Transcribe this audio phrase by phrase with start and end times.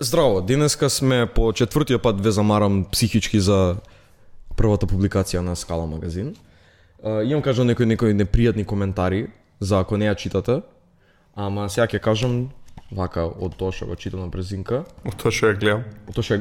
[0.00, 3.80] Здраво, денеска сме по четвртиот пат ве замарам психички за
[4.54, 6.36] првата публикација на Скала магазин.
[7.02, 9.26] Uh, имам кажам некои некои непријатни коментари
[9.60, 10.62] за ако не ја читате,
[11.34, 12.50] ама сега ќе кажам
[12.94, 15.82] вака од тоа што го читам на брзинка, Од тоа што ја гледам.
[16.06, 16.38] од тоа што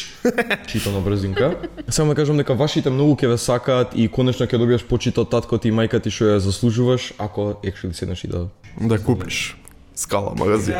[0.68, 1.56] читам на брзинка.
[1.88, 5.30] Само да кажам дека вашите многу ќе ве сакаат и конечно ќе добиеш почит од
[5.32, 9.56] таткото и мајка ти што ја заслужуваш ако екшели седнеш и да Да купиш
[10.00, 10.74] скала магазин.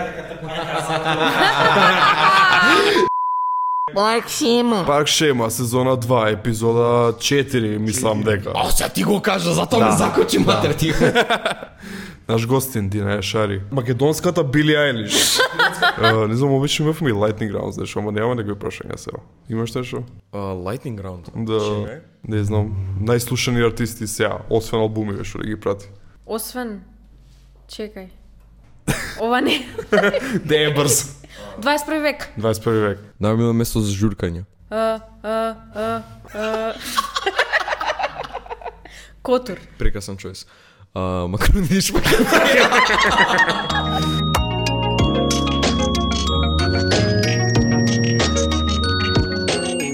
[3.95, 4.85] Парк Шема.
[4.87, 8.53] Парк Шема, сезона 2, епизода 4, мислам дека.
[8.55, 9.85] А, сега ти го кажа, затоа Да.
[9.87, 10.93] ме закочи матер ти.
[12.29, 13.63] Наш гостин Дина Ешари.
[13.71, 15.13] Македонската Били Айлиш.
[15.13, 19.19] uh, не знам, обично имавме и Lightning Round, знаеш, ама нема некои прашања сега.
[19.49, 20.03] Имаш нешто?
[20.33, 21.27] Lightning round.
[21.35, 21.87] Да,
[22.29, 22.71] не знам.
[23.03, 25.91] Најслушани артисти сега, освен албумиве што да ги прати.
[26.27, 26.81] Освен...
[27.69, 28.20] Чекај.
[29.21, 29.67] Ова не.
[30.45, 31.17] Де е брз.
[31.61, 32.29] 21 век.
[32.39, 32.99] 21 век.
[33.21, 34.45] Најмило место за журкање.
[34.71, 36.03] А, а, а,
[36.35, 36.75] а.
[39.23, 39.59] Котур.
[39.79, 40.47] Прекрасен чојс.
[40.95, 42.25] А, макарони и шпагети.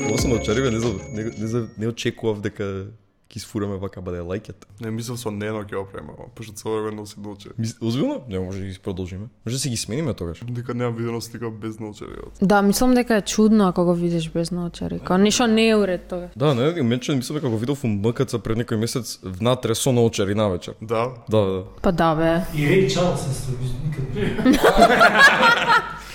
[0.07, 2.87] Ова сум очаривен, не, не, не, не очекував дека
[3.31, 4.67] ќе сфураме вака баде лајкет.
[4.81, 7.51] Не мислам со Нено ќе опремам, пошто цело време носи науче.
[7.81, 8.23] Озбилно?
[8.29, 9.27] Не, може да ги продолжиме.
[9.47, 10.41] Може да си ги смениме тогаш.
[10.45, 12.11] Дека немам видено слика без научери.
[12.43, 14.99] Да, мислам дека е чудно ако го видиш без наочари.
[14.99, 16.29] Као ништо не е уред тога.
[16.37, 19.93] Да, не, и менче мислам дека го видов у МКЦ пред некој месец внатре со
[19.93, 20.75] научари навечер.
[20.83, 21.65] Да, Да, да.
[21.83, 22.61] Па да бе.
[22.61, 24.57] И Рей Чао се никад.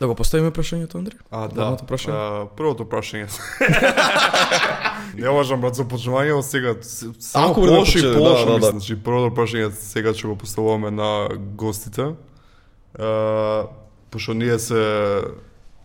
[0.00, 1.16] Да го поставиме прашањето, Андре?
[1.30, 1.54] А, да.
[1.54, 2.14] Главното прашање?
[2.14, 3.26] А, првото прашање.
[5.20, 6.74] не важам брат за почнување од сега.
[7.18, 8.60] Само Ако полошо и почне, полошо да, да, мислам.
[8.60, 8.70] да.
[8.70, 12.14] Значи првото прашање сега ќе го поставуваме на гостите.
[12.98, 13.66] А,
[14.10, 14.80] пошто ние се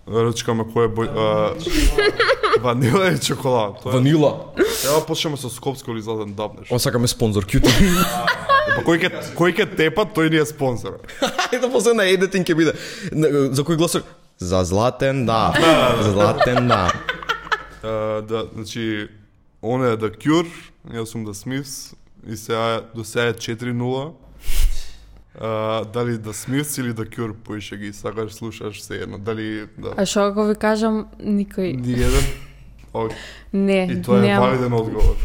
[0.08, 1.08] рачкаме кој е бој...
[1.12, 1.54] А,
[2.64, 3.82] ванила или чоколад?
[3.84, 4.32] Тоа е- Ванила.
[4.56, 6.72] Треба почнеме со скопско или златен дабнеш.
[6.72, 7.68] Он сакаме спонзор, QT.
[8.66, 11.00] Па кој ќе кој ќе тепа, тој ни е спонзор.
[11.50, 12.74] Ајде после на едитинг ќе биде.
[13.12, 14.08] Не, За кој гласок?
[14.38, 15.54] За златен да.
[16.02, 16.92] За златен да.
[18.28, 19.08] Да, значи,
[19.62, 20.50] он е The Cure,
[20.92, 21.94] јас сум The Smiths,
[22.28, 24.12] и сега, до сега е 4-0.
[25.42, 29.18] А, дали The Smiths или The Cure поише ги сакаш, слушаш, се едно.
[29.18, 29.94] Дали, да.
[29.98, 31.76] А што ако ви кажам, никој...
[31.78, 32.26] Ни еден.
[32.94, 33.10] О,
[33.54, 35.16] Не, и тоа е валиден одговор.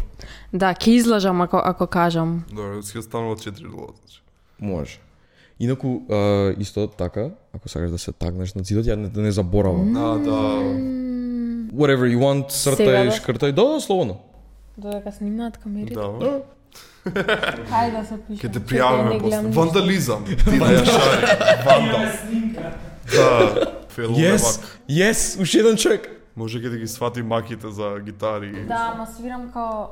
[0.53, 2.45] Да, ќе излажам ако, ако кажам.
[2.51, 3.71] Добре, ќе станува 4-0.
[3.71, 4.23] Значи.
[4.59, 4.99] Може.
[5.61, 9.33] Инаку, а, исто така, ако сакаш да се тагнеш на зидот, ја не, да не
[9.33, 9.97] заборавам.
[9.97, 10.39] А, да.
[11.71, 13.13] Whatever you want, сртај, да?
[13.13, 14.19] шкртај, да, да, слободно.
[14.79, 15.95] Додека снимаат камерите.
[15.95, 16.43] Да.
[17.05, 18.41] Хајде да се пишем.
[18.41, 19.29] Ќе те пријавиме не после.
[19.29, 19.61] гледам ништо.
[19.61, 20.25] Вандализам.
[20.25, 21.23] Дина Јашари.
[21.67, 22.05] Вандал.
[23.15, 23.67] Да.
[23.89, 26.09] Фелу Yes, yes, уште еден човек.
[26.37, 28.65] Може ќе да ги свати маките за гитари.
[28.69, 29.87] Да, ама свирам као...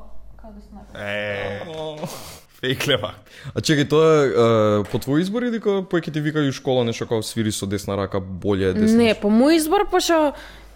[0.94, 2.06] Да.
[2.60, 3.14] Фейк левак.
[3.54, 7.06] А чекај, тоа е по твој избор или дека пој ќе ти викају школа нешто
[7.06, 8.98] како свири со десна рака, боле е десна?
[8.98, 10.32] Не, по мој избор, пошто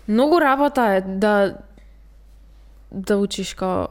[0.06, 1.58] многу работа е да
[2.92, 3.86] да учиш као,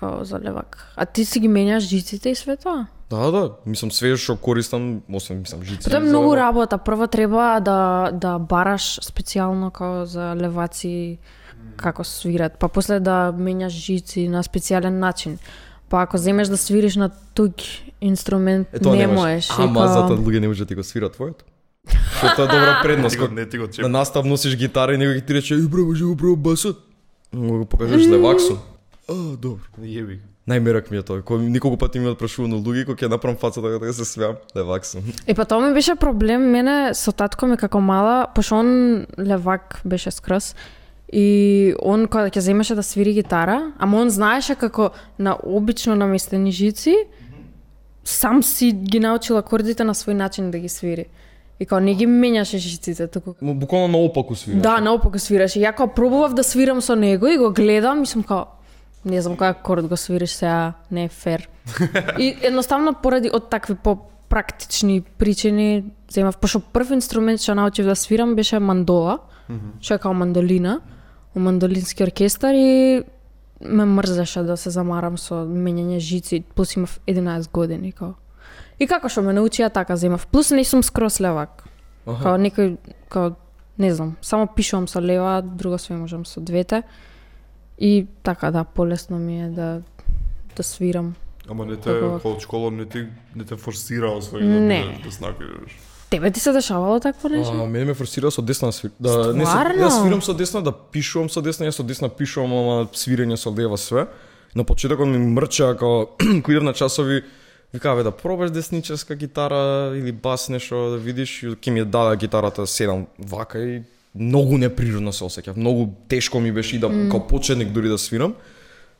[0.00, 0.92] као за левак.
[0.96, 2.86] А ти си ги менјаш жиците и све тоа?
[3.10, 5.90] Да, да, мислам све што користам, освен мислам жици.
[5.90, 6.78] Тоа е за- многу работа.
[6.78, 11.18] Прво треба да да бараш специјално као за леваци
[11.76, 15.38] како свират, па после да менјаш жици на специјален начин.
[15.88, 17.62] Па ако земеш да свириш на туѓ
[18.00, 19.48] инструмент, Е, не можеш.
[19.48, 21.44] и Ама као- затоа луѓе не може да ти го свира твоето.
[22.18, 23.04] Што тоа е добра предност.
[23.04, 25.54] Не ти го- кога не ти го На настав носиш гитара и некој ти рече,
[25.54, 26.78] "Еј бро, може го пробам басот."
[27.34, 28.58] Го го покажеш левак сум.
[29.08, 29.62] А, добро.
[29.80, 30.18] Јеби.
[30.48, 31.22] Најмерак ми е тоа.
[31.22, 34.86] Кој николку пати ми одпрашувано луѓе кој ќе направам фацата така да се смеам, левак
[34.86, 35.02] сум.
[35.26, 38.70] Е, па тоа ми беше проблем мене со татко ми како мала, пошто он
[39.18, 40.54] левак беше скрос.
[41.12, 46.50] И он кога ќе земеше да свири гитара, ама он знаеше како на обично наместени
[46.50, 46.96] жици,
[48.04, 51.06] сам си ги научил акордите на свој начин да ги свири.
[51.58, 54.62] И као не ги менјаше жиците, туку Му буквално наопаку свираш.
[54.62, 55.60] Да, наопаку свираше.
[55.60, 58.56] Ја као пробував да свирам со него и го гледам и сум као
[59.06, 61.48] не знам кој акорд го свириш сега, не е фер.
[62.18, 63.96] и едноставно поради од такви по
[64.28, 69.20] практични причини земав, пошто прв инструмент што научив да свирам беше мандола,
[69.80, 70.80] што е као мандолина,
[71.36, 73.02] у мандолински оркестар и
[73.60, 78.14] ме мрзеше да се замарам со менење жици, плюс имав 11 години као.
[78.80, 80.26] И како што ме научија така земав.
[80.26, 81.64] Плюс не сум скрос левак.
[82.06, 82.22] Аха.
[82.22, 82.76] Као некој,
[83.08, 83.34] као,
[83.78, 86.82] не знам, само пишувам со лева, друго све можам со двете.
[87.78, 89.82] И така, да, полесно ми е да
[90.56, 91.14] да свирам.
[91.48, 93.06] Ама не те, као од школа не ти,
[93.36, 94.80] не те форсира освој Не.
[94.82, 95.76] да, да снакаш.
[96.10, 97.52] Тебе ти се дешавало такво нешто?
[97.52, 98.90] А, мене ме фрусира со десна свир...
[99.00, 102.52] Да, не се, да свирам со десна, да пишувам со десна, јас со десна пишувам,
[102.54, 104.06] ама свирење со лева све.
[104.54, 106.14] На почетокот ми мрча, како
[106.46, 107.24] кој идев на часови,
[107.74, 112.22] викаве да пробаш десничарска гитара или бас нешто да видиш, и ќе ми ја даде
[112.22, 113.82] гитарата седам вака и
[114.14, 117.10] многу неприродно се осеќав, многу тешко ми беше и да mm.
[117.10, 118.34] као почетник дури да свирам.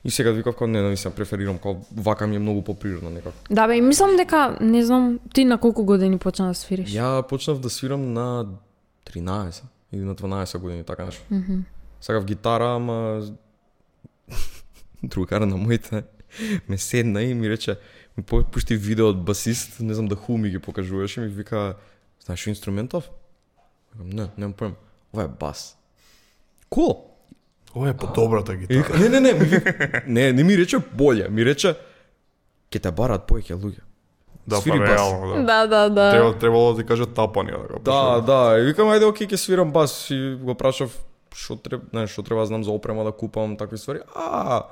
[0.07, 3.37] И сега викав како не, се преферирам, као вака ми е многу поприродно некако.
[3.51, 6.95] Да бе, и мислам дека, не знам, ти на колку години почна да свириш?
[6.95, 8.47] Ја почнав да свирам на
[9.11, 11.23] 13 или на 12 години, така нешто.
[11.33, 11.63] Mm -hmm.
[12.01, 13.27] Сакав гитара, ама
[15.03, 16.05] другара на моите
[16.69, 17.77] ме седна и ми рече,
[18.17, 21.77] ми пушти видео од басист, не знам да ху ми ги покажуваше, ми вика,
[22.25, 23.11] знаеш инструментов?
[24.05, 24.75] Не, немам поем.
[25.13, 25.77] Ова е бас.
[26.71, 27.06] Cool.
[27.77, 28.79] Ова е подобрата гитара.
[28.79, 31.75] вика, не, не, не, ми вика, не, не ми рече боле, ми рече,
[32.73, 33.85] ќе те барат повеќе луѓе.
[34.47, 34.95] Да, свири па бас.
[34.95, 35.43] реално, да.
[35.43, 36.11] Да, да, да.
[36.11, 37.79] Треба, требало да ти каже тапани, да.
[37.85, 40.95] Да, да, и викам ајде окей ќе свирам бас и го прашав
[41.37, 44.01] што треба, не, што треба да знам за опрема да купам такви ствари.
[44.17, 44.63] А,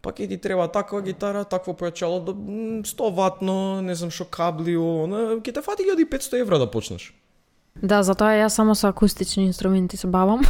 [0.00, 4.24] па ќе ти треба таква гитара, такво појачало, да, м, 100 ватно, не знам што
[4.24, 7.12] кабли, она, ќе те фати 1500 евра да почнеш.
[7.82, 10.40] Да, затоа јас само со акустични инструменти се бавам.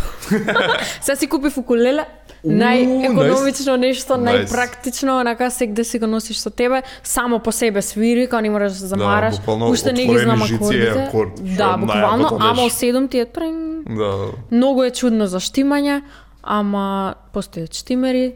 [1.00, 2.05] Се си купив укулеле,
[2.44, 4.46] најекономично нешто, Nice.
[4.46, 8.73] најпрактично, онака сегде си го носиш со тебе, само по себе свири, као не мораш
[8.73, 9.37] да се замараш.
[9.37, 10.88] буквално Уште не ги знам акордите.
[10.88, 12.76] акорд, Да, буквално, ама беше.
[12.76, 13.82] 7 ти е трен.
[13.88, 16.02] Да, Многу е чудно за штимање,
[16.43, 18.34] ама постојат штимери.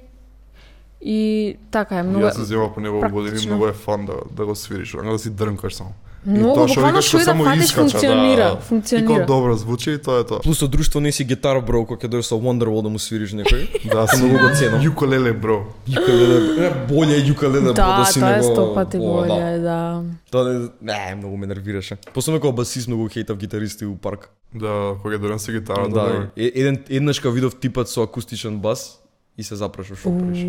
[1.00, 4.46] И така е, многу Јас се земав по него години, многу е фан да, да
[4.46, 5.90] го свириш, да си дрнкаш само.
[6.26, 8.56] Многу, тоа што буквално викаш, што и да само фатиш, искача, функционира, да.
[8.60, 9.22] функционира.
[9.22, 10.40] И добро звучи и тоа е тоа.
[10.44, 13.32] Плюс од друштво не си гитар бро, кога ќе дојдеш со Wonderwall да му свириш
[13.32, 13.68] некој.
[13.92, 14.84] Да, си многу го ценам.
[14.84, 15.64] Јуколеле, бро.
[15.88, 18.52] Јукалеле, е, боле е јукалеле бро Да, да си тоа е него.
[18.52, 20.02] сто пати О, боле, да.
[20.30, 21.96] Тоа не, не, многу ме нервираше.
[22.12, 24.28] Посебно кога басист многу хейтав гитаристи у парк.
[24.54, 26.28] Да, кога донесе гитара, Да, да.
[26.36, 29.00] е- еден еднаш видов типат со акустичен бас
[29.38, 30.44] и се запрашав што правиш.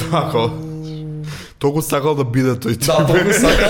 [0.00, 0.48] Да.
[1.64, 2.90] Толку сакал да биде тој тип.
[2.92, 3.68] Да, толку сака.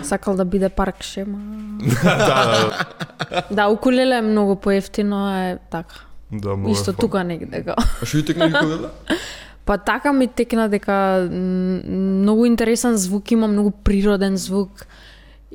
[0.08, 1.38] Сакал да биде парк шема.
[2.04, 5.94] да, да, Да, укулеле е многу поевтино, е така.
[6.32, 7.74] да, многу е Исто тука негде го.
[7.76, 8.88] А што ти текна јукалеле?
[9.66, 14.86] Па така ми текна дека многу интересен звук има, многу природен звук.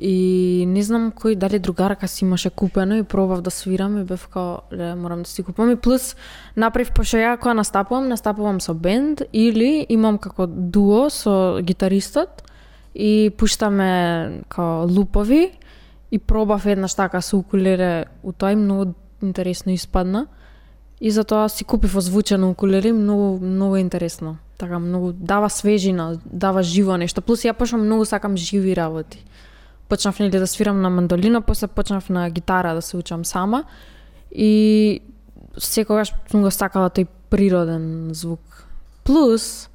[0.02, 4.26] И не знам кој дали другарка си имаше купено и пробав да свирам и бев
[4.26, 5.70] као, ле, морам да си купам.
[5.70, 6.16] И плюс
[6.56, 12.42] направив, пошто ја кога настапувам, настапувам со бенд или имам како дуо со гитаристот
[12.94, 15.52] и пуштаме као лупови
[16.10, 20.26] и пробав еднаш така со укулеле у тоа и многу интересно испадна.
[21.00, 24.38] И затоа си купив озвучено укулеле, многу многу интересно.
[24.58, 27.22] Така многу дава свежина, дава живо нешто.
[27.22, 29.22] Плюс ја пошто многу сакам живи работи.
[29.92, 33.64] Почнав нели да свирам на мандолина, после почнав на гитара да се учам сама
[34.34, 35.00] и
[35.58, 38.40] секогаш сум го сакала тој природен звук.
[39.04, 39.68] Плюс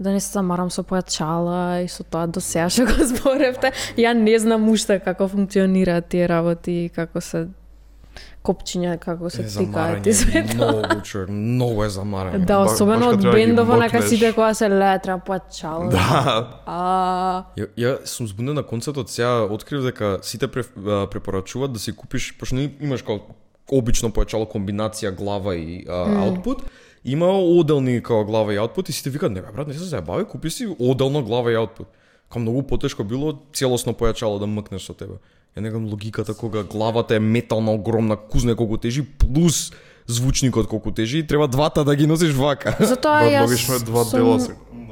[0.00, 3.76] да не се замарам со појачала и со тоа до сега што го зборевте.
[4.00, 7.50] Ја не знам уште како функционираат тие работи, како се
[8.42, 10.70] копчиња, како се тикаат и све тоа.
[10.72, 12.44] Многу човек, многу е замаран.
[12.44, 14.10] Да, особено од да ги бендов, онака мокнеш.
[14.10, 15.90] сите кога се лее, треба појачала.
[15.90, 21.92] Да, А, Ја, ја сум збунен на концертот, сега открив дека сите препорачуваат да си
[21.96, 23.34] купиш, пошто не имаш како
[23.70, 26.66] обично појачало комбинација глава и а, output,
[27.04, 30.24] има оделни како глава и output и сите викаат, не бе брат, не се заебави,
[30.24, 31.86] купи си оделно глава и output.
[32.32, 35.18] Као многу потешко било целосно појачало да мкнеш со тебе.
[35.56, 39.72] Ја не знам логиката кога главата е метална огромна, кузне колку тежи, плюс
[40.06, 42.76] звучникот колку тежи и треба двата да ги носиш вака.
[42.80, 44.38] затоа јас логично е два сум дела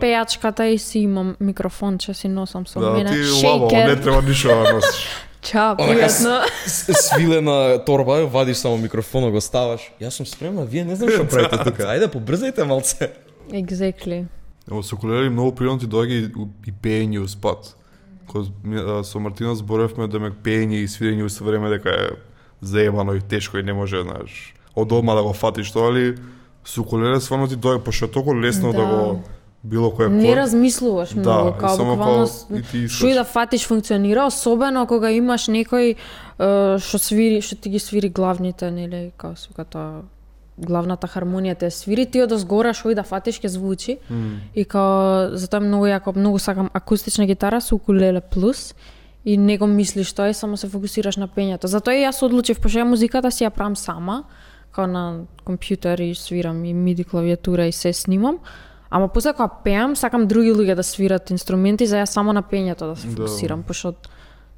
[0.00, 3.10] пејачката и си имам микрофон, че си носам со да, мене.
[3.10, 4.02] ти лаво, не Шейкер.
[4.02, 5.06] треба ништо да носиш.
[5.42, 6.44] Чао, пријатно.
[6.92, 9.80] свилена торба, вадиш само микрофонот, го ставаш.
[10.00, 11.88] Јас сум спремна, вие не знам што правите тука.
[11.88, 13.12] Ајде, побрзајте малце.
[13.48, 14.26] Exactly.
[14.68, 16.28] Ево со колери многу природно ти доаѓа и,
[16.68, 17.28] и пеење у
[18.38, 22.08] а, со Мартина зборевме да ме пеење и свирење у време дека е
[22.60, 26.16] заебано и тешко и не може, знаеш, од одма да го фатиш тоа, али
[26.64, 28.86] со колери стварно ти доаѓа, пошто е толку лесно да, Да.
[28.86, 29.22] го
[29.62, 32.26] било кој Не размислуваш Да, многу, као само буквално
[32.88, 35.96] што и да фатиш функционира, особено кога имаш некој
[36.80, 40.02] што свири, што ти ги свири главните, нели, како се вика тоа,
[40.60, 43.98] главната хармонија те свири, ти од згора што и да фатиш ќе звучи.
[44.10, 44.40] М.
[44.54, 48.74] И као затоа е многу јако, многу сакам акустична гитара со укулеле плюс
[49.24, 51.66] и не го мислиш тоа и само се фокусираш на пењето.
[51.66, 54.24] Затоа и јас одлучив, пошто ја музиката си ја правам сама,
[54.72, 58.38] као на компјутер и свирам и миди клавиатура и се снимам.
[58.90, 62.90] Ама после кога пеам, сакам други луѓе да свират инструменти, за јас само на пењето
[62.90, 63.14] да се Да.
[63.16, 63.94] фокусирам, пошто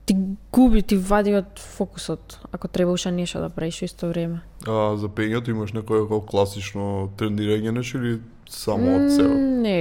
[0.04, 0.16] ти
[0.52, 4.40] губи, ти вади од фокусот, ако треба уште нешто да правиш во исто време.
[4.66, 9.34] А за пењето имаш некој како класично тренирање нешто или само од себе?
[9.62, 9.78] Не,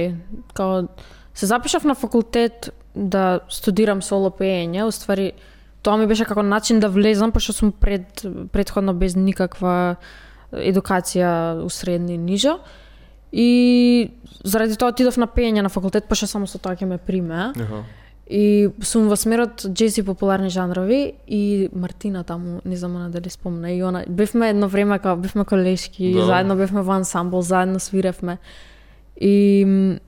[0.54, 0.86] као
[1.34, 5.32] се запишав на факултет да студирам соло пеење, уствари
[5.82, 9.96] тоа ми беше како начин да влезам, пошто сум пред предходно без никаква
[10.52, 12.58] едукација усредни нижа.
[13.32, 14.12] И
[14.44, 17.50] заради тоа отидов на пеење на факултет, пошто само со тоа ќе ме приме.
[17.56, 17.82] Аха.
[18.32, 23.28] И сум во смерот джез и популарни жанрови и Мартина таму, не знам она дали
[23.28, 26.20] спомна, и она бевме едно време као бевме колешки, Да.
[26.20, 26.26] да.
[26.26, 28.38] заедно бевме во ансамбл, заедно свиревме.
[29.20, 29.98] И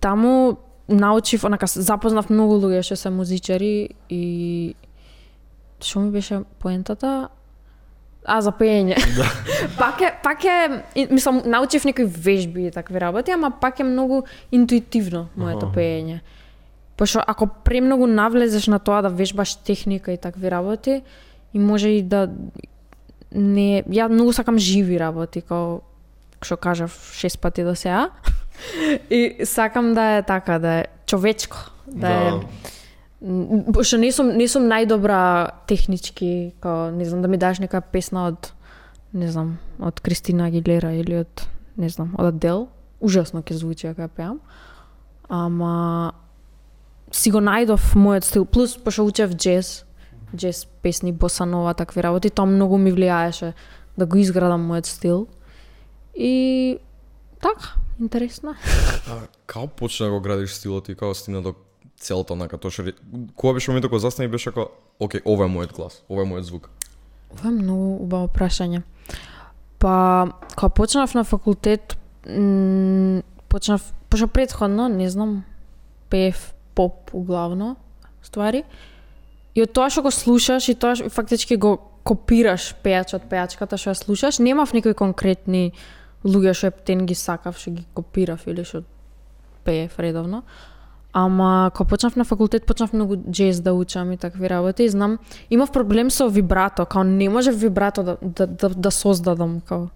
[0.00, 0.56] таму
[0.88, 4.74] научив, онака запознав многу луѓе што се музичари и
[5.80, 7.28] што ми беше поентата?
[8.24, 8.96] А, за пеење.
[9.78, 14.22] пак е, пак е, мислам, научив некои вежби и такви работи, ама пак е многу
[14.52, 15.76] интуитивно моето Аха.
[15.76, 16.20] пеење.
[16.98, 21.02] Пошто ако премногу навлезеш на тоа да вежбаш техника и такви работи,
[21.54, 22.26] и може и да
[23.32, 25.80] не ја многу сакам живи работи, како
[26.42, 28.10] што кажав шест пати до сега.
[29.10, 32.32] и сакам да е така, да е човечко, да, е
[33.22, 37.80] М, Пошто не сум не сум најдобра технички, као не знам да ми даш нека
[37.80, 38.52] песна од
[39.12, 42.68] не знам, од Кристина Агилера или од не знам, од Адел.
[43.00, 44.38] Ужасно ќе звучи ако ја пеам.
[45.28, 46.12] Ама
[47.12, 49.84] си го најдов мојот стил, плюс пошто учев джез,
[50.36, 53.52] джез песни, боса нова, такви работи, тоа многу ми влијаеше
[53.96, 55.26] да го изградам мојот стил.
[56.14, 56.78] И
[57.40, 58.54] така, интересно.
[59.08, 61.54] А како почна да го градиш стилот и како стигна до
[61.98, 62.94] целта на што ре-
[63.36, 66.26] кога беше моментот кога застана и беше како окей, ова е мојот глас, ова е
[66.26, 66.70] мојот звук.
[67.32, 68.82] Ова е многу убаво прашање.
[69.78, 71.96] Па, кога почнав на факултет,
[72.26, 75.44] м, почнав, пошто предходно, не знам,
[76.10, 77.74] пеев поп углавно
[78.22, 78.62] ствари.
[79.58, 83.90] И од тоа што го слушаш и тоа што фактички го копираш пејачот, пејачката што
[83.90, 85.72] ја слушаш, немав некои конкретни
[86.22, 88.84] луѓе што ептен ги сакав, што ги копирав или што
[89.66, 90.44] пеев редовно.
[91.12, 95.18] Ама кога почнав на факултет, почнав многу джез да учам и такви работи и знам,
[95.50, 99.88] имав проблем со вибрато, као не може вибрато да, да, да, да создадам, као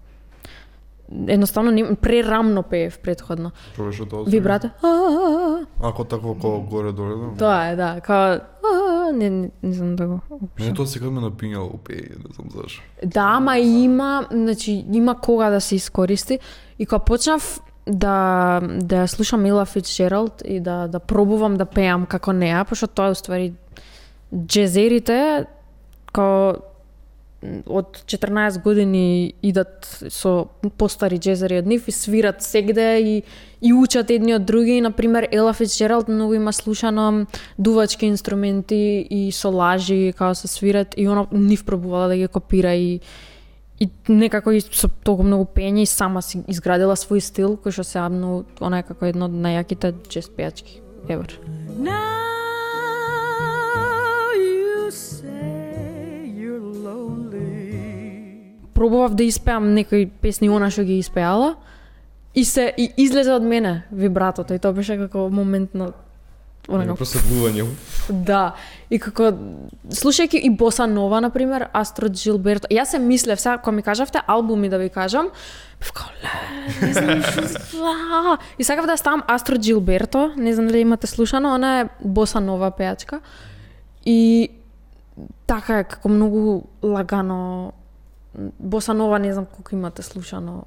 [1.27, 3.51] едноставно не, прерамно пеев предходно.
[3.75, 4.23] Пробаш тоа?
[4.27, 4.69] Вибрато.
[5.81, 7.37] Ако такво како горе доле, да.
[7.37, 8.39] Тоа е, да, као
[9.13, 10.19] не, не, не знам да го
[10.59, 12.81] Мене тоа секогаш ме напињало у пеење, не знам зашо.
[13.05, 16.39] Да, ама има, значи, има кога да се искористи.
[16.79, 22.05] И кога почнав да да ја слушам Ела Фицджералд и да да пробувам да пеам
[22.05, 23.53] како неа, пошто тоа е уствари
[24.33, 25.45] джезерите
[26.13, 26.53] као
[27.65, 30.47] од 14 години идат со
[30.77, 33.23] постари джезери од нив и свират сегде и
[33.63, 37.25] и учат едни од други, на пример Ела Фицджералд многу има слушано
[37.57, 42.73] дувачки инструменти и со лажи како се свират и она нив пробувала да ги копира
[42.75, 42.99] и
[43.79, 47.83] и некако и со толку многу пење и сама си изградила свој стил кој што
[47.83, 51.27] се многу она е како едно од најаките джез пејачки ever.
[51.77, 52.42] Now
[58.83, 61.53] Пробував да испеам некои песни она што ги испеала
[62.35, 65.93] и се и излезе од мене вибратото и тоа беше како момент на
[66.67, 67.63] она Него просветлување.
[68.27, 68.55] Да,
[68.91, 69.29] и како
[69.87, 72.67] слушајќи и боса нова на пример, Астро Джилберто.
[72.67, 75.29] Јас се мислев сега кога ми кажавте албуми да ви кажам,
[76.81, 77.87] не знам што.
[77.87, 78.37] а».
[78.59, 82.71] И сакав да ставам Астро Джилберто, не знам дали имате слушано, она е боса нова
[82.71, 83.19] пејачка.
[84.05, 84.49] И
[85.47, 87.71] така е како многу лагано
[88.59, 90.65] боса нова, не знам колку имате слушано.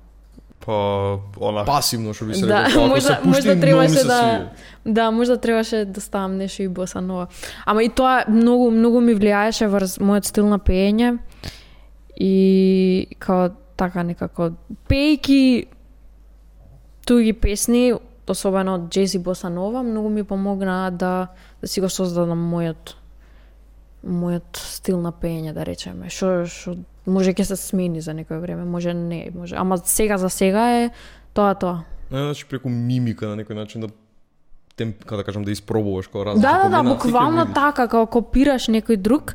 [0.65, 1.65] Па, она...
[1.65, 4.51] Пасивно што би се Да, рекол, можда, пушти, можда требаше се да.
[4.85, 7.29] Да, можда требаше да ставам нешто и боса нова.
[7.65, 11.19] Ама и тоа многу многу ми влијаеше врз мојот стил на пеење
[12.17, 14.55] и као така некако
[14.89, 15.67] пејки
[17.07, 17.95] туги песни,
[18.27, 21.29] особено од джез и боса нова, многу ми помогна да
[21.61, 22.97] да си го создадам мојот
[24.07, 26.11] мојот стил на пеење, да речеме.
[26.11, 29.57] Што што може ќе се смени за некој време, може не, може.
[29.59, 30.91] Ама сега за сега е
[31.35, 31.85] тоа тоа.
[32.11, 33.91] Не, значи преку мимика на некој начин да
[34.77, 38.97] тем, како да кажам, да испробуваш различни Да, да, да, буквално така, како копираш некој
[38.97, 39.35] друг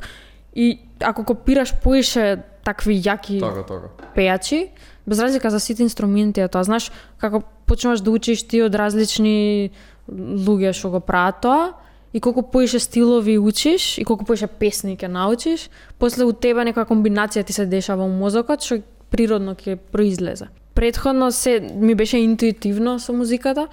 [0.54, 3.88] и ако копираш поише такви јаки Така, така.
[4.14, 4.70] пејачи,
[5.06, 9.70] без разлика за сите инструменти е тоа, знаеш, како почнуваш да учиш ти од различни
[10.08, 11.72] луѓе што го прават тоа,
[12.12, 16.88] и колку поише стилови учиш и колку поише песни ќе научиш, после у тебе некоја
[16.88, 20.48] комбинација ти се дешава во мозокот што природно ќе произлезе.
[20.74, 23.68] Предходно се ми беше интуитивно со музиката,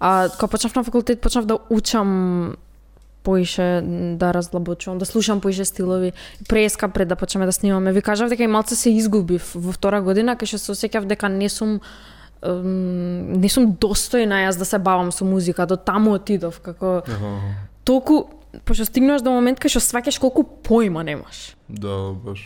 [0.00, 2.56] а кога почнав на факултет почнав да учам
[3.22, 3.80] поише
[4.18, 6.12] да разлабочувам, да слушам поише стилови.
[6.48, 7.92] Преска пред да почнеме да снимаме.
[7.92, 11.28] Ви кажав дека и малце се изгубив во втора година, кај што се осеќав дека
[11.28, 11.80] не сум
[12.42, 17.02] не сум достојна јас да се бавам со музика, до таму отидов, како
[17.84, 18.30] толку
[18.64, 21.56] пошто стигнуваш до момент кај што сваќаш колку појма немаш.
[21.68, 22.42] Да, баш.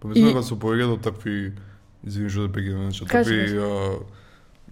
[0.00, 1.52] Па мислам дека се повеќе до такви
[2.06, 3.98] извини што да прекинам, значи такви а,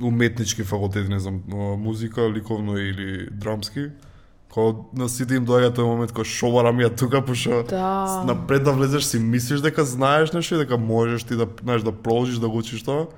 [0.00, 1.42] уметнички факултети, не знам,
[1.78, 3.90] музика, ликовно или драмски,
[4.48, 8.24] кога на сите им доаѓа тој момент кога шо барам ја тука, пошто Да.
[8.26, 11.92] напред да влезеш си мислиш дека знаеш нешто и дека можеш ти да знаеш да
[11.92, 13.08] продолжиш да го учиш тоа,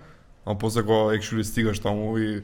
[0.45, 2.43] а после кога actually стигаш таму и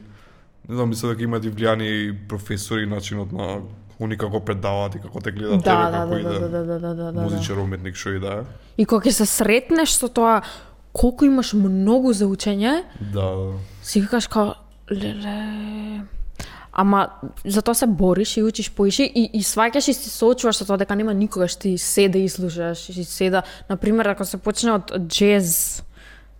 [0.69, 3.61] не знам, мислам дека имаат и влијани и професори и начинот на
[3.99, 6.49] они како предаваат и како те гледат тебе Да, да, како да, и да, да,
[6.49, 7.21] да, да, да, да, да.
[7.21, 8.43] музичар, уметник, што и да е.
[8.77, 10.41] И кога ќе се сретнеш со тоа
[10.93, 13.53] колку имаш многу за учење, Да, да.
[13.83, 14.53] си викаш као,
[14.91, 16.05] леле...
[16.77, 17.07] Ама
[17.45, 20.77] за тоа се бориш и учиш поише и, и сваќаш и се соочуваш со тоа
[20.77, 24.93] дека нема никогаш ти се да изслушаш и се да, например, ако се почне од
[25.07, 25.81] джез,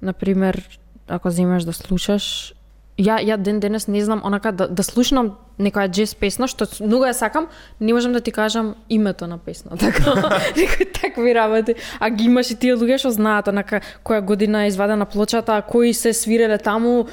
[0.02, 0.62] например,
[1.08, 2.54] ако земеш да слушаш,
[2.98, 7.06] ја ја ден денес не знам онака да, да слушнам некоја джез песна што многу
[7.06, 7.48] ја сакам,
[7.80, 11.76] не можам да ти кажам името на песна, така некои такви работи.
[12.00, 15.94] А ги имаш и тие луѓе што знаат онака која година е извадена плочата, кои
[15.94, 17.08] се свиреле таму,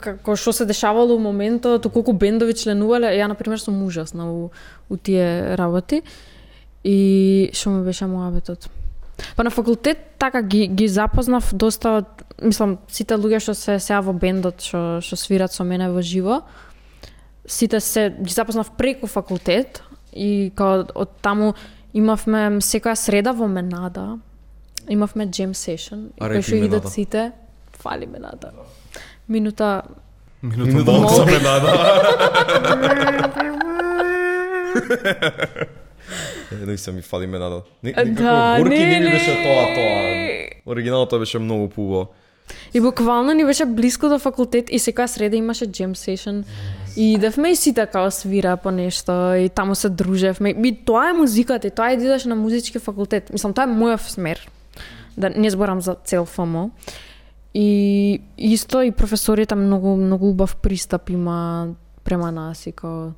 [0.00, 3.16] како што се дешавало у моментот, колку бендови членувале.
[3.16, 4.50] Ја на пример сум ужасна у,
[4.90, 6.02] у тие работи.
[6.84, 8.68] И што ми беше муабетот?
[9.36, 12.06] Па на факултет така ги ги запознав доста од
[12.42, 16.42] мислам сите луѓе што се сега во бендот што што свират со мене во живо.
[17.46, 21.54] Сите се ги запознав преку факултет и као од таму
[21.94, 24.18] имавме секоја среда во Менада.
[24.88, 26.90] Имавме А, кај репи што идат Менада.
[26.90, 27.32] сите.
[27.78, 28.52] Фали Менада.
[29.28, 29.82] Минута
[30.42, 31.72] Минута Минута за за
[36.66, 37.62] не се ми фали менада.
[37.82, 40.72] Не, Да, горки не, не беше тоа, тоа.
[40.72, 42.08] Оригиналото беше многу пубаво.
[42.74, 46.44] И буквално ни беше близко до факултет и секоја среда имаше jam session.
[46.96, 50.50] И идевме и сите као свира по нешто и таму се дружевме.
[50.50, 53.32] И тоа е музиката, и тоа е да идеш на музички факултет.
[53.32, 54.48] Мислам, тоа е мојов смер.
[55.16, 56.70] Да не зборам за цел ФМО.
[57.54, 61.68] И исто и професорите многу многу убав пристап има
[62.04, 63.12] према нас и као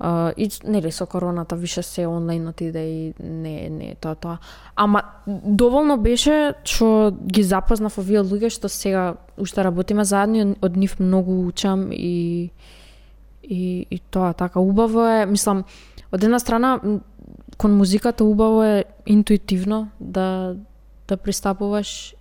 [0.00, 4.38] Uh, и нели со короната више се онлайн отиде и не не тоа тоа.
[4.76, 11.00] Ама доволно беше што ги запознав овие луѓе што сега уште работиме заедно од нив
[11.00, 12.50] многу учам и
[13.42, 15.64] и и тоа така убаво е, мислам,
[16.12, 16.80] од една страна
[17.56, 20.56] кон музиката убаво е интуитивно да
[21.08, 22.14] да пристапуваш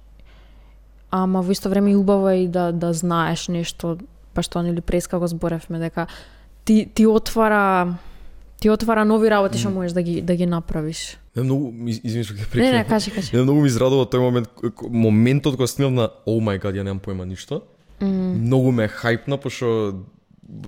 [1.12, 3.98] ама во исто време и убаво е и да да знаеш нешто,
[4.34, 6.08] па што нели преска го зборевме дека
[6.65, 7.97] ти ти отвара
[8.60, 11.17] ти отвара нови работи што можеш да ги да ги направиш.
[11.36, 12.73] Не многу извини што ќе Не, прекинам.
[12.78, 13.30] не, кажи, кажи.
[13.36, 14.49] Не, многу ми израдува тој момент,
[14.89, 17.62] моментот кога снимав на Oh my god, ја немам појма ништо.
[18.01, 20.04] Многу ме хајпна, пошто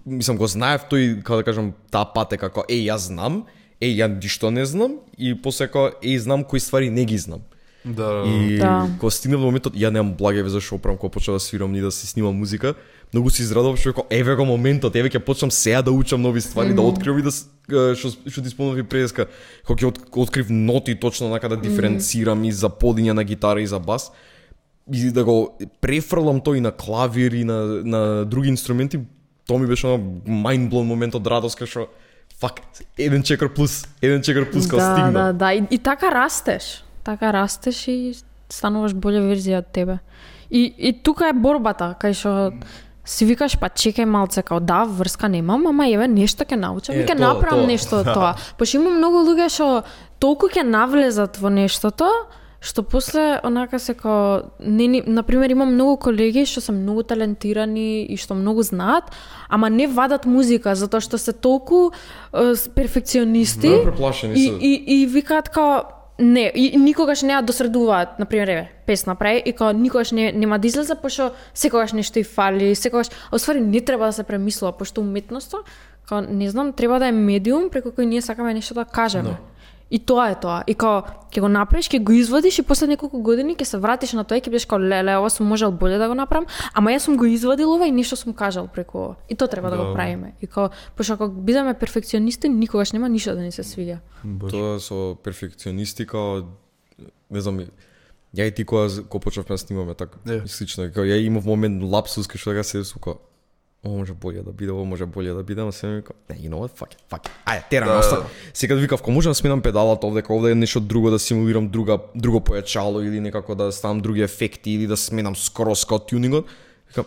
[0.05, 3.45] мислам го знаев тој, како да кажам, таа пат е како еј јас знам,
[3.81, 7.41] еј ја ништо не знам и после како еј знам кои ствари не ги знам.
[7.88, 8.88] Да, И Да.
[9.00, 11.82] кога стигнав до моментот, ја немам благе веза што оправам кога почнав да свирам ни
[11.82, 12.73] да се снимам музика,
[13.13, 16.41] многу се израдував што како еве го моментот, еве ќе почнам сега да учам нови
[16.41, 17.32] ствари, да откривам и да
[17.95, 19.26] што што ти спомнав и преска,
[19.65, 23.67] кога ќе от- открив ноти точно нака да диференцирам и за подиња на гитара и
[23.67, 24.12] за бас
[24.93, 29.00] и да го префрлам тој и на клавир и на на други инструменти,
[29.47, 31.88] тоа ми беше на mind blown момент од радост кај што
[32.39, 32.62] фак,
[32.97, 35.12] еден чекар плюс, еден чекар плюс кога да, стигна.
[35.13, 36.84] да, да, и, и така растеш.
[37.08, 37.98] Така растеш и
[38.52, 39.98] стануваш болја верзија од тебе.
[40.52, 42.34] И, и тука е борбата, кај што
[43.08, 47.04] си викаш, па чекај малце, као да, врска немам, ама еве нешто ќе научам Е,
[47.04, 47.67] и ќе направам тоа.
[47.67, 48.34] нешто од тоа.
[48.60, 49.67] Пошто има многу луѓе што
[50.20, 52.10] толку ќе навлезат во нештото,
[52.60, 58.04] што после онака се као не ни, например има многу колеги што се многу талентирани
[58.04, 59.12] и што многу знаат,
[59.48, 61.91] ама не вадат музика затоа што се толку
[62.34, 63.72] е, с- перфекционисти
[64.36, 65.84] и, и, и викаат као
[66.19, 70.60] не, и никогаш не ја досредуваат, например, еве, песна прави и као никогаш не, нема
[70.60, 74.71] да излезе, пошто секогаш нешто и фали, секогаш, а усвари не треба да се премислува,
[74.71, 75.58] пошто уметноста,
[76.10, 79.38] као не знам, треба да е медиум преку кој ние сакаме нешто да кажеме.
[79.38, 79.57] No.
[79.91, 80.63] И тоа е тоа.
[80.67, 84.13] И као ќе го направиш, ќе го извадиш и после неколку години ќе се вратиш
[84.17, 86.91] на тоа и ќе бидеш као леле, ова сум можел боле да го направам, ама
[86.91, 89.15] јас сум го извадил ова и нешто сум кажал преку ова.
[89.30, 89.86] И тоа треба да, Да.
[89.86, 90.34] го правиме.
[90.41, 94.00] И као пошто ако бидеме перфекционисти, никогаш нема ништо да ни се свиѓа.
[94.50, 96.43] Тоа со перфекционистика,
[97.32, 97.60] не знам,
[98.36, 101.84] ја и ти кога, кога почнавме да снимаме така, и слично, као ја имав момент
[101.84, 103.15] лапсус кај што така се сука.
[103.88, 106.36] Ово може болje да биде, ово може болje да биде, ама се ми вика, не,
[106.38, 107.30] you know what, fuck it, fuck it.
[107.45, 108.26] Ајде, тера Да, да, да.
[108.54, 111.97] Сега викав, ко можам да сменам педалата овде, овде е нешто друго да симулирам друга
[112.15, 116.45] друго појачало или некако да ставам други ефекти или да сменам скроз као тюнингот.
[116.88, 117.06] Викам,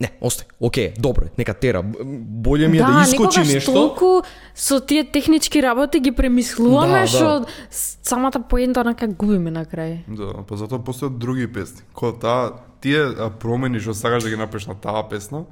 [0.00, 1.82] не, остај, окей, добро, нека тера.
[1.82, 3.72] Б- Болje ми е да, искочи некогаш нешто.
[3.72, 4.22] толку
[4.54, 7.46] со тие технички работи ги премислуваме Да, што да.
[8.02, 9.98] самата поента онака губиме на крај.
[10.08, 11.80] Да, па затоа постојат други песни.
[11.92, 13.06] Кога таа тие
[13.40, 15.44] промени што сакаш да ги направиш на таа песна,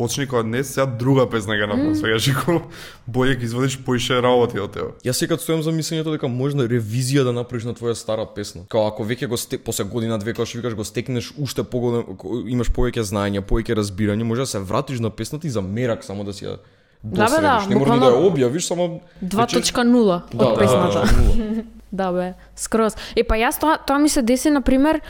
[0.00, 2.60] почни кога не сега друга песна ги направиш, свегаш и кога
[3.04, 4.94] боје ги извадиш поише работи од тебе.
[5.04, 8.64] Јас секад стојам за мислењето дека можна ревизија да направиш на твоја стара песна.
[8.72, 12.16] Као ако веќе го сте, после година две кога што викаш го стекнеш уште поголем
[12.48, 16.24] имаш повеќе знаење, повеќе разбирање, може да се вратиш на песната и за мерак само
[16.24, 16.56] да си ја
[17.02, 21.04] Да, бе, да, Не мора ни да ја објавиш, само 2.0 Да, од песната.
[21.04, 21.64] Да, да,
[22.00, 22.96] Да, бе, скроз.
[23.16, 25.00] Е, па јас тоа, тоа ми се деси, на пример,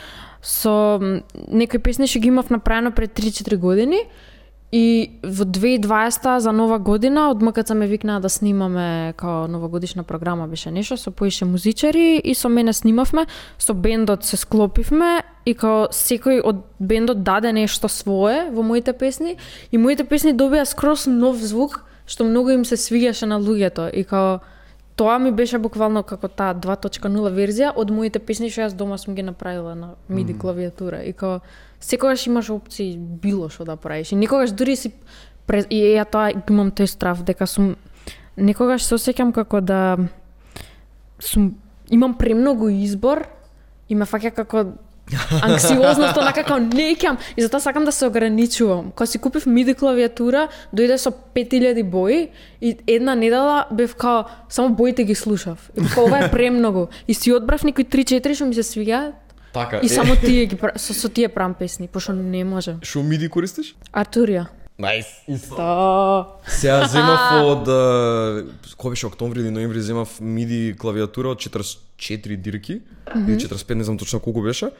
[0.41, 0.99] со
[1.47, 4.03] некои песни што ги имав направено пред 3-4 години
[4.71, 10.47] и во 2020 за нова година од МКЦ ме викнаа да снимаме као новогодишна програма
[10.47, 13.25] беше нешто со поише музичари и со мене снимавме,
[13.59, 19.35] со бендот се склопивме и као секој од бендот даде нешто свое во моите песни
[19.71, 23.89] и моите песни добија скроз нов звук што многу им се свиѓаше на луѓето.
[23.91, 24.39] И као
[24.95, 29.15] тоа ми беше буквално како таа 2.0 верзија од моите песни што јас дома сум
[29.15, 31.03] ги направила на MIDI клавиатура.
[31.03, 31.39] И као
[31.81, 34.93] секогаш имаш опции било што да правиш и никогаш дури си
[35.45, 35.65] пре...
[35.69, 37.75] и ја тоа имам тој страв дека сум
[38.37, 39.97] некогаш се осеќам како да
[41.19, 41.55] сум
[41.89, 43.27] имам премногу избор
[43.89, 44.65] и ме фаќа како
[45.45, 48.91] анксиозност, онака како не ќам и затоа сакам да се ограничувам.
[48.91, 52.29] Кога си купив MIDI клавиатура, дојде со 5000 бои
[52.61, 55.71] и една недела бев као само боите ги слушав.
[55.75, 56.87] И како ова е премногу.
[57.07, 60.77] И си одбрав некои 3-4 што ми се свиѓаат Така, и само тие ги пра-
[60.77, 62.75] со, со тие правам песни, пошто не може.
[62.83, 63.75] Шо миди користиш?
[63.93, 64.45] Артурија.
[64.79, 65.05] Најс.
[65.27, 66.25] Исто.
[66.47, 67.67] Сега земав од
[68.77, 72.81] кој беше октомври или ноември земав MIDI клавиатура од 44 дирки
[73.17, 74.71] или 45 не знам точно колку беше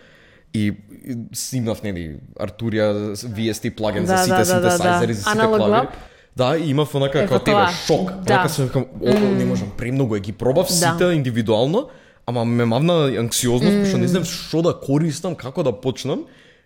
[0.53, 0.73] и
[1.05, 5.19] и снимав нели Артурија VST плагин за Да, сите да, да, синтесайзери да.
[5.19, 5.87] за сите клавири.
[6.35, 8.11] Да, и имав онака како тебе шок.
[8.23, 8.33] Да.
[8.33, 11.89] Онака се викам, о, не можам, премногу е ги пробав сите индивидуално,
[12.25, 16.25] ама ме мавна анксиозност, пошто не знам што да користам, како да почнам.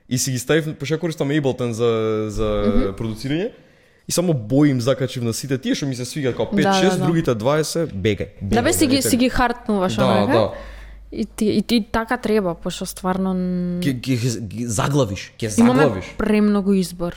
[0.09, 2.47] И си ги ставив, пошто користам Ableton за за
[2.97, 3.51] продуцирање.
[4.07, 6.89] И само бои им закачив на сите тие што ми се свигаат како 5-6, Да,
[6.89, 7.05] да, да.
[7.05, 8.27] другите 20, бегај.
[8.41, 10.51] Да бе си ги си ги хартнуваш Да, да.
[11.11, 13.33] И, ти, и, и така треба, пошто стварно
[13.81, 16.05] Ке, ке, ги заглавиш, имаме заглавиш.
[16.17, 17.15] премногу избор.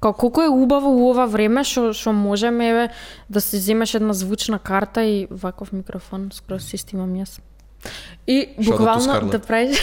[0.00, 2.88] Као колку е убаво у ова време што што можеме еве
[3.28, 7.40] да се земеш една звучна карта и ваков микрофон скроз си снимам јас.
[8.26, 9.78] И буквално да правиш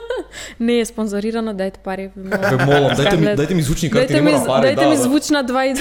[0.60, 2.10] не е спонзорирано, дајте пари.
[2.16, 4.96] Ве молам, дајте ми дајте ми звучни карти, Дајте не ми, пари, дајте да, ми
[4.96, 5.02] да.
[5.02, 5.74] звучна 2 и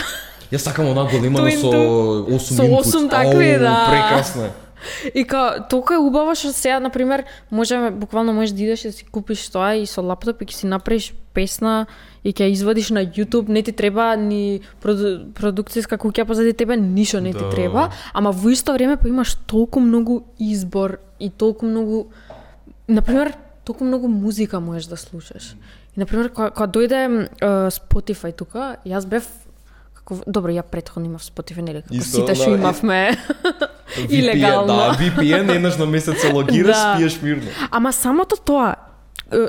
[0.56, 2.26] Јас сакам она големано Twin со two.
[2.26, 2.80] 8 Со inputs.
[2.80, 3.86] осум такви, Ау, да.
[3.90, 4.50] Прекрасно е.
[5.14, 8.92] И као, толку е убаво што сега, на пример, можеме, буквално можеш да идеш да
[8.92, 11.86] си купиш тоа и со лаптоп и ќе си направиш песна
[12.24, 17.22] и ќе извадиш на YouTube, не ти треба ни проду, продукцијска куќа позади тебе, ништо
[17.22, 17.50] не ти Да.
[17.50, 22.08] треба, ама во исто време па имаш толку многу избор и толку многу
[22.88, 23.34] на пример,
[23.66, 25.56] толку многу музика можеш да слушаш.
[25.96, 29.28] И на пример, кога, кога дојде е, Spotify тука, јас бев
[30.10, 33.00] како добро, ја претходно имав Spotify, нели како Исто, сите што да, и- имавме
[34.10, 34.68] илегално.
[34.68, 36.96] Да, VPN еднаш на месец се логираш, Да.
[36.96, 37.44] спиеш мирно.
[37.72, 38.76] Ама самото тоа,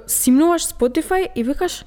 [0.07, 1.85] симнуваш Spotify и викаш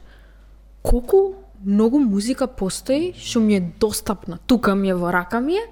[0.82, 1.18] колку
[1.66, 4.38] многу музика постои што ми е достапна.
[4.48, 5.66] Тука ми е во рака ми е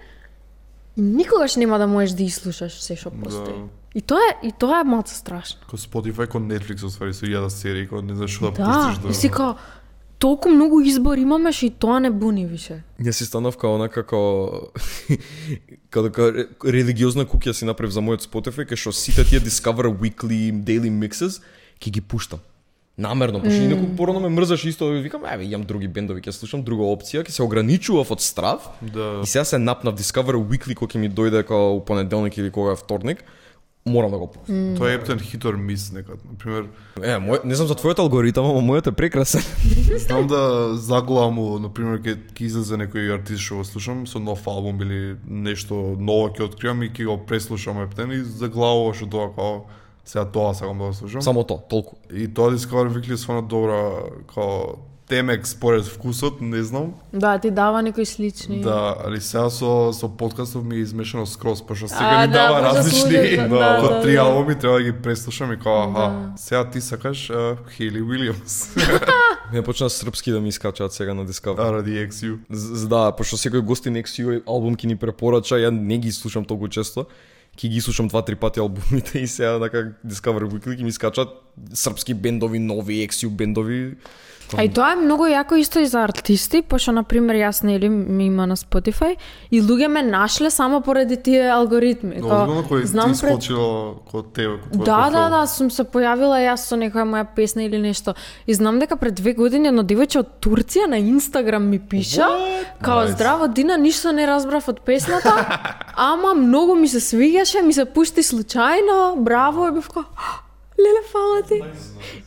[0.97, 3.53] и никогаш нема да можеш да изслушаш се што постои.
[3.53, 3.67] Да.
[3.95, 5.59] И тоа е и тоа е малку страшно.
[5.67, 9.11] Ко Spotify, ко Netflix, оствари, со јада серии, ко не знаеш што да, Да, пуштиш
[9.11, 9.55] и си као
[10.21, 12.83] толку многу избор имаме што и тоа не буни више.
[13.01, 14.71] Јас си станав као онака како
[15.93, 20.53] као дека религиозна куќа си направив за мојот Spotify, кај што сите тие Discover Weekly,
[20.53, 21.41] Daily Mixes,
[21.81, 22.45] ќе ги пуштам.
[23.01, 23.65] Намерно, пошто mm.
[23.65, 27.33] инаку порано ме мрзаш исто, викам, еве, имам други бендови, ќе слушам друга опција, ќе
[27.33, 28.67] се ограничував од страв.
[28.81, 29.23] Да.
[29.23, 32.75] И сега се напнав Discover Weekly кој ќе ми дојде као у понеделник или кога
[32.75, 33.25] е вторник.
[33.85, 34.75] Морам да го пуштам.
[34.77, 36.21] Тоа е ептен хит or miss некад.
[36.25, 36.69] Например,
[37.01, 39.41] Е, мој, не знам за твојот алгоритам, ама мојот е прекрасен.
[40.05, 44.81] знам да заглавам, например, ке, ке излезе некој артист што го слушам со нов албум
[44.85, 49.65] или нешто ново ќе откривам и ќе го преслушам ептен и заглавуваш тоа као
[50.05, 51.21] сега тоа сакам да го слушам.
[51.21, 51.97] Само тоа, толку.
[52.13, 54.77] И тоа Discover Weekly е свана добра као
[55.11, 56.93] темек според вкусот, не знам.
[57.13, 58.61] Да, ти дава некои слични.
[58.61, 62.33] Да, али сега со со подкастов ми е измешано скроз, пошто сега А, ми да,
[62.33, 64.19] дава може различни, слушаш, да, од да, три да.
[64.19, 66.31] албуми треба да ги преслушам и као, аха, Да.
[66.37, 68.75] сега ти сакаш uh, Хейли Уилиамс.
[69.53, 71.69] Ме почна српски да ми искачаат сега на Discovery.
[71.69, 72.37] а, ради XU.
[72.49, 76.67] З- Да, пошто секој гостин XU албум ќе ни препорача, ја не ги слушам толку
[76.69, 77.05] често.
[77.57, 81.29] Ки ги слушам два-три пати албумите и сега така Discovery Weekly ми скачат
[81.73, 83.95] српски бендови, нови XU бендови.
[84.57, 87.89] А и тоа е многу јако исто и за артисти, пошто на пример јас нели
[87.89, 89.15] ми има на Spotify
[89.51, 92.15] и луѓе ме нашле само поради тие алгоритми.
[92.19, 95.83] Но Као, озбилно кој ти пред- искочило кod тебе, твој Да, да, да, сум се
[95.83, 98.13] појавила јас со некоја моја песна или нешто.
[98.47, 102.27] И знам дека пред две години едно девојче од Турција на Инстаграм ми пиша,
[102.81, 103.11] као Nice.
[103.11, 105.59] здраво Дина, ништо не разбрав од песната,
[105.95, 110.03] ама многу ми се свиѓаше, ми се пушти случајно, браво, и бев као,
[110.81, 111.61] леле, фала ти.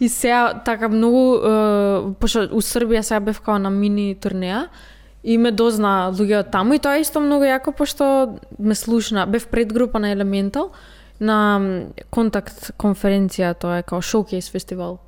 [0.01, 4.69] И сега така многу, е, пошто у Србија сега бев као на мини турнеја,
[5.25, 9.27] и ме дозна луѓе од таму и тоа е исто многу јако пошто ме слушна.
[9.27, 10.71] Бев пред група на Elemental
[11.21, 14.99] на контакт конференција, тоа е као шоукейс фестивал.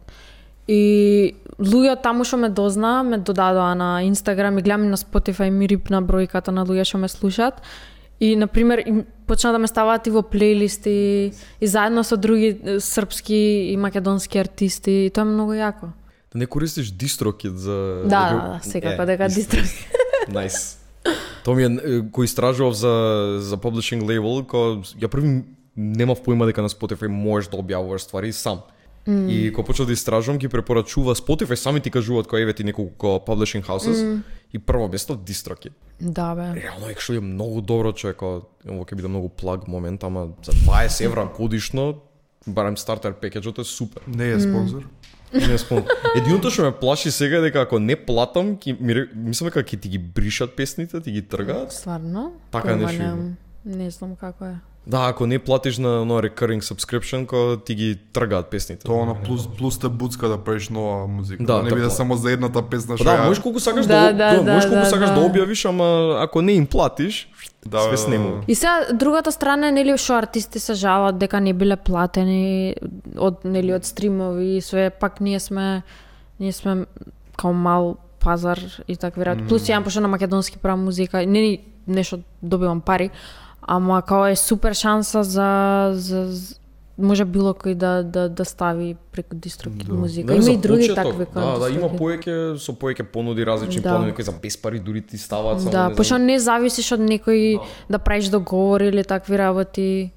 [0.67, 5.51] И луѓе од таму што ме дозна, ме додадоа на Инстаграм и гледам на Spotify
[5.51, 7.61] ми рипна бројката на луѓе што ме слушаат.
[8.20, 13.68] И, например, им почна да ме ставаат и во плейлисти, и заедно со други српски
[13.72, 15.92] и македонски артисти, и тоа е многу јако.
[16.33, 18.02] Да не користиш DistroKid за...
[18.05, 19.29] Да, да, да, секако Е, дека.
[19.29, 19.68] DistroKid.
[20.29, 20.79] Nice.
[21.44, 22.94] Тоа ми е, кој истражував за,
[23.40, 25.44] за publishing label, кој ја први
[25.76, 28.64] немав поима дека на Spotify можеш да објавуваш ствари сам.
[29.07, 29.31] Mm.
[29.31, 33.20] И кога почнав да истражувам, ги препорачува Spotify, сами ти кажуваат кој еве ти неколку
[33.22, 33.94] publishing houses.
[33.94, 34.20] Mm.
[34.52, 35.72] И прво место DistroKid.
[36.01, 36.43] Да, бе.
[36.63, 41.05] Реално actually е многу добро човек, ово ќе биде многу плаг момент, ама за 20
[41.05, 41.95] евра годишно,
[42.47, 44.03] барем стартер пекеджот е супер.
[44.09, 44.89] Не е спонзор.
[45.35, 45.87] Не спомнам.
[46.17, 49.81] Единото што ме плаши сега е дека ако не платам, ки, ми, мислам дека ќе
[49.81, 51.73] ти ги бришат песните, ти ги тргаат.
[51.73, 52.33] Стварно?
[52.51, 53.05] Така нешто има.
[53.05, 53.37] немам.
[53.65, 54.55] Не знам како е.
[54.87, 58.85] Да, ако не платиш на оно recurring subscription, ко ти ги тргаат песните.
[58.85, 61.44] Тоа на плюс плюс те буцка да правиш нова музика.
[61.44, 63.87] Да, Да, не да биде само за едната песна Па што да, можеш колку сакаш
[63.87, 65.14] Да, да, да, да, да, можеш колку да, сакаш да.
[65.14, 65.27] да.
[65.27, 67.29] објавиш, ама ако не им платиш,
[67.66, 68.42] Да, све да, снемува.
[68.49, 72.77] И сега другата страна е нели што артисти се жалат дека не биле платени
[73.18, 75.83] од нели од стримови и све пак ние сме
[76.38, 76.87] ние сме
[77.37, 79.46] као мал пазар и такви работи.
[79.46, 79.49] Mm.
[79.49, 81.53] Плюс ја пошто на македонски правам музика, не ни
[81.87, 83.11] нешто добивам пари,
[83.66, 86.55] ама као е супер шанса за за, за
[86.98, 89.94] може било кој да да да стави преку дистрокид да.
[89.94, 90.33] музика.
[90.33, 93.83] Не, Има и други почеток, такви кои Да, да, има поеќе со поеќе понуди различни
[93.83, 93.90] Да.
[93.90, 97.00] планови кои за без пари дури ти ставаат само Да, не пошто не зависиш од
[97.00, 100.12] некој да правиш договори или такви работи.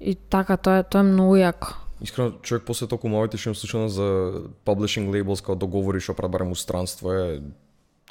[0.00, 1.74] И така, тоа е, тоа е многу јако.
[2.00, 4.06] Искрено, човек после толку малите што им слушано за
[4.66, 7.40] publishing labels као договори што у странство е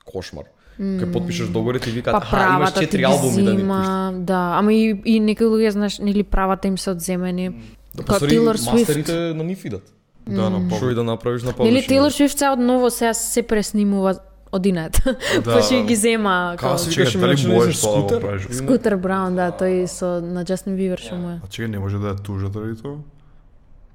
[0.06, 0.46] кошмар.
[0.80, 1.00] Mm.
[1.02, 3.62] Кај потпишеш договори ти викаат, Па аха, имаш четири албуми да ни пуштиш.
[3.62, 7.50] зема, да, ама и, и некои луѓе, знаеш, нели правата им се одземени.
[7.96, 8.74] Да, Као Taylor Swift.
[8.74, 9.94] мастерите на нив идат.
[10.30, 11.64] Да, на Што и да направиш на publishing.
[11.64, 14.20] Нели Taylor Swift сега одново сега се преснимува
[14.52, 15.02] од инет.
[15.44, 15.54] Да.
[15.58, 18.22] Пошто ги зема Као Чекај, викаш дали можеш тоа да скутер?
[18.22, 18.48] правиш?
[18.52, 21.40] Скутер Браун, да, тој со на Джастин Бибер што му е.
[21.44, 23.02] А чекај, не може да ја тужат ради тоа?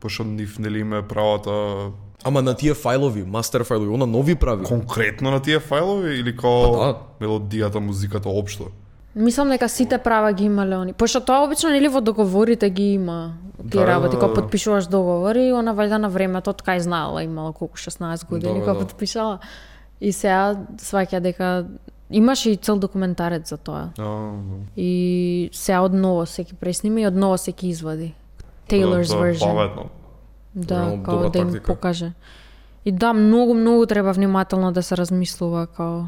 [0.00, 1.50] Пошто нив нели има правата
[2.24, 4.64] Ама на тие фајлови, мастер фајлови, она нови прави.
[4.64, 6.96] конкретно на тие фајлови или као Па да.
[7.20, 8.64] мелодијата, музиката општо?
[9.14, 10.92] Мислам дека сите права ги имале они.
[10.92, 14.34] Пошто тоа обично нели во договорите ги има тие Да, работи, да, кога да.
[14.34, 18.60] подпишуваш договори, и она вајда на времето од кај знаела, имала колку 16 години Да,
[18.60, 18.78] кога да.
[18.78, 19.38] подпишала.
[20.00, 21.66] И сега сваќа дека
[22.10, 23.88] имаше и цел документарец за тоа.
[23.98, 24.30] А,
[24.76, 24.90] И
[25.52, 28.14] сега одново се ги преснима и одново се ги извади.
[28.38, 29.40] да, Taylor's да, version.
[29.46, 29.84] Паметно.
[30.54, 31.74] Да, као да им тактика.
[31.74, 32.12] покаже.
[32.84, 36.02] И да, многу, многу треба внимателно да се размислува као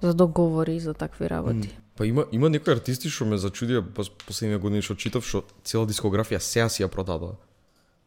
[0.00, 1.78] за договори и за такви работи.
[1.96, 5.86] Па има има некои артисти што ме зачудија пос последниве години што читав што цела
[5.86, 7.36] дискографија сега си ја продадоа.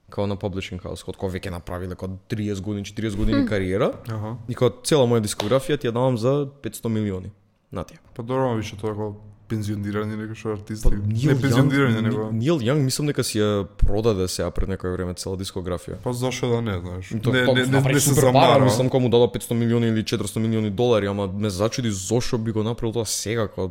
[0.10, 3.94] Као на publishing house, од кој веќе направиле како 30 години, 40 години кариера.
[4.10, 4.36] Аха.
[4.50, 7.32] И као цела моја дискографија ти ја давам за 500 милиони.
[7.72, 8.00] На тие.
[8.16, 9.16] Па добро, више тоа како
[9.48, 10.90] пензионирани некои што артисти.
[10.90, 12.30] Па, не пензионирани, него.
[12.34, 16.00] Нил Јанг мислам дека си ја продаде сега пред некој време цела дискографија.
[16.04, 17.10] Па зашо да не, знаеш.
[17.10, 18.64] То, не, то, не, не, не се замара.
[18.64, 22.52] мислам кога му дадо 500 милиони или 400 милиони долари, ама ме зачуди зошто би
[22.52, 23.70] го направил тоа сега, као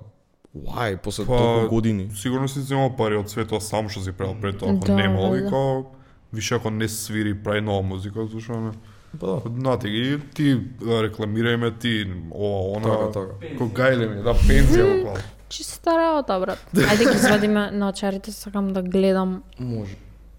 [0.56, 2.08] why, после Па, толку години.
[2.14, 4.94] Сигурно си земал пари од све тоа сам што си правил пред тоа, ако Да,
[4.94, 5.50] немал да, и да.
[5.50, 5.84] као
[6.32, 8.70] више ако не свири прави нова музика, зашо не.
[9.20, 9.42] Па да.
[9.56, 13.56] Знате ги, ти рекламирај ме, ти ова, она, Така, така.
[13.58, 15.22] Ко гајле ми, да, пензија, буквално.
[15.54, 16.58] Чиста работа, брат.
[16.74, 19.96] Ајде ги извадиме на очарите, сакам да гледам, Може.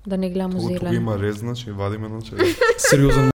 [0.07, 0.93] да не гледам туку зелено.
[0.93, 2.31] има рез, значи вадиме, значи.
[2.77, 3.31] Сериозен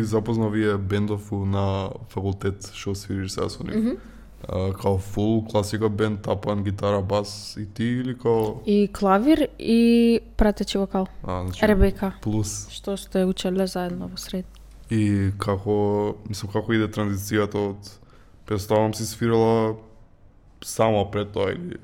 [0.00, 4.00] запознал вие бендов у- на факултет што свириш сега со нив?
[4.48, 8.60] А, као фул класика бенд, тапан, гитара, бас и ти или као...
[8.66, 11.06] И клавир и пратечи вокал.
[11.22, 12.66] А, значи, Ребека, плюс.
[12.70, 14.46] што сте учеле заедно во сред.
[14.90, 17.78] И како, мислам, како иде транзицијата од...
[18.46, 19.74] Представам си свирала
[20.64, 21.78] само пред тоа или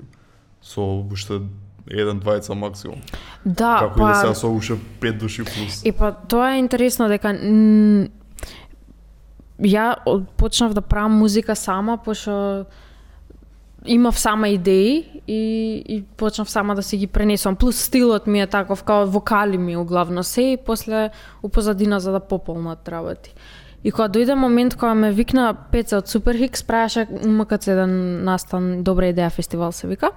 [0.61, 1.41] со уште
[1.87, 3.01] еден, двајца максимум.
[3.45, 5.83] Да, како иде сега па со уште пет души плюс.
[5.83, 7.35] И па тоа е интересно дека
[9.63, 9.85] ја
[10.37, 12.65] почнав да правам музика сама пошто
[13.85, 17.55] имав сама идеи и, и почнав сама да си ги пренесувам.
[17.55, 21.09] Плюс стилот ми е таков, као вокали ми углавно се и после
[21.43, 23.35] у позадина за да пополнат работи.
[23.83, 29.11] И кога дојде момент кога ме викна Пеца од Суперхикс, правеше МКЦ еден настан, добра
[29.11, 30.11] идеја фестивал се вика.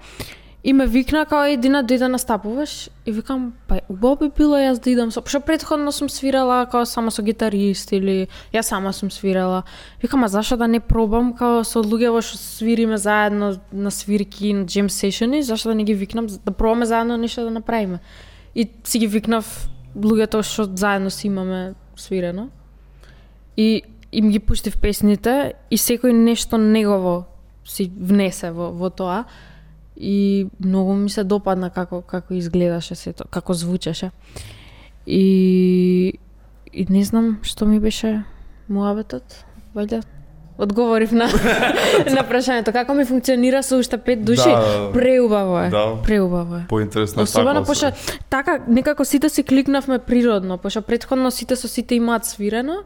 [0.66, 4.80] И ме викна као едина дојде да настапуваш и викам па убаво би било јас
[4.82, 9.10] да идам со пошто претходно сум свирала као само со гитарист или јас сама сум
[9.10, 9.62] свирала.
[10.02, 14.52] Викам а зашо да не пробам као со луѓе во што свириме заедно на свирки
[14.54, 18.00] на джем сешени, зашо да не ги викнам да пробаме заедно нешто да направиме.
[18.54, 22.50] И си ги викнав луѓето што заедно си имаме свирено.
[23.56, 27.24] И им ги пуштив песните и секој нешто негово
[27.64, 29.24] си внесе во, во тоа
[29.96, 34.10] и многу ми се допадна како како изгледаше сето, како звучеше.
[35.06, 36.18] И
[36.72, 38.22] и не знам што ми беше
[38.68, 40.02] муабетот, вајде
[40.58, 41.28] одговорив на
[42.16, 44.48] на прашањето како ми функционира со уште пет души.
[44.48, 44.90] Да.
[44.92, 45.68] Преубаво е.
[45.70, 45.98] Да.
[46.04, 46.64] Преубаво е.
[46.68, 47.92] Поинтересно Особено пошто
[48.30, 52.84] така некако сите си кликнавме природно, пошто претходно сите со сите имаат свирено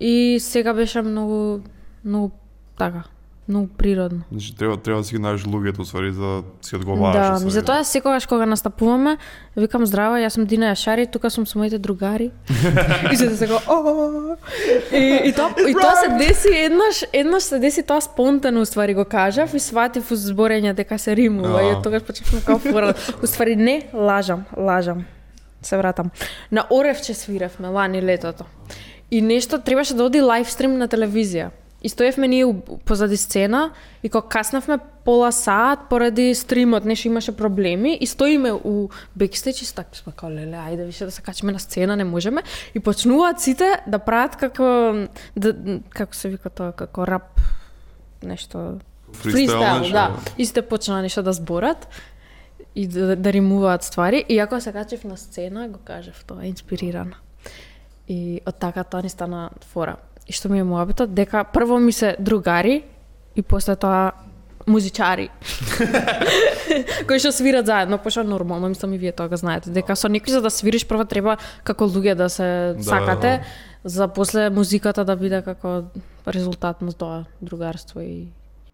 [0.00, 1.60] и сега беше многу
[2.04, 2.30] многу
[2.78, 3.02] така,
[3.48, 4.22] многу природно.
[4.30, 7.26] Значи треба треба да си ги најдеш луѓето ствари за да си одговараш.
[7.26, 7.50] Да, ми сега.
[7.50, 9.16] затоа секогаш кога настапуваме,
[9.56, 12.30] викам здраво, јас сум Дина Јашари, тука сум со моите другари.
[13.12, 14.36] и се се го о
[14.92, 19.04] И и тоа и тоа се деси еднаш, еднаш се деси тоа спонтано уствари го
[19.04, 22.94] кажав и сватив уз зборење дека се римува и тогаш почнав како фора.
[23.22, 25.04] Уствари не, лажам, лажам.
[25.62, 26.10] Се вратам.
[26.52, 28.44] На Оревче свиревме лани летото.
[29.10, 31.50] И нешто требаше да оди лайвстрим на телевизија.
[31.82, 33.70] И стоевме ние позади сцена
[34.02, 38.88] и кога каснавме пола саат поради стримот, нешто имаше проблеми и стоиме у
[39.18, 42.42] бекстејдж и стак сме као леле, ајде више да се качиме на сцена, не можеме.
[42.74, 45.54] И почнуваат сите да прават како да,
[45.90, 47.38] како се вика тоа, како рап
[48.22, 48.80] нешто
[49.12, 50.16] фристайл, да.
[50.38, 51.86] И сите почнаа нешто да зборат
[52.74, 54.24] и да, да римуваат ствари.
[54.28, 57.20] И ако се качев на сцена, го кажев тоа, инспирирана.
[58.08, 59.96] И од така тоа ни стана фора.
[60.26, 62.84] И што ми е муабетот, дека прво ми се другари
[63.36, 64.12] и после тоа
[64.66, 65.30] музичари.
[67.06, 70.38] кои што свират заедно, пошто нормално, мислам и вие тоа го знаете, дека со некој
[70.38, 73.44] за да свириш прво треба како луѓе да се Да, сакате, да.
[73.84, 75.86] за после музиката да биде како
[76.26, 78.26] резултат на тоа другарство и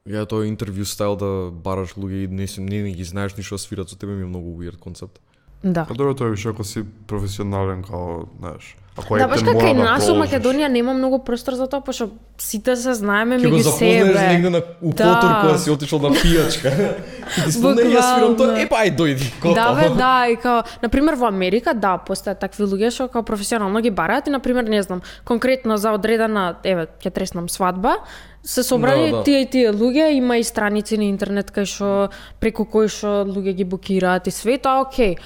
[0.03, 3.63] Ја тоа интервју стайл да бараш луѓе и не, не, не ги знаеш ништо да
[3.63, 5.21] свират со тебе ми е многу weird концепт.
[5.65, 5.85] Да.
[5.85, 8.77] Па добро тоа е више ако си професионален као, знаеш.
[8.97, 10.21] Ако Да, баш мора како и да нас положиш.
[10.23, 14.29] Македонија нема многу простор за тоа, пошто сите се знаеме Ќе го меѓу запознаеш себе.
[14.29, 15.05] негде на у Да.
[15.15, 16.69] Котор кога си отишол на пијачка.
[17.45, 18.61] Ти спомне ја свирам тоа, Буквално.
[18.61, 19.55] е па ај дојди.
[19.55, 23.81] Да, бе, да, и као, например, во Америка, да, постојат такви луѓе што као професионално
[23.81, 27.97] ги бараат и, например, не знам, конкретно за одредена, еве, ќе треснам свадба,
[28.45, 29.23] се собрани Да, да.
[29.25, 33.55] тие и тие луѓе, има и страници на интернет кај што преку кои што луѓе
[33.55, 35.17] ги букираат и све, тоа окей.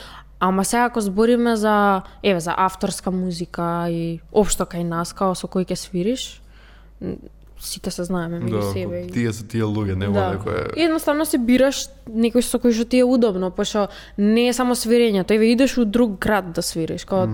[0.40, 5.46] Ама сега ако збориме за, еве, за авторска музика и општо кај нас, као со
[5.46, 6.42] кој ќе свириш,
[7.59, 9.01] сите се знаеме меѓу Да, себе.
[9.01, 10.37] и- тие се тие луѓе, нема Да.
[10.37, 14.53] некој И едноставно си бираш некој со кој што ти е удобно, пошто не е
[14.53, 17.27] само свирењето, еве идеш у друг град да свириш, као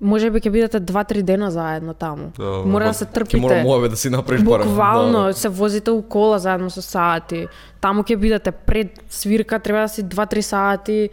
[0.00, 2.32] може би ќе бидете 2-3 дена заедно таму.
[2.36, 2.90] Да, да, Мора да.
[2.90, 3.40] да се Ќе трпите.
[3.40, 4.64] мора муаве да си направиш пара.
[4.64, 5.34] Буквално Да.
[5.34, 7.46] се возите у кола заедно со сати.
[7.80, 11.08] Таму ќе бидете пред свирка, треба да си 2-3 сати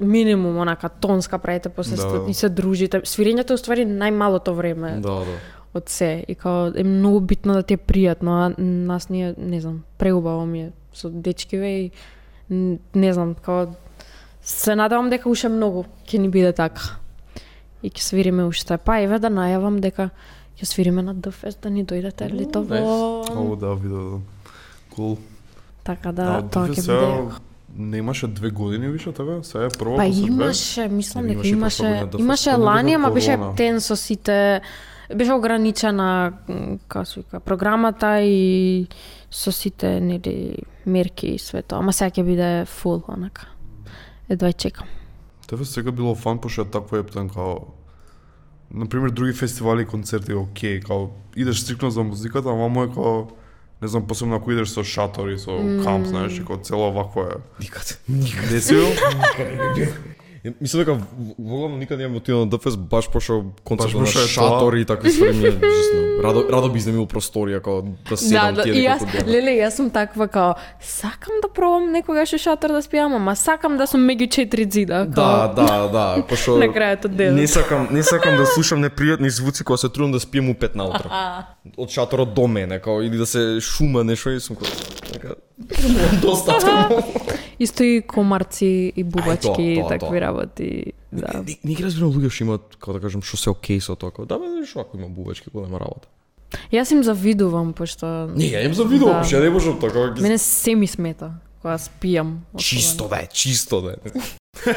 [0.00, 2.20] минимум онака тонска правите после Да.
[2.20, 2.30] да.
[2.30, 3.00] и се дружите.
[3.00, 5.38] Свирењето е уствари најмалото време Да, да.
[5.74, 9.60] од се и као е многу битно да ти е пријатно, а нас ние, не
[9.60, 11.90] знам, преубаво ми е со дечкиве и
[12.94, 13.66] не знам, као
[14.42, 16.96] се надевам дека уште многу ќе ни биде така.
[17.82, 18.78] И ќе свириме уште.
[18.78, 20.10] Па еве да најавам дека
[20.58, 23.24] ќе свириме на Дфест да ни дојдете летово.
[23.30, 24.20] Ово да видо.
[24.94, 25.18] Кул.
[25.84, 27.47] Така да, Да, тоа ќе биде.
[27.76, 29.42] Не имаше две години више така?
[29.42, 33.96] Сега е прва Па имаше, мислам дека имаше имаше, не лани, ама беше тен со
[33.96, 34.60] сите
[35.14, 36.32] беше ограничена
[36.88, 38.86] како се вика програмата и
[39.30, 43.48] со сите нели мерки и све тоа, ама сега ќе биде фул онака.
[44.28, 44.86] Едва чекам.
[45.48, 47.56] Тебе сега било фан пошто е таква ептен као
[48.74, 53.26] на пример други фестивали и концерти окей, као идеш стрикно за музиката, ама е као
[53.82, 55.50] не знам, посебно ако идеш со шатори, со
[55.84, 57.34] камп, знаеш, и као цело вакво е.
[57.60, 58.00] Никад.
[58.50, 58.86] Не си бил?
[60.60, 60.98] Мислам дека
[61.38, 65.46] воглавно никад немам отидел на ДФС баш пошто концерт на шатори и такви ствари ми
[65.46, 66.22] е ужасно.
[66.22, 69.78] Радо радо би изнемил просторија како да Да, седам да, тие и јас, леле, јас
[69.78, 74.06] сум таква као, сакам да пробам некогаш и шатор да спијам, ама сакам да сум
[74.06, 75.04] меѓу четири зида.
[75.06, 77.40] Да, као, да, да, пошто На крајот од денот.
[77.40, 80.74] Не сакам, не сакам да слушам непријатни звуци кога се трудам да спием у 5
[80.74, 81.10] наутро.
[81.76, 85.38] Од шаторот до мене, као или да се шума нешто и сум како
[86.22, 87.02] достатно.
[87.58, 90.92] Исто и комарци и бубачки и такви работи.
[91.12, 91.42] Да.
[91.46, 94.12] Не, не ги разбирам луѓе што имаат, како да кажам, што се окей со тоа,
[94.26, 96.06] да бе, што ако има бубачки, кога нема работа.
[96.72, 98.30] Јас им завидувам, пошто...
[98.36, 99.26] Не, ја им за видео, Да.
[99.30, 99.40] да.
[99.40, 100.22] не можам така, ги...
[100.22, 101.32] Мене се ми смета
[101.62, 102.36] кога спијам.
[102.56, 104.74] чисто да е, чисто да е.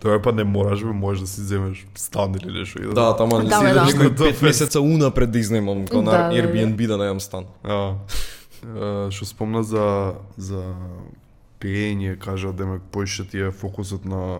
[0.00, 2.82] Тоа па не мораш, бе, можеш да си земеш стан или нешто.
[2.82, 3.80] и Да, тама Да, си бе, да.
[3.82, 6.34] идеш некој пет месеца унапред да изнаемам, као Да, на да, да.
[6.36, 7.44] Airbnb да најам стан.
[9.10, 10.62] Што спомна за за
[11.60, 14.38] пеење, кажа демек поише ти е фокусот на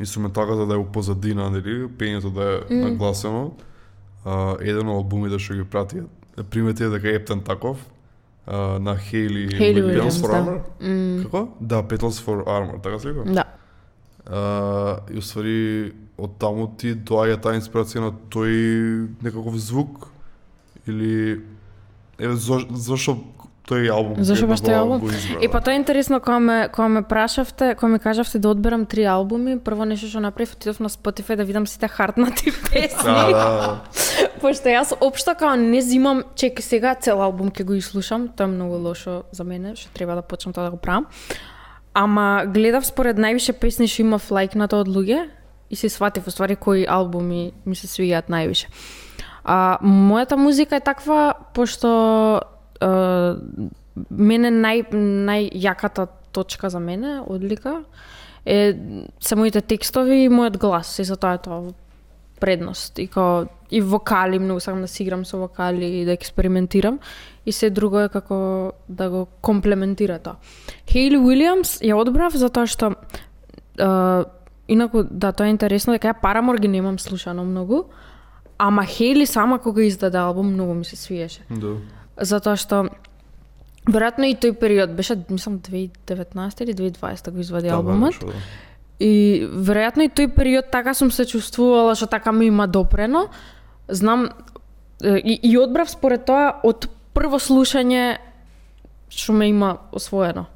[0.00, 2.82] инструменталката да е у позадина, нели, пеењето да е mm.
[2.88, 3.52] нагласено.
[4.24, 6.04] А, еден од албумите што ги прати,
[6.52, 7.80] примети дека Ептен Таков,
[8.46, 10.20] а, на Хейли Williams.
[10.20, 10.40] For да.
[10.40, 10.60] Armor?
[10.80, 11.48] М, Како?
[11.60, 13.24] Да, Petals for Armor, така се вика?
[13.32, 13.44] Да.
[14.26, 20.10] А, и уствари од таму ти доаѓа таа инспирација на тој некаков звук
[20.86, 21.40] или
[22.20, 23.16] еве зошто
[23.70, 25.10] тој албум Зошто кој баш тој албум?
[25.40, 28.86] И па тоа е интересно кога ме кога ме прашавте, кога ми кажавте да одберам
[28.86, 33.04] три албуми, прво нешто што направив отидов на Spotify да видам сите хартнати песни.
[33.04, 33.80] Да, да,
[34.42, 38.54] Пошто јас општо као не зимам, чеки сега цел албум ќе го изслушам, тоа е
[38.54, 41.06] многу лошо за мене, што треба да почнам тоа да го правам.
[41.94, 45.28] Ама гледав според највише песни што имав лајкнато од луѓе
[45.70, 48.66] и се сватив уствари кои албуми ми се свиѓаат највише.
[49.44, 52.40] А мојата музика е таква пошто
[52.80, 53.36] а,
[54.10, 57.82] мене нај најјаката точка за мене, одлика
[58.46, 58.74] е
[59.20, 61.72] се моите текстови и мојот глас, и за тоа е тоа
[62.40, 62.98] предност.
[62.98, 66.98] И као и вокали, многу сакам да си играм со вокали и да експериментирам.
[67.46, 70.40] И се друго е како да го комплементира тоа.
[70.90, 72.94] Хейли Уилјамс ја одбрав затоа што
[73.78, 74.24] а,
[74.68, 77.84] инаку да тоа е интересно дека ја Парамор ги немам слушано многу,
[78.58, 81.76] ама Хейли сама кога издаде албум многу ми се свиеше да
[82.20, 82.88] затоа што
[83.88, 88.14] веројатно и тој период беше мислам 2019 или 2020 го извади Да, албумот.
[88.20, 88.32] да.
[89.00, 93.28] И веројатно и тој период така сум се чувствувала што така ми има допрено.
[93.88, 94.28] Знам
[95.02, 98.18] и, и одбрав според тоа од прво слушање
[99.08, 100.46] што ме има освоено.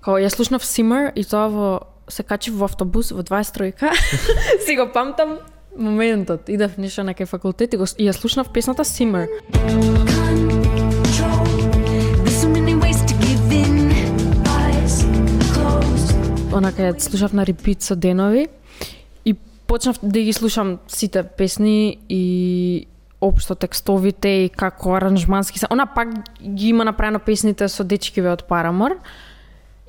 [0.00, 3.90] Као ја слушнав Simmer и тоа во се качив во автобус во 23-ка.
[4.66, 5.38] си го памтам
[5.76, 6.48] моментот.
[6.48, 9.26] Идев нешто на кај факултет и, го, и ја слушнав песната Simmer.
[16.56, 18.48] Онака ја слушав на репит со денови
[19.24, 19.34] и
[19.66, 22.86] почнав да ги слушам сите песни и
[23.20, 25.66] општо текстовите и како аранжмански се.
[25.70, 26.08] Она пак
[26.42, 28.98] ги има направено песните со дечкиве од Парамор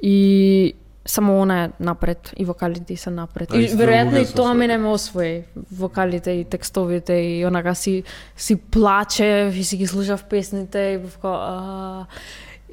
[0.01, 0.73] и
[1.07, 3.51] само она е напред и вокалите се напред.
[3.51, 8.03] А, И веројатно и тоа мене ме освои, вокалите и текстовите и онака си
[8.37, 12.05] си плачев и си ги слушав песните и бев као а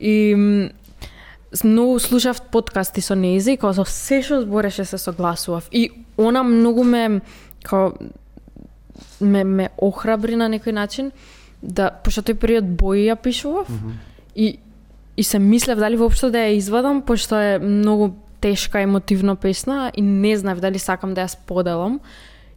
[0.00, 0.34] и
[1.62, 5.68] многу слушав подкасти со нејзи и као за се што збореше се согласував.
[5.70, 7.20] И она многу ме
[7.62, 7.92] као
[9.20, 11.12] ме, ме охрабри на некој начин
[11.62, 13.92] да пошто тој период бои ја пишував mm -hmm.
[14.34, 14.58] и
[15.16, 20.02] и се мислев дали воопшто да ја извадам пошто е многу тешка емотивна песна и
[20.02, 22.00] не знаев дали сакам да ја споделам.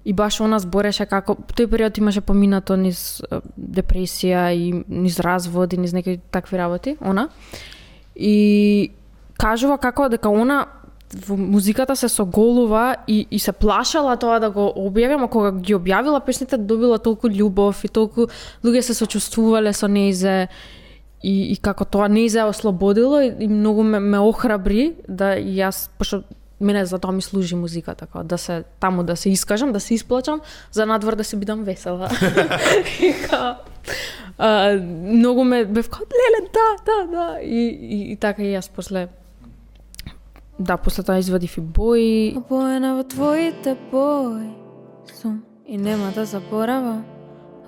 [0.06, 5.74] И баш она збореше како тој период имаше поминато низ е, депресија и низ развод
[5.74, 7.30] и низ некои такви работи, она.
[8.18, 8.92] И
[9.38, 10.66] кажува како дека она
[11.28, 15.76] во музиката се соголува и, и се плашала тоа да го објави, ама кога ги
[15.78, 18.28] објавила песните добила толку љубов и толку
[18.64, 20.50] луѓе се сочувствувале со нејзе
[21.24, 26.26] и, и како тоа нејзе ослободило и, и многу ме, ме охрабри да јас, пошто
[26.60, 29.94] мене за тоа ми служи музиката, како да се таму да се искажам, да се
[29.94, 30.42] исплачам,
[30.72, 32.10] за надвор да се бидам весела.
[33.02, 33.56] и као,
[34.38, 37.40] а, многу ме бев као, леле, да, да, да.
[37.42, 39.10] И, и, и така и јас после
[40.60, 42.34] Да, после тоа извадив и бои.
[42.38, 44.50] Обоена во твоите бои
[45.14, 47.06] сум и нема да заборавам.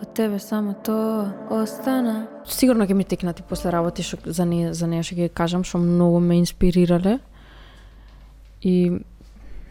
[0.01, 2.27] Од тебе само тоа остана.
[2.47, 5.77] Сигурно ќе ми текнати после работи што за неја за неја што ќе кажам што
[5.77, 7.19] многу ме инспирирале.
[8.61, 9.01] И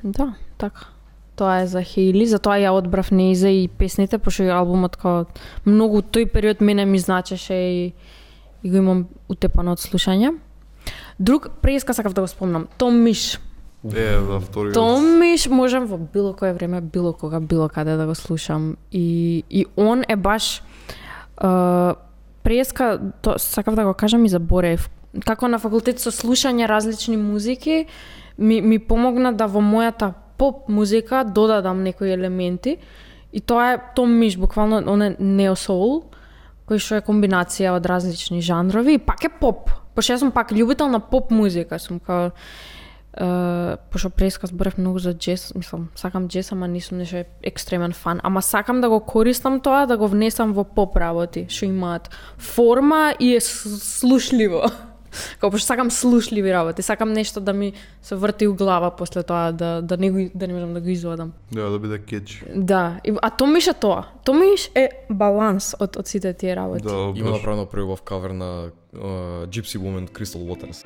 [0.03, 0.93] да, така.
[1.39, 5.27] Тоа е за Хейли, затоа ја одбрав неизе и песните, пошто и албумот као
[5.63, 7.93] многу тој период мене ми значеше и,
[8.63, 10.35] и го имам утепано од слушање.
[11.19, 12.67] Друг преска сакав да го спомнам.
[12.79, 13.39] Том Миш.
[13.95, 14.73] Е, да, втори.
[14.73, 18.77] Том Миш можам во било кое време, било кога, било каде да го слушам.
[18.93, 20.63] И, и он е баш
[21.39, 21.95] uh,
[22.43, 24.91] преска, то, сакав да го кажам и заборев.
[25.25, 27.87] Како на факултет со слушање различни музики,
[28.39, 32.79] ми, ми помогна да во мојата поп музика додадам некои елементи.
[33.33, 36.07] И тоа е Том Миш, буквално он е нео соул,
[36.69, 39.69] кој што е комбинација од различни жанрови и пак е поп.
[39.95, 42.31] Пошто јас сум пак љубител на поп музика, сум као
[43.19, 47.93] Uh, пошто преска зборев многу за джез, мислам, сакам джез, ама не сум нешто екстремен
[47.93, 52.11] фан, ама сакам да го користам тоа, да го внесам во поп работи, што имаат
[52.39, 54.71] форма и е слушливо.
[55.41, 59.53] Као пошто сакам слушливи работи, сакам нешто да ми се врти у глава после тоа,
[59.53, 61.33] да, да, не, го, да не можам да го извадам.
[61.53, 62.45] Да, да биде кетч.
[62.57, 64.05] Да, и- а Томиш е тоа.
[64.25, 66.83] Томиш е баланс од, од сите тие работи.
[66.83, 69.01] Да, Има направено први убав кавер на uh,
[69.47, 70.85] Gypsy Woman Crystal Waters.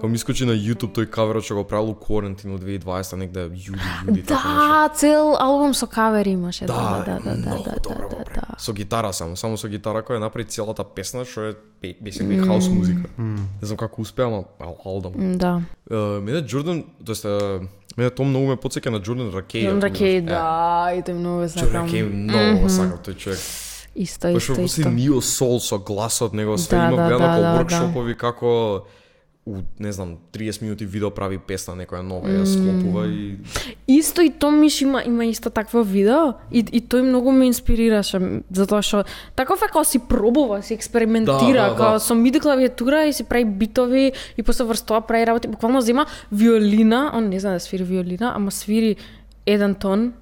[0.00, 3.80] Кога ми искочи на YouTube тој каверот што го правил Quarantine од 2020 негде јули,
[4.02, 4.48] јули така.
[4.48, 6.64] Да, цел албум со кавер имаше.
[6.64, 8.46] Да, Да, да, да, да, да, да, да, да.
[8.58, 12.68] Со гитара само, само со гитара која направи целата песна што е бе- basically хаус
[12.68, 13.02] музика.
[13.18, 15.12] Не знам како успеа, ама ал- алдам.
[15.14, 15.60] М, Да.
[16.18, 17.24] Мене Джордан, тоест
[17.96, 20.22] мене тоа многу ме потсеќа на Джордан ако Ракей, знаеш.
[20.22, 20.42] да,
[20.92, 21.60] и тој многу Е, сакам.
[21.62, 23.38] Джордан Ракей многу сакам тој човек.
[23.92, 24.88] Исто, Пошто исто, си исто.
[24.88, 28.82] Neo Soul со гласот него све Да, има да, гледано да, како да, воркшопови како
[29.46, 33.38] у не знам 30 минути видео прави песна некоја нова ја склопува и
[33.88, 38.82] Исто и Томиш има има исто такво видео и, и тој многу ме инспирираше затоа
[38.84, 39.04] што
[39.36, 42.00] таков е како си пробува, си експериментира, Да, да, како да.
[42.04, 45.48] со миди клавиатура и си прави битови и после врз тоа прави работи.
[45.48, 48.96] Буквално зема виолина, он не знае да свири виолина, ама свири
[49.46, 50.12] еден тон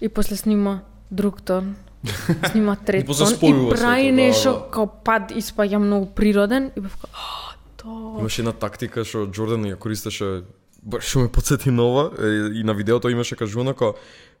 [0.00, 1.76] и после снима друг тон.
[2.50, 4.60] Снима трет тон и прави да, нешто да.
[4.70, 7.43] како пад испаѓа многу природен и бев како
[7.84, 8.20] тоа.
[8.20, 10.44] имаше една тактика што Джордан ја користеше
[10.82, 12.10] баш што ме потсети нова
[12.54, 13.94] и на видеото имаше кажувано како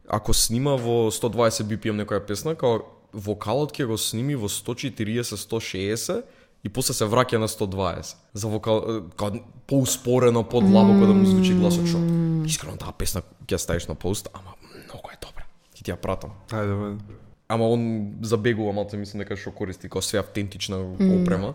[0.08, 6.22] ако снима во 120 BPM некоја песна, како вокалот ќе го сними во 140-160
[6.64, 8.14] и после се враќа на 120.
[8.34, 12.00] За вокал е, као поуспорено, подлабоко да му звучи гласот што
[12.44, 15.48] искрено таа песна ќе ставиш на пост, ама многу е добра.
[15.76, 16.36] Ќе ти ја пратам.
[16.50, 17.20] Ајде, бе.
[17.48, 21.54] Ама он забегува малце, мислам дека што користи како све автентична опрема.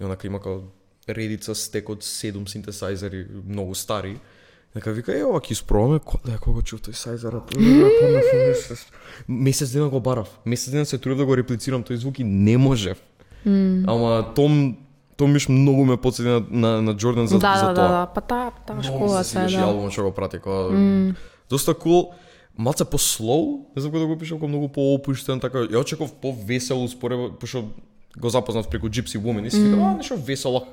[0.00, 0.70] И онака има како
[1.14, 4.18] редица стек од 7 синтесајзери, многу стари.
[4.74, 7.56] Нека вика, е, ова ќе испробаме, кога кога чув тој сајзерот.
[9.28, 10.30] Месец дена го барав.
[10.44, 12.98] Месец дена се трудев да го реплицирам тој звук и не можев.
[13.44, 14.76] Ама Том
[15.20, 17.82] Том миш многу ме подсети на, на, на Джордан за, да, за да, тоа.
[17.82, 19.64] да, да, па таа таа Многу школа се да.
[19.68, 20.72] албумот што го прати, кога
[21.50, 22.14] доста кул,
[22.56, 25.66] малце по слоу, не знам како да го пишам, многу поопуштен, така.
[25.68, 27.68] Ја очеков по-весело според пошто
[28.16, 30.66] го запознав преку Gypsy Woman и си викам, а нешто весело,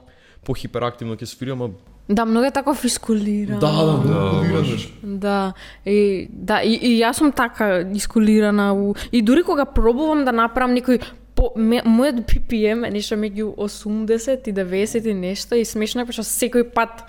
[0.46, 1.70] по-хиперактивно ќе свири, ама
[2.10, 3.60] Да, многу е тако фискулиран.
[3.60, 4.78] да, да, многу Да, да.
[5.04, 5.54] Да,
[5.86, 8.96] и, да, и, и јас сум така искулирана у...
[9.12, 11.02] и дури кога пробувам да направам некој
[11.38, 16.10] по, ме, мојот BPM е нешто меѓу 80 и 90 и нешто и смешно е
[16.10, 17.04] пошто секој пат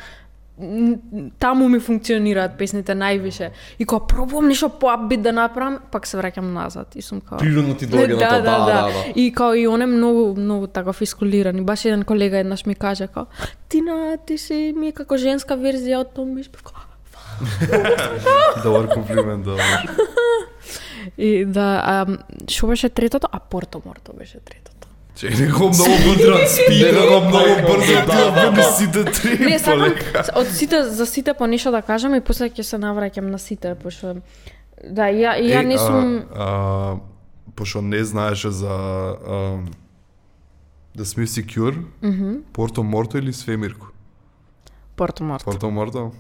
[1.39, 3.51] таму ми функционираат песните највише.
[3.79, 7.75] И кога пробувам нешто по-апбит да направам, пак се враќам назад и сум као природно
[7.75, 9.05] ти доаѓа на тоа, да, да, да.
[9.15, 11.59] И као и он е многу, многу така фискулиран.
[11.59, 13.27] И баш еден колега еднаш ми каже као,
[13.69, 16.51] Тина, ти си ми е како женска верзија од Том Миш.
[16.51, 16.83] Бев као,
[18.65, 19.55] Добар комплимент, да.
[19.55, 19.87] баш.
[21.19, 22.19] И да, а,
[22.51, 23.29] што беше третото?
[23.33, 24.88] А Порто Морто беше третото.
[25.19, 26.31] Че некако многу бързо,
[26.71, 29.39] некако многу бързо отидовме на сите три.
[29.39, 29.95] Не, сакам
[30.37, 33.75] од сите за сите по нешто да кажам и после ќе се навраќам на сите,
[33.75, 34.15] пошто
[34.85, 36.23] да, ја ја не сум
[37.57, 39.59] пошто не знаеше за а,
[40.97, 41.83] The Smiths Cure,
[42.53, 43.87] Порто Морто или Свемирко?
[44.97, 45.45] Порто Морто.
[45.45, 46.13] Порто Морто?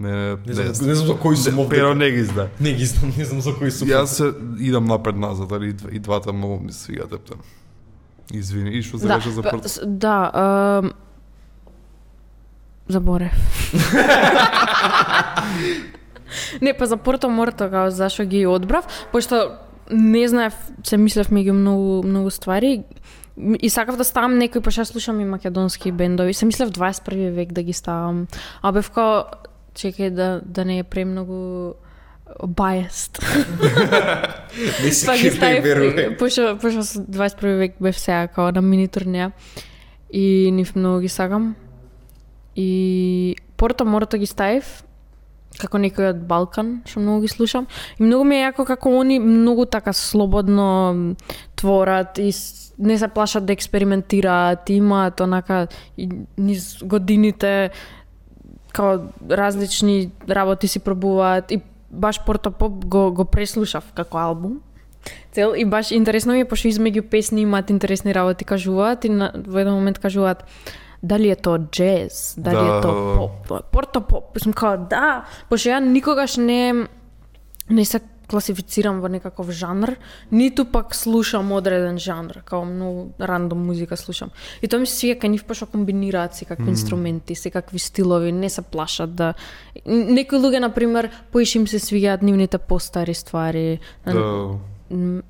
[0.00, 1.76] Не, не, Не знам, не знам за кој сум овде.
[1.76, 2.48] Pero не ги знае.
[2.60, 3.88] Не ги знам, не знам за кој сум.
[3.88, 7.38] Јас се идам напред назад, али и дв- и двата многу ми се свигаат ептен.
[8.30, 9.68] Извини, и што се Да, рече за па, Порто?
[9.68, 10.82] с- да, а,
[12.88, 13.32] заборев.
[16.62, 19.50] не, па за Порто Морто, као зашо ги одбрав, пошто
[19.90, 20.54] не знаев,
[20.84, 22.82] се мислев меѓу многу, многу ствари,
[23.58, 26.34] и сакав да ставам некои, пошто ја слушам и македонски бендови.
[26.34, 28.26] Се мислев 21 век да ги ставам.
[28.62, 29.24] А бев као,
[29.74, 31.74] чекај да, да не е премногу
[32.40, 33.18] biased.
[34.84, 39.32] Не си ги ставив, пошто со 21 век бев сега као на мини турнеја.
[40.12, 41.54] и нив многу ги сакам.
[42.56, 44.84] И Порто Морто ги ставив
[45.60, 47.66] како некој од Балкан, што многу ги слушам.
[47.98, 51.14] И многу ми е јако како они многу така слободно
[51.56, 52.32] творат и
[52.78, 55.66] не се плашат да експериментираат, имаат онака
[55.96, 56.08] и
[56.38, 57.70] низ годините
[58.72, 61.60] као различни работи си пробуваат и
[61.92, 64.60] баш Порто Поп го, го преслушав како албум.
[65.32, 69.32] Цел и баш интересно ми е пошто измеѓу песни имаат интересни работи кажуваат и на,
[69.34, 70.44] во еден момент кажуваат
[71.02, 74.38] дали е тоа джез, дали Да, е тоа поп, порто поп.
[74.38, 76.86] Сум као да, пошто ја никогаш не
[77.70, 78.00] не се
[78.32, 79.98] класифицирам во некаков жанр,
[80.30, 84.32] ниту пак слушам одреден жанр, као многу рандом музика слушам.
[84.62, 86.74] И тоа ми се свиѓа кај нив пошто комбинираат секакви mm.
[86.74, 89.34] инструменти, секакви стилови, не се плашат да
[89.86, 93.80] некои луѓе на пример поише им се свиѓаат нивните постари ствари.
[94.06, 94.56] Да.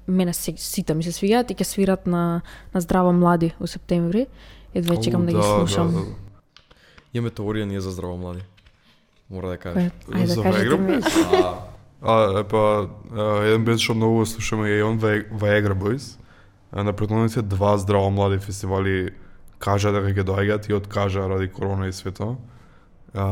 [0.06, 2.42] Мене се, сите ми се свиѓаат и ќе свират на
[2.74, 4.26] на здраво млади у септември.
[4.74, 5.92] Едве чекам О, да ги слушам.
[5.92, 6.06] Да, да.
[7.12, 8.46] Имаме теорија ние за здраво млади.
[9.30, 9.78] Мора да кажа.
[9.78, 11.71] Кој- Ајде да кажете ми.
[12.02, 16.18] А, епа, а, еден бенд што многу слушаме е и он Vi- Viagra Boys.
[16.72, 19.10] А, На претходните два здраво млади фестивали
[19.58, 22.36] кажа дека ќе доаѓаат и откажа ради корона и свето.
[23.14, 23.26] А,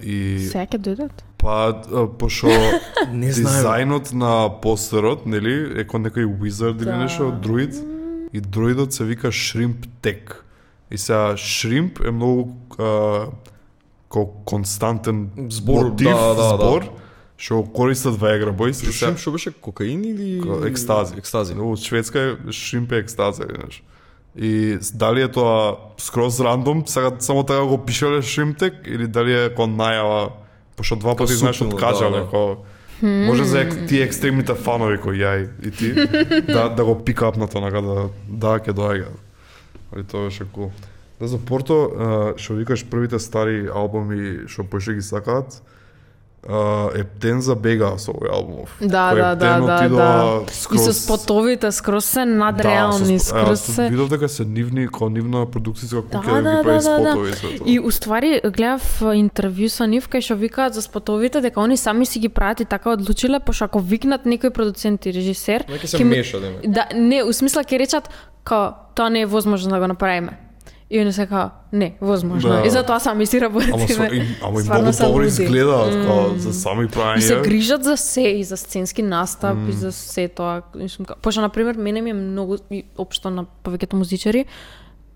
[0.00, 1.22] и Сега ќе дојдат?
[1.38, 1.82] па
[2.18, 2.48] пошо
[3.12, 6.96] Не дизајнот на постерот, нели, е кон некој wizard или Да.
[6.98, 7.74] нешто, друид,
[8.32, 10.32] и друидот се вика Shrimp Tech.
[10.90, 12.48] И сега Shrimp е многу
[12.78, 13.26] а,
[14.08, 16.80] ко константен Збор, мотив, да, да, да.
[17.36, 18.80] Што користат Viagra Boys.
[18.92, 21.18] Шим што беше кокаин или екстази.
[21.18, 21.54] Екстази.
[21.54, 23.82] Во Шведска е Shrimp е екстаза или нешто.
[24.36, 29.54] И дали е тоа скроз рандом, сега само така го пишале Tech или дали е
[29.54, 30.30] кон најава,
[30.76, 32.30] пошто два пати знаеш супtilно, откажале, да, да.
[32.30, 32.56] ко
[33.02, 35.92] Може за ек- тие екстремните фанови кои ја и ти
[36.52, 39.08] да да го пикап на тоа нака да да ќе доаѓа.
[39.92, 40.72] Али тоа беше кул.
[41.20, 45.62] Да за Порто, што викаш првите стари албуми што поише ги сакаат,
[46.48, 48.76] а, Ептен за бега со овој албумов.
[48.80, 50.40] Да, Кој да, да, да, да.
[50.42, 53.88] И скроз- со спотовите скроз се надреални, Да, со а, се...
[53.88, 56.98] Видов дека се нивни, као нивна продукцијска Да, куќа да, да, ги прави да, да,
[56.98, 57.04] да.
[57.04, 57.66] спотови и све тоа.
[57.66, 62.18] И уствари гледав интервју со нив кај што викаат за спотовите дека они сами си
[62.18, 66.40] ги прават и така одлучиле пошто ако викнат некој продуцент и режисер, се му- меша
[66.40, 66.50] да.
[66.64, 68.08] Да, не, у смисла ќе речат
[68.44, 70.38] као тоа не е возможно да го направиме.
[70.90, 71.26] И они се
[71.72, 72.50] не, возможно.
[72.50, 72.66] Да.
[72.66, 74.06] И затоа сами си Ама, со, работиме.
[74.12, 76.86] и, ама и многу добро изгледаат, као за сами
[77.18, 80.62] И се грижат за се и за сценски настап и за се тоа.
[80.74, 84.44] Мислам, ка- Пошто на пример мене ми е многу и општо на повеќето музичари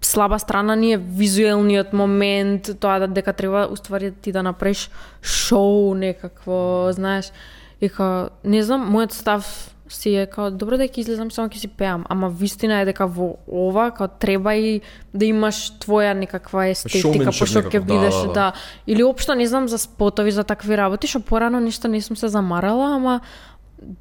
[0.02, 4.90] слаба страна ни е визуелниот момент, тоа да дека треба уствари ти да направиш
[5.22, 7.32] шоу некакво, знаеш.
[7.80, 11.58] И као, не знам, мојот став си е као добро да ќе излезам само ќе
[11.58, 14.80] си пеам, ама вистина е дека во ова као треба и
[15.14, 18.52] да имаш твоја некаква естетика, пошто ќе да, бидеш да, да, да.
[18.86, 22.28] Или општо не знам за спотови за такви работи, што порано нешто не сум се
[22.28, 23.20] замарала, ама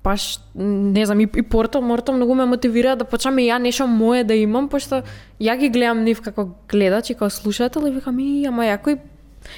[0.04, 3.88] баш не знам и, и Порто Морто многу ме мотивира да почнам и ја нешто
[3.88, 5.04] мое да имам, пошто
[5.40, 9.00] ја ги гледам нив како гледач и како слушател и викам и ама јакој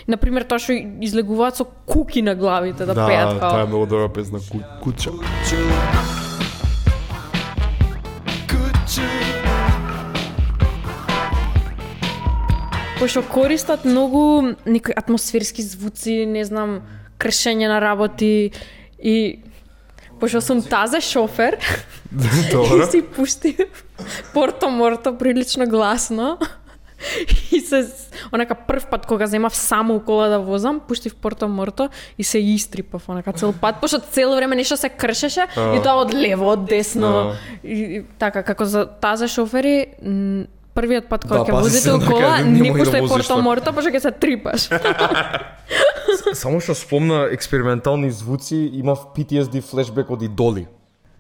[0.08, 4.10] Например, тоа што излегуваат со куки на главите да, Да, пеат таа е многу добра
[4.14, 5.12] песна, Ку- Куча.
[13.02, 16.84] Пошто користат многу некои атмосферски звуци, не знам,
[17.18, 18.52] кршење на работи
[19.02, 19.42] и
[20.22, 21.58] пошто сум тазе шофер,
[22.12, 22.86] Добра.
[22.86, 23.58] И си пусти
[24.34, 26.38] Порто Морто прилично гласно.
[27.52, 27.88] И се,
[28.34, 33.10] онака прв пат кога земав само кола да возам, пуштив Порто Морто и се истрипав
[33.10, 35.74] онака цел пат, пошто цело време нешто се кршеше А.
[35.76, 37.34] и тоа од лево, од десно.
[37.34, 37.36] А.
[37.64, 39.88] И, и, така, како за таза шофери,
[40.74, 43.38] првиот пат кога Да, ќе возите кола, не пуштај Порто.
[43.44, 44.68] Морто, пошто ќе се трипаш.
[46.42, 50.68] Само што спомна експериментални звуци, имав PTSD флешбек од идоли.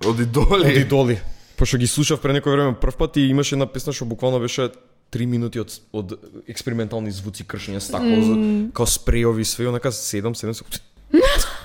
[0.05, 0.73] Од доле.
[0.81, 1.19] идоли.
[1.57, 4.71] Пошто ги слушав пред некој време прв пат и имаше една песна што буквално беше
[5.11, 6.15] 3 минути од, од
[6.47, 8.71] експериментални звуци, кршење стакло, mm.
[8.73, 10.63] као спреови, све, онака седам, седам се...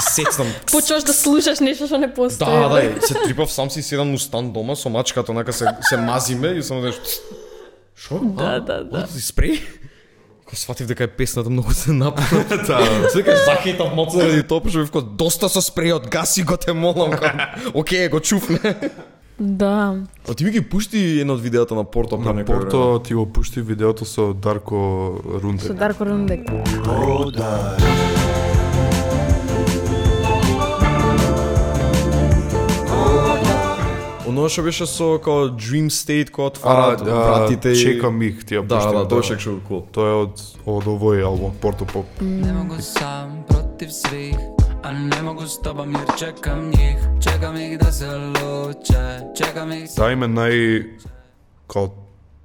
[0.00, 0.46] се сецнам.
[0.72, 2.46] Почнаш да слушаш нешто што не постои.
[2.46, 5.96] Да, да, се трипав сам си седам у стан дома со мачката, онака се, се
[5.96, 7.00] мазиме и само знаеш...
[7.96, 8.20] Шо?
[8.22, 9.06] Да, да, да.
[9.08, 9.60] Си спреј?
[10.46, 12.44] Ко сватив дека е песната многу се напна.
[12.66, 13.08] Да.
[13.10, 16.72] Се дека захейтав моцо заради тоа, пошто бев ко доста со спрејот, гаси го те
[16.72, 17.16] молам.
[17.72, 18.60] Океј, го чуфне.
[19.40, 19.96] Да.
[20.28, 22.44] А ти ми ги пушти едно од видеото на Порто На.
[22.44, 25.74] Порто ти го пушти видеото со Дарко Со Рунде.
[25.74, 26.48] Дарко Рундек.
[34.36, 37.76] Оно што беше со као Dream State кога отвараат вратите и...
[37.76, 39.86] Чекам их тие Да, да, тоа беше кул.
[39.92, 42.06] Тоа е од од овој албум Порто Поп.
[42.20, 44.36] Не могу сам против свих
[44.82, 49.88] А не могу с тобом jer čekam njih Čekam ih da se luče Čekam ih
[49.96, 50.56] Таа им е нај
[51.66, 51.90] као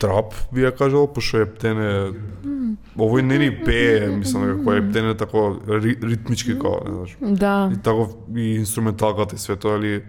[0.02, 2.16] трап, би ја кажал, пошто Ептене
[2.98, 7.18] овој не ни пее, мислам како Ептене тако ри, ритмички као, не знаш.
[7.22, 7.70] Да.
[7.74, 10.02] И тако и инструменталката и све тоа, али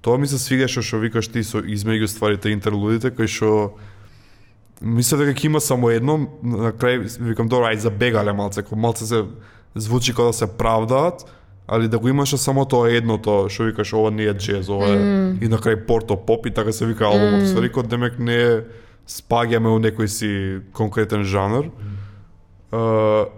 [0.00, 3.52] тоа ми се свигаше што викаш ти со измеѓу стварите интерлудите кај што
[4.80, 9.06] мислев дека ќе има само едно, на крај викам добро, ај забегале малце, ко малце
[9.06, 9.24] се
[9.74, 11.26] звучи како да се правдаат,
[11.68, 14.98] али да го имаше само тоа едното, што викаш ова не е джез, ова е
[15.42, 17.44] и на крај порто поп и така се вика албумот.
[17.44, 17.72] Mm.
[17.72, 18.52] Код демек не е
[19.08, 20.30] спаѓаме у некој си
[20.72, 21.68] конкретен жанр.
[22.72, 23.28] Uh,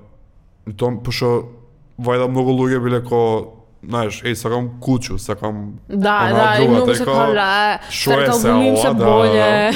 [0.76, 1.50] тоа пошто
[1.98, 6.72] вајда многу луѓе биле ко знаеш, еј сакам кучу, сакам Да, Она да, и друга,
[6.72, 9.70] многу тај се као, као, шо е така се ова, се да, боле.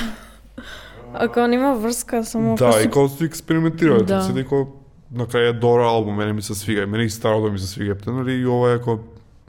[1.14, 4.16] Ако нема врска, само Да, и као се експериментирале, Да.
[4.16, 4.22] да.
[4.22, 4.66] се дека
[5.14, 7.66] на крај е добар албум, мене ми се свига, и мене и старото ми се
[7.66, 8.98] свига, нали, и ова е како,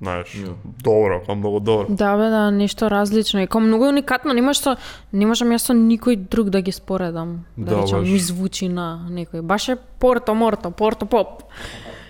[0.01, 0.37] знаеш,
[0.83, 1.85] добро, како многу добро.
[1.89, 3.41] Да, бе, да, нешто различно.
[3.41, 4.75] И како многу уникатно, нема што,
[5.13, 7.45] не можам јас со никој друг да ги споредам.
[7.57, 8.09] Да, Да, речам, баш.
[8.09, 9.41] ми звучи на некој.
[9.41, 11.43] Баш е Порто Морто, Порто Поп.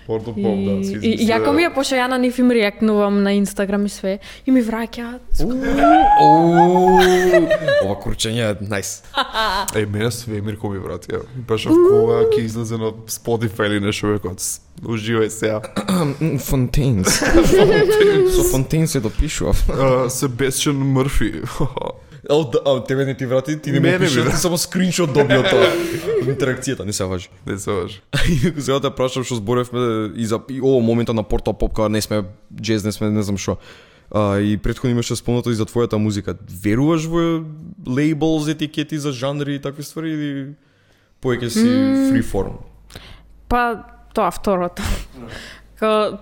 [0.06, 3.86] Порто поп, да, си и, јако ми е, ја на нив им реакнувам на Инстаграм
[3.86, 5.42] и све, и ми враќаат.
[7.82, 9.02] Ова курчење е најс.
[9.74, 11.24] Е, мене свемир кој ми врати, ја.
[11.48, 15.60] Баш кога ќе излезе на Spotify или нешто веќе, уживај сега.
[16.48, 17.18] Фонтейнс.
[18.36, 19.66] Со Фонтейнс се допишував.
[20.08, 21.32] Себестиан Мърфи.
[22.30, 24.30] О, да, а, тебе не ти врати, ти не му ми пишеш, врати.
[24.30, 25.68] ти само скриншот доби од тоа.
[26.32, 27.28] Интеракцијата, не се важи.
[27.46, 28.00] Не се важи.
[28.30, 31.88] И сега те прашам што зборевме и за и ово моментот на Порто Поп кога
[31.88, 33.58] не сме джез, не сме не знам што.
[34.10, 36.34] А, и претходно имаше спомнато и за твојата музика.
[36.50, 37.46] Веруваш во
[37.86, 40.54] лейбълс, етикети за жанри и такви ствари или
[41.22, 41.66] повеќе си
[42.10, 42.58] фри форм?
[43.48, 44.82] Па, тоа второто.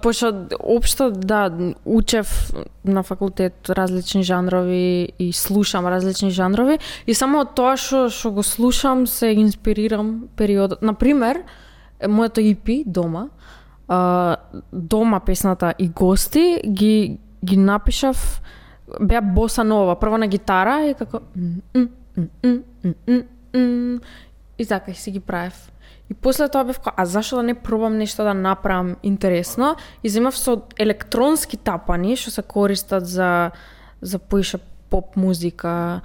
[0.02, 2.52] Пошто општо да учев
[2.84, 8.42] на факултет различни жанрови и слушам различни жанрови и само од тоа што што го
[8.42, 10.82] слушам се инспирирам периодот.
[10.82, 11.44] На пример,
[12.08, 13.28] моето EP дома,
[13.88, 14.36] а,
[14.72, 18.42] дома песната и гости ги ги напишав
[19.00, 21.20] беа боса нова, прво на гитара и како
[24.58, 25.70] и така и си ги правев.
[26.10, 29.76] И после тоа бев а зашо да не пробам нешто да направам интересно?
[30.02, 33.50] И земав со електронски тапани што се користат за
[34.00, 34.58] за поише
[34.90, 36.00] поп музика.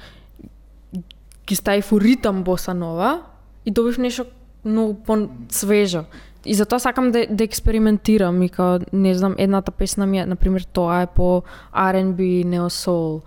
[1.48, 3.22] Ги ставив у ритам боса нова
[3.66, 4.26] и добив нешто
[4.66, 6.06] многу по-свежо.
[6.46, 10.64] И затоа сакам да, да експериментирам и као, не знам, едната песна ми е, например,
[10.64, 11.44] тоа е по
[11.76, 13.22] R&B, Neo Soul.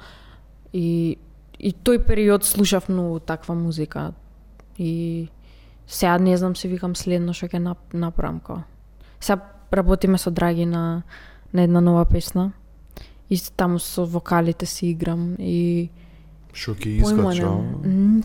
[0.72, 1.16] И,
[1.60, 4.12] и тој период слушав многу таква музика.
[4.78, 5.28] И
[5.93, 8.64] сега не знам, се викам следно што ќе нап, направам као.
[9.20, 11.03] Сега работиме со Драги на,
[11.53, 12.53] на една нова песна.
[13.30, 15.90] И таму со вокалите си играм и
[16.53, 17.49] Шо ќе искача?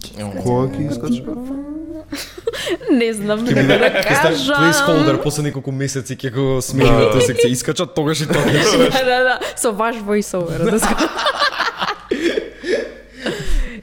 [0.03, 1.24] ќе Кога ќе искача?
[2.99, 4.63] Не знам како да кажам.
[4.63, 8.68] Placeholder после неколку месеци ќе го смени на таа секција искачат тогаш и тогаш.
[8.95, 10.72] да, да, да, со ваш voiceover.
[10.72, 10.80] Да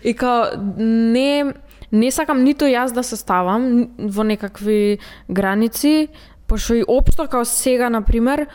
[0.04, 1.54] и као, не,
[1.94, 4.98] не сакам ниту јас да се ставам во некакви
[5.30, 6.08] граници,
[6.46, 8.46] пошто и општо као сега, например,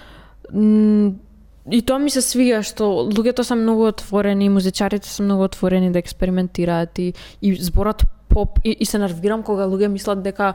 [1.71, 5.99] и тоа ми се свига што луѓето се многу отворени, музичарите се многу отворени да
[5.99, 10.53] експериментираат и, и зборат поп и, и се нервирам кога луѓе мислат дека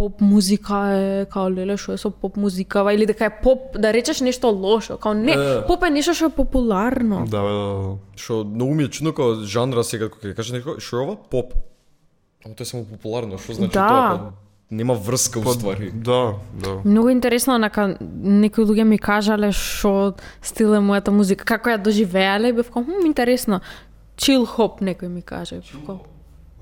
[0.00, 3.92] поп музика е као леле што е со поп музикава или дека е поп да
[3.92, 5.60] речеш нешто лошо, као не, Е.
[5.68, 7.24] поп е нешто што е популарно.
[7.28, 7.96] Да, бе, да, да.
[8.16, 11.16] Што многу ми е чудно као жанра сега кога ќе кажеш некој што е ова
[11.16, 11.52] поп.
[12.44, 13.88] Ама тоа е само популарно, што значи Да.
[13.88, 14.18] тоа?
[14.18, 14.32] Па,
[14.70, 15.90] Нема врска Па, уствари.
[15.90, 16.76] Да, да.
[16.84, 22.52] Многу интересно, нака некои луѓе ми кажале што стил е мојата музика, како ја доживеале,
[22.52, 23.60] бев хм, интересно.
[24.16, 25.60] Chill hop некој ми каже.
[25.86, 25.98] Као,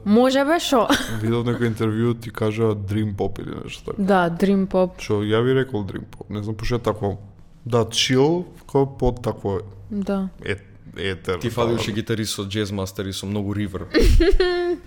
[0.04, 0.88] Може бе шо?
[1.20, 4.02] Видов некој интервју ти кажа Dream Pop или нешто така.
[4.02, 4.90] да, dream pop.
[4.98, 7.18] Што ја би рекол Dream Pop, не знам пошто е такво.
[7.66, 9.60] Да, chill, кој под такво
[9.90, 10.28] Да.
[10.42, 10.56] е,
[10.98, 11.38] етер.
[11.38, 13.86] Ти фалиш гитарист со джез мастер и со многу ривер.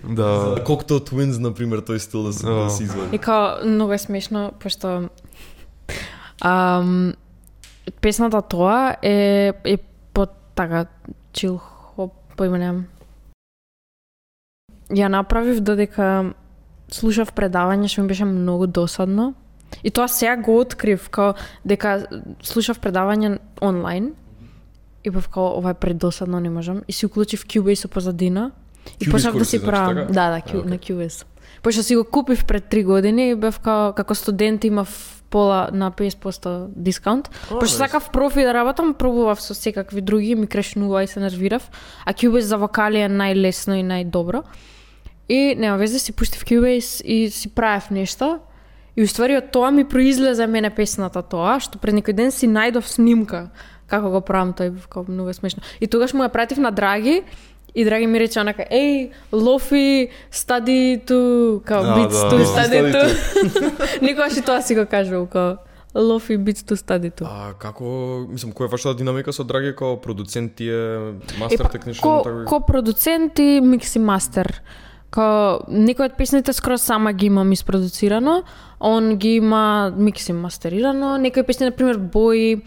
[0.03, 0.55] Да.
[0.66, 3.16] Cocktail Twins, например, тој стил да се, да се извади.
[3.16, 5.09] И као, многу е смешно, пошто
[6.41, 7.14] ам,
[8.01, 9.78] песната тоа е, е
[10.14, 10.86] под така
[11.34, 11.59] chill
[11.97, 12.86] hop, поиме немам.
[14.91, 16.34] Ја направив додека
[16.91, 19.34] слушав предавање што ми беше многу досадно.
[19.84, 21.34] И тоа сега го открив, као
[21.64, 22.03] дека
[22.43, 24.12] слушав предавање онлайн
[25.04, 26.82] И бев као, ова е предосадно, не можам.
[26.88, 28.52] И си уклучив Cubase позадина.
[28.99, 29.95] И Cubase почнав да си значи, правам.
[29.95, 30.14] така?
[30.14, 30.70] Да, да, А, Q, окей.
[30.70, 31.26] на Cubase.
[31.64, 35.91] Пошто си го купив пред три години и бев као, како студент имав пола на
[35.91, 37.30] 50% дискаунт.
[37.49, 41.70] Пошто сакав профи да работам, пробував со секакви други, ми крешнува и се нервирав.
[42.06, 44.43] А Cubase за вокали е најлесно и најдобро.
[45.30, 48.39] И нема везе си пуштив Cubase и си правев нешто.
[48.95, 52.84] И уствари од тоа ми произлезе мене песната тоа, што пред некој ден си најдов
[52.91, 53.49] снимка
[53.92, 55.64] како го правам тој, како многу е смешно.
[55.80, 57.22] И тогаш му ја пратив на Драги
[57.76, 62.30] и Драги ми рече онака, еј, Лофи, study to, као, beats да.
[62.30, 63.04] study study to.
[64.02, 65.56] Никогаш и тоа си го кажувал, као,
[65.96, 67.28] Лофи, beats to study to.
[67.28, 70.84] А како, мислам, која е вашата динамика со Драги како продуцент ти е
[71.32, 72.46] Е, мастер па, техничен ко, така?
[72.46, 74.62] ко продуцент и микс и мастер.
[75.12, 78.44] Ко некои од песните скроз сама ги имам испродуцирано,
[78.80, 82.62] он ги има микс и мастерирано, некои песни на пример Бои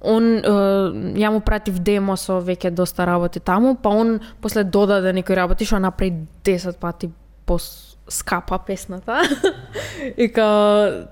[0.00, 0.42] он е,
[1.18, 5.36] ја му пратив демо со веќе доста работи таму, па он после додаде да некои
[5.36, 7.10] работи што направи 10 пати
[7.46, 7.58] по
[8.08, 9.22] скапа песната.
[10.16, 11.08] и ка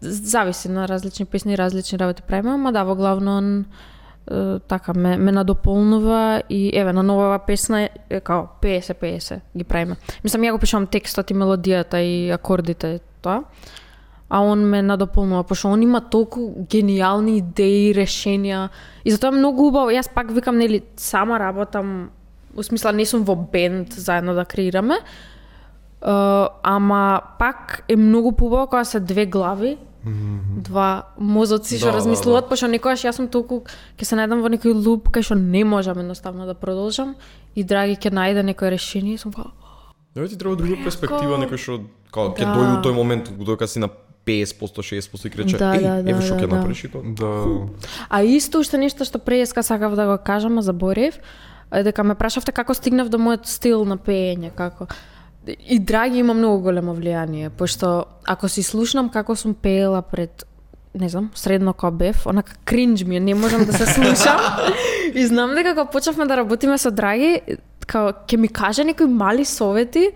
[0.00, 3.64] зависи на различни песни, различни работи правиме, ама да, во главно
[4.30, 9.96] е, така ме, ме надополнува и еве на новава песна е као 50-50 ги правиме.
[10.24, 13.42] Мислам ја го пишувам текстот и мелодијата и акордите тоа.
[14.32, 18.70] А он ме надополнува, пошто он има толку гениални идеи, решенија.
[19.04, 19.92] И затоа е многу убаво.
[19.92, 22.10] Јас пак викам, нели, сама работам,
[22.56, 24.96] у смисла не сум во бенд заедно да креираме,
[26.02, 29.78] Uh, ама пак е многу поубаво кога се две глави,
[30.56, 33.62] два мозоци што Да, да, размислуваат, пошто некогаш јас сум толку
[33.94, 37.14] ќе се најдам во некој луп кај што не можам едноставно да продолжам
[37.54, 39.54] и драги ќе најде некој решение, сум као
[40.16, 41.78] Еве ти треба друга перспектива, некој што
[42.10, 42.54] као ќе Да.
[42.56, 43.88] дојде у тој момент додека си на
[44.26, 46.56] 50%, 60% и ќе рече, Да, еј, да, да, еве што да, ќе да.
[46.56, 47.02] направиш и тоа.
[47.18, 47.30] Да.
[48.08, 51.18] А исто уште нешто што преска сакав да го кажам, а заборев,
[51.72, 54.86] е дека ме прашавте како стигнав до мојот стил на пеење, како
[55.46, 60.46] и Драги има многу големо влијание, пошто ако си слушнам како сум пеела пред
[60.94, 64.36] не знам, средно кога бев, онака кринџ ми е, не можам да се слушам.
[65.14, 67.40] и знам дека кога почнавме да работиме со Драги,
[67.86, 70.12] као ќе ми каже некои мали совети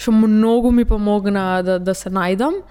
[0.00, 2.62] што многу ми помогна да да се најдам,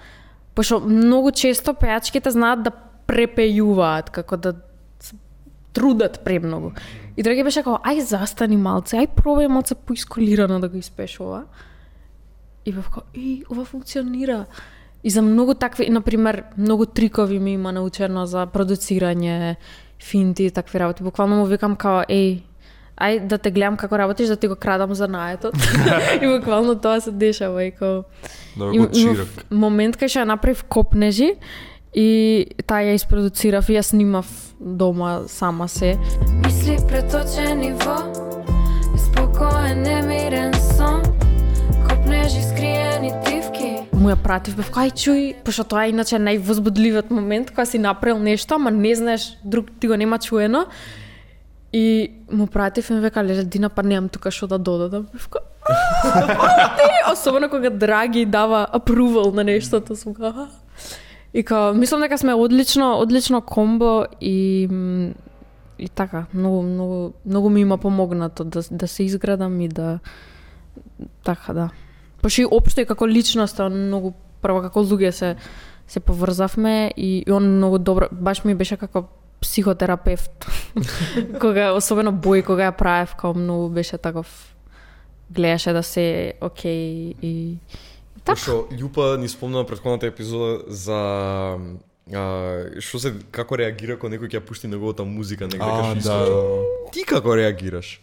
[0.60, 2.72] пошто многу често пејачките знаат да
[3.08, 4.52] препејуваат, како да
[5.72, 6.74] трудат премногу.
[7.16, 11.46] И други беше како, ај застани малце, ај пробај малце поисколирано да го испеш ова.
[12.66, 14.44] И бев како, и ова функционира.
[15.02, 19.56] И за многу такви, например, многу трикови ми има научено за продуцирање,
[20.02, 21.02] финти и такви работи.
[21.02, 22.42] Буквално му викам као, еј,
[23.00, 25.54] ај да те гледам како работиш, да ти го крадам за наетот.
[26.22, 28.02] и буквално тоа се дешава и као...
[28.56, 31.34] Да имав момент кај што ја направив копнежи
[31.94, 34.26] и таа ја испродуцирав и ја снимав
[34.60, 35.96] дома сама се.
[36.44, 38.30] Мисли преточени во
[38.98, 41.02] Спокоен, немирен сон
[41.88, 47.50] Копнежи скриени дивки Му ја пратив, бев кај чуј, пошто тоа е иначе највозбудливиот момент
[47.50, 50.66] кога си направил нешто, ама не знаеш, друг ти го нема чуено.
[51.72, 55.06] И му пратив и ми века, леле, Дина, па немам тука што да додадам.
[55.12, 55.38] Бевка,
[57.12, 60.48] Особено кога Драги дава апрувал на нештото, сум ка,
[61.34, 64.68] И као, мислам дека сме одлично, одлично комбо и
[65.78, 69.98] и така, многу, многу, многу ми има помогнато да, да се изградам и да
[71.24, 71.70] така да.
[72.22, 74.12] Пошто и општо и како личност, многу
[74.42, 75.36] прво како луѓе се
[75.90, 79.04] се поврзавме и, и он многу добро, баш ми беше како
[79.40, 80.46] психотерапевт.
[81.40, 84.50] кога особено бој кога ја правев, како многу беше таков
[85.30, 87.56] гледаше да се окей и
[88.24, 88.34] така.
[88.34, 91.00] Пошто Љупа ни спомна на претходната епизода за
[92.14, 92.24] а,
[92.82, 96.22] што се како реагира кога некој ќе ја пушти неговата музика негде кај што да.
[96.22, 96.92] искочи.
[96.92, 98.00] Ти како реагираш?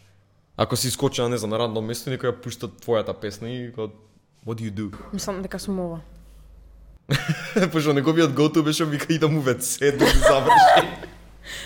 [0.57, 3.67] Ако си искочена, не знам, на радно место и некој ја пушта твојата песна и
[3.71, 3.91] како
[4.45, 4.91] what do you do?
[5.13, 5.99] Мислам дека сум ова.
[7.71, 11.07] Пошто неговиот go-to беше вика идам у WC да заврши.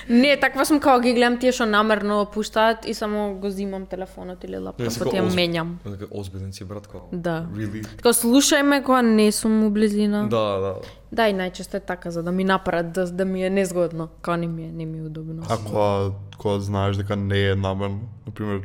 [0.09, 4.43] Не, таква сум како ги гледам тие што намерно пуштаат и само го зимам телефонот
[4.43, 5.75] или лаптопот и ја менјам.
[6.11, 7.07] Озбеден си брат како.
[7.11, 7.47] Да.
[7.55, 7.83] Really?
[7.97, 10.27] Така слушај ме кога не сум у близина.
[10.29, 10.75] Да, да.
[11.11, 14.37] Да, и најчесто е така, за да ми напрат, да, да ми е незгодно, кога
[14.37, 15.43] не ми е, не ми е удобно.
[15.49, 18.61] А кога, кога знаеш дека не е намерно, например,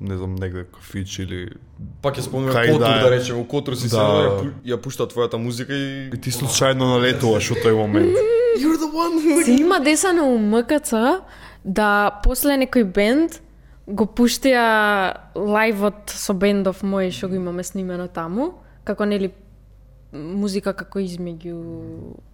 [0.00, 1.48] не знам, негде кафич или...
[2.02, 3.88] Пак ја спомнувам Кај Котур да да речем, у Котур си Да.
[3.88, 8.16] седнал, ја, ја пушта твојата музика и И ти случајно налетуваш во тој момент.
[8.74, 9.44] You're the one.
[9.44, 10.94] Се има деса на УМКЦ
[11.64, 13.40] да после некој бенд
[13.86, 14.64] го пуштија
[15.36, 18.54] лајвот со бендов мој што го имаме снимено таму,
[18.84, 19.32] како нели
[20.12, 21.56] музика како измеѓу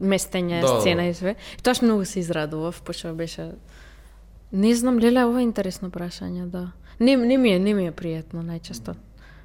[0.01, 0.81] местење, Да, да.
[0.81, 1.37] сцена и све.
[1.59, 3.53] И тоаш многу се израдував, пошто беше
[4.53, 6.73] Не знам, леле, ова е интересно прашање, да.
[7.01, 8.97] Не, не ми е, не ми е пријатно најчесто.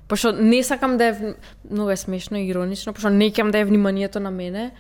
[0.08, 1.36] Пошто не сакам да е
[1.72, 4.72] многу е смешно и иронично, пошто не ќе да е вниманието на мене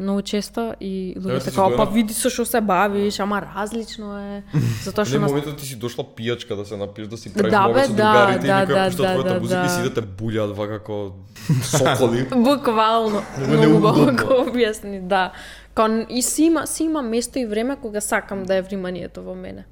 [0.00, 4.42] многу често и луѓето како си па види со што се бавиш, ама различно е.
[4.84, 5.30] Затоа што нас...
[5.30, 7.96] моментот ти си дошла пијачка да се напиш, да си правиш Да, момент бе, со
[7.96, 9.74] да, другарите да, и никој да, пушта да, твојата да, музика и да.
[9.76, 10.98] сидите булјат вака како
[11.72, 12.26] соколи.
[12.34, 13.22] Буквално.
[13.46, 13.80] Многу
[14.24, 15.32] го објасни, да.
[15.74, 19.34] Кон, и си има, си има место и време кога сакам да е вниманието во
[19.34, 19.64] мене.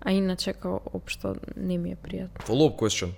[0.00, 2.46] А иначе као општо не ми е пријатно.
[2.46, 3.12] Follow-up question.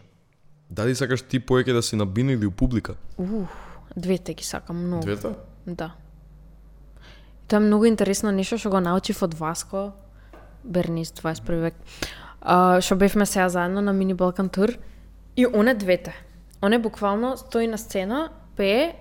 [0.70, 2.94] Дали сакаш ти повеќе да си на бина или у публика?
[3.18, 3.50] Ух,
[3.96, 5.02] двете ги сакам многу.
[5.02, 5.34] Двете?
[5.66, 5.92] Да.
[7.50, 9.90] Тоа е многу интересно нешто што го научив од Васко,
[10.62, 11.74] Бернис 21 век.
[12.40, 14.76] А, што бевме сега заедно на Мини Балкан тур
[15.36, 16.14] и оне двете.
[16.62, 18.94] Оне буквално стои на сцена, пее,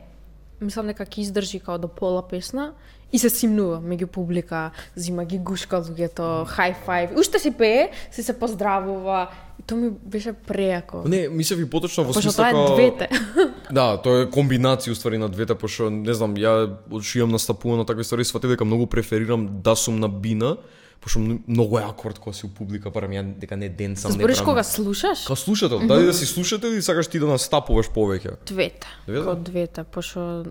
[0.62, 2.74] мислам дека ќе издржи као до пола песна
[3.14, 8.24] и се симнува меѓу публика, зима ги гушка луѓето, хай фајв, Уште си пее, си
[8.24, 9.30] се поздравува.
[9.68, 11.04] Тоа ми беше прејако.
[11.08, 13.10] Не, мислев и поточно во Пошто смисла тоа е двете.
[13.72, 17.84] Да, тоа е комбинација уствари на двете, пошто не знам, ја од што имам настапувано
[17.84, 20.58] на такви ствари, сватив дека многу преферирам да сум на бина,
[21.02, 24.18] пошто многу е акорд кога си у публика, барам ја дека не ден сам не
[24.18, 24.52] Збориш правам.
[24.52, 25.28] кога слушаш?
[25.28, 28.42] Као слушател, дали да си слушател или сакаш ти да настапуваш повеќе?
[28.46, 28.88] Двете.
[29.08, 29.26] Двете?
[29.26, 30.46] Код двете, пошто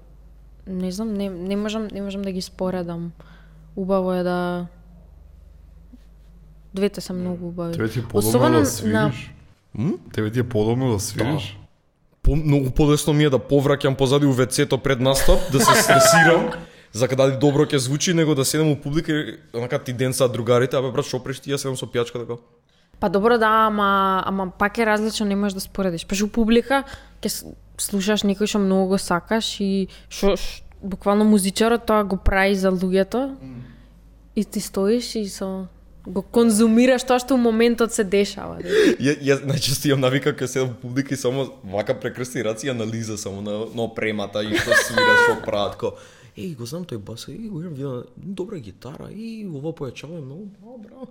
[0.66, 3.12] не знам, не, не можам не можам да ги споредам.
[3.76, 4.66] Убаво е да
[6.74, 7.72] Двете се многу убави.
[7.72, 9.34] Тебе ти е подобно Особено да свириш?
[10.12, 11.58] Тебе ти е подобно да свириш?
[12.22, 16.50] По, многу полесно ми е да повраќам позади у вецето пред настап, да се стресирам,
[16.92, 20.28] за дали добро ќе звучи, него да седам у публика и онака ти ден са
[20.28, 22.36] другарите, абе брат, што преш ти, јас седам со пијачка така.
[23.00, 26.04] Па добро да, ама ама пак е различно, не можеш да споредиш.
[26.06, 26.84] Паш у публика
[27.22, 32.54] ќе слушаш некој што многу го сакаш и што ш- буквално музичарот тоа го прави
[32.54, 33.36] за луѓето.
[34.36, 35.66] И ти стоиш и со
[36.08, 38.58] го конзумираш тоа што у моментот се дешава.
[38.98, 43.18] Ја, ја најчесто имам навика кога седам публика и само вака прекрсти раци и анализа
[43.18, 45.96] само на, на опремата и што свира, што прават, ко
[46.38, 50.46] Еј, го знам тој бас, еј, го имам добра гитара, и ова појачава е многу
[50.62, 51.08] добро.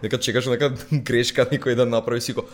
[0.00, 2.46] Дека чекаш нека грешка никој да направи си го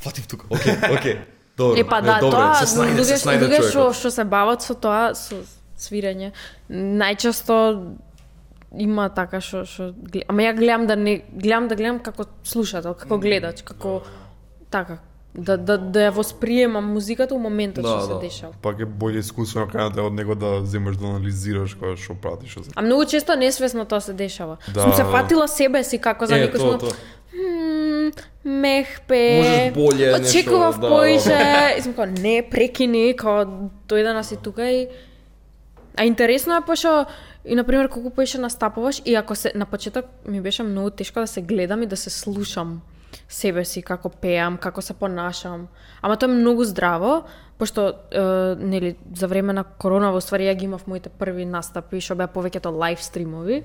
[0.00, 1.16] Фатив тука, окей, окей.
[1.56, 1.80] Добро.
[1.80, 4.76] Е па да, добро, тоа се снајде, се луѓе снајде што што се бават со
[4.76, 5.40] тоа со
[5.80, 6.32] свирење,
[6.68, 7.56] најчесто
[8.78, 9.90] има така што што
[10.28, 14.02] ама ја гледам да не гледам да гледам како слушател, како гледач, како
[14.70, 14.98] така
[15.36, 18.20] да да да ја восприемам музиката у моментот Да, што се да.
[18.20, 18.52] дешава.
[18.62, 22.64] Пак е боле искуствено канате од него да земеш да анализираш кога што прати што
[22.64, 22.70] се.
[22.74, 24.56] А многу често несвесно тоа се дешава.
[24.74, 25.10] Да, Сум се да.
[25.10, 26.92] фатила себе си како за Е, некој сум тоа.
[27.36, 28.12] Мм,
[28.44, 29.20] мех пе.
[29.42, 31.74] Можеш боле Очекував да, поише.
[31.78, 33.44] И сум као, не, прекини, као,
[33.88, 34.88] дојде на си тука и...
[35.96, 37.06] А интересно е пошто,
[37.44, 41.20] и на пример колку поише настапуваш, и ако се, на почеток ми беше многу тешко
[41.20, 42.80] да се гледам и да се слушам
[43.28, 45.66] себе си, како пеам, како се понашам.
[46.02, 47.24] Ама тоа е многу здраво,
[47.58, 48.20] пошто, е,
[48.58, 52.28] нели, за време на корона, во ствари, ја ги имав моите први настапи, што беа
[52.28, 53.62] повеќето лайв стримови.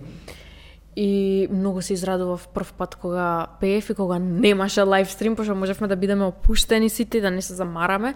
[0.95, 5.88] И многу се израдував прв пат кога пеев и кога немаше лайв стрим, пошто можевме
[5.88, 8.15] да бидеме опуштени сите, и да не се замараме.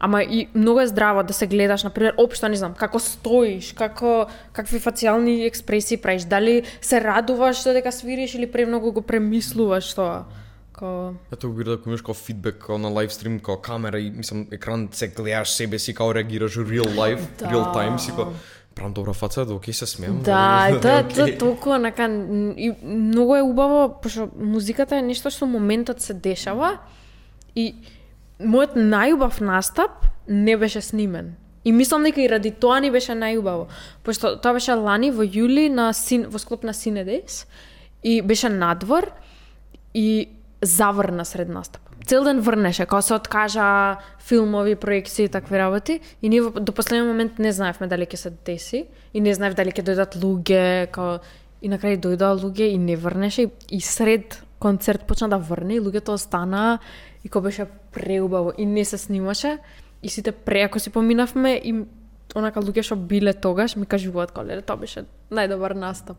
[0.00, 4.26] Ама и многу е здраво да се гледаш, например, општо не знам, како стоиш, како
[4.52, 10.24] какви фацијални експресии правиш, дали се радуваш додека свириш или премногу го премислуваш тоа.
[10.72, 11.14] Ко...
[11.32, 14.88] Ето го да имаш као фидбек као на лайв стрим, као камера и мислам екран
[14.92, 17.46] се гледаш себе си као реагираш real life, Да.
[17.46, 18.24] real time си као
[18.74, 20.20] правам добра фаца, да окей се смеам.
[20.22, 21.38] Да, и тоа тоа окей.
[21.38, 26.78] толку онака н- и многу е убаво, пошто музиката е нешто што моментот се дешава
[27.56, 27.74] и
[28.40, 31.34] мојот најубав настап не беше снимен.
[31.64, 33.66] И мислам дека и ради тоа ни беше најубаво.
[34.04, 37.46] Пошто тоа беше лани во јули на син, во склоп на Синедес
[38.02, 39.10] и беше надвор
[39.94, 40.28] и
[40.62, 41.82] заврна сред настап.
[42.06, 47.08] Цел ден врнеше, као се откажа филмови, проекции и такви работи и ние до последниот
[47.08, 48.84] момент не знаевме дали ќе се деси
[49.14, 51.18] и не знаев дали ќе дојдат луѓе, као
[51.62, 55.76] и на крај дојдоа луѓе и не врнеше и, и сред концерт почна да врне
[55.76, 56.78] и луѓето останаа
[57.26, 59.58] и кој беше преубаво и не се снимаше
[60.02, 61.74] и сите преако си поминавме и
[62.36, 66.16] онака луѓе што биле тогаш ми кажуваат као леле тоа беше најдобар настап.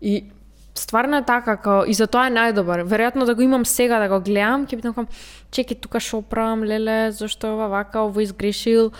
[0.00, 0.30] И
[0.78, 2.84] стварно е така, као, и за тоа е најдобар.
[2.86, 5.08] Веројатно да го имам сега да го гледам, ќе бидам кам,
[5.50, 8.92] чеки тука шо правам, леле, зашто е ова вака, ово изгрешил.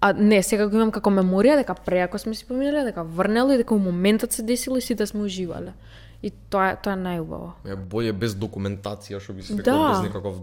[0.00, 3.60] А не, сега го имам како меморија, дека преако сме си поминале, дека врнело и
[3.60, 5.74] дека у моментот се десило и сите сме уживале.
[6.22, 7.52] И тоа тоа е најубаво.
[7.66, 9.94] Е боље без документација, што би се Да.
[9.94, 10.42] без некаков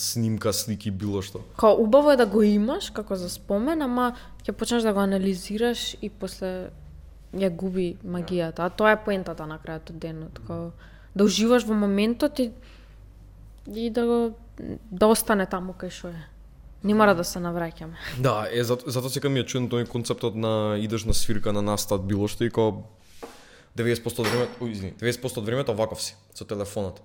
[0.00, 1.44] снимка, слики, било што.
[1.60, 5.94] Као убаво е да го имаш како за спомен, ама ќе почнеш да го анализираш
[6.00, 6.70] и после
[7.36, 8.66] ја губи магијата.
[8.66, 10.40] А тоа е поентата на крајот од денот.
[10.46, 10.70] Као
[11.14, 12.50] да уживаш во моментот и,
[13.66, 14.18] и да го
[14.90, 16.22] да остане таму кај што е.
[16.82, 17.98] Не мора да се навраќаме.
[18.24, 21.62] Да, е, зато, зато сега ми е чуден тој концептот на идеш на свирка на
[21.62, 22.82] настат било што и као
[23.76, 27.00] 90% од времето, извини, 90% од времето ваков си со телефонот.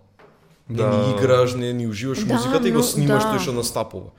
[0.70, 0.90] Не Да.
[0.90, 3.30] ни играш, не ни уживаш Да, музиката и го снимаш да.
[3.30, 4.10] тој што настапува.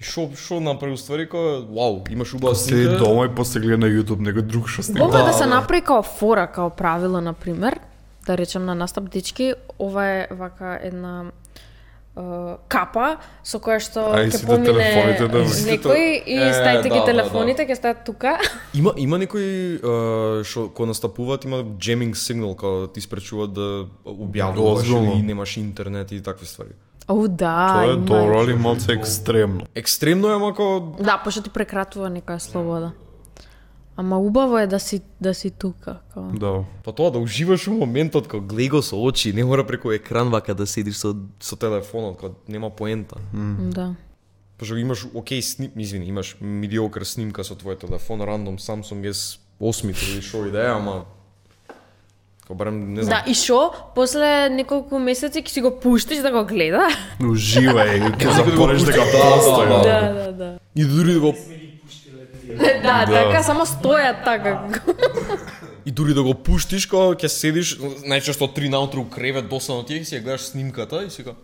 [0.00, 2.98] И шо шо направи уствари као вау, имаш убава Се снимка.
[2.98, 5.04] дома и после гледа на YouTube некој друг што снима.
[5.04, 5.50] Ова да, Да, се да.
[5.50, 7.80] направи као фора, као правило, на пример,
[8.26, 11.24] да речем на настап дечки, ова е вака една
[12.68, 17.04] капа со која што ќе помине телефоните да- некој и Е, стаите ги да, да,
[17.04, 18.38] телефоните, ќе стаат тука.
[18.74, 19.78] Има има некои
[20.44, 26.22] што кога настапуваат има jamming signal као ти спречуваат да објавуваш или немаш интернет и
[26.22, 26.74] такви ствари.
[27.08, 29.66] О, да, Тоа е али малце екстремно.
[29.74, 32.92] Екстремно е, ама као Да, пошто ти прекратува некоја слобода.
[33.96, 36.22] Ама убаво е да си да си тука, као.
[36.32, 36.64] Да.
[36.84, 40.30] Па тоа да уживаш во моментот кога гледај го со очи, не мора преку екран
[40.34, 43.16] вака да седиш со со телефонот, кога нема поента.
[43.70, 43.94] Да.
[44.58, 50.22] Пошто имаш окей сним, извини, имаш медиокр снимка со твој телефон, рандом Samsung S8 или
[50.22, 51.04] шо и да е, ама
[52.46, 53.22] Кога барем не знам.
[53.24, 53.72] Да, и шо?
[53.94, 56.90] После неколку месеци ќе си го пуштиш да го гледа.
[57.20, 59.68] Уживај, ќе да го запореш да, да, постои.
[59.68, 59.78] да.
[59.80, 60.58] Да, да, да.
[60.76, 61.32] И дури да го
[62.84, 64.68] Да, така само стојат така.
[65.86, 70.04] и дури да го пуштиш кога ќе седиш најчесто три наутро у кревет досадно ти
[70.04, 71.34] си ја гледаш снимката и си ка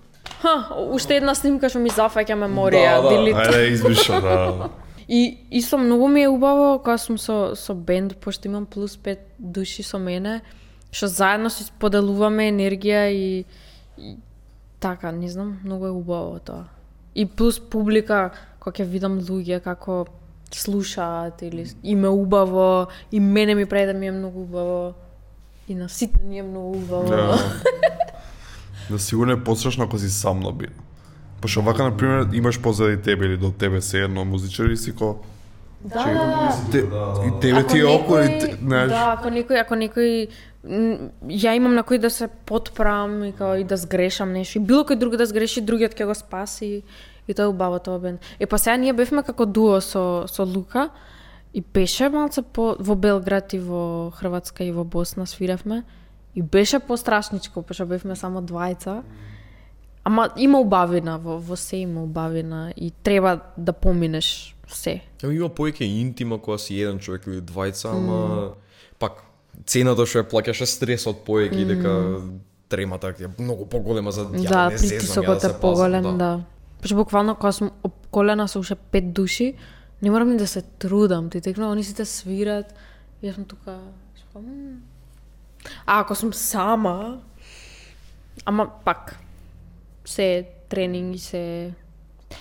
[0.41, 3.09] Ха, уште една снимка што ми зафаќа меморија, Да, да.
[3.09, 3.37] делит.
[3.37, 4.71] Ајде, избиша, да.
[5.09, 9.19] И исто многу ми е убаво кога сум со со бенд, пошто имам плюс 5
[9.39, 10.41] души со мене,
[10.93, 13.45] што заедно си споделуваме енергија и,
[13.99, 14.17] и
[14.81, 16.65] така, не знам, многу е убаво тоа.
[17.15, 18.31] И плюс публика,
[18.61, 20.07] кога ќе видам луѓе како
[20.59, 24.95] слушаат или им е убаво, и мене ми прави да ми е многу убаво.
[25.69, 27.09] И на сите ни е многу убаво.
[27.09, 27.39] Да.
[28.91, 30.71] Да сигурно е пострашно ако си сам на бит.
[31.41, 35.17] Пошто вака, например, имаш позади тебе или до тебе се едно музичар и си ко...
[35.81, 36.71] Да, да, да.
[36.71, 36.79] Те,
[37.29, 38.91] и тебе ти е около и те, знаеш...
[38.91, 40.29] Да, ако некој, ако некој
[41.25, 44.59] ја имам на кој да се подпрам и као и да сгрешам нешто.
[44.59, 46.67] И било кој друг да сгреши, другиот ќе го спаси.
[46.67, 46.83] И
[47.35, 48.19] тоа е убаво тоа бен.
[48.41, 50.91] Е па сега ние бевме како дуо со со Лука
[51.55, 55.83] и беше малце по во Белград и во Хрватска и во Босна свиревме.
[56.35, 59.03] И беше пострашничко, пошто бевме само двајца.
[60.05, 65.01] Ама има убавина, во, во се има убавина и треба да поминеш се.
[65.23, 68.55] Ама има повеќе интима кога си еден човек или двајца, ама
[68.99, 69.25] пак
[69.67, 71.95] цената што ја плаќаше стресот повеќе и дека
[72.71, 76.19] тремата е многу поголема за ја Да, не зезам, ја да е се поголем, пазам,
[76.19, 76.41] да.
[76.81, 79.55] Пошто буквално кога сум обколена со уште пет души,
[80.03, 82.75] не морам ни да се трудам, ти текно, они сите свират,
[83.23, 83.79] и јас сум тука.
[84.33, 84.41] Па,
[85.87, 87.21] а ако сум сама,
[88.45, 89.19] ама пак,
[90.05, 91.73] се тренинги тренинг и се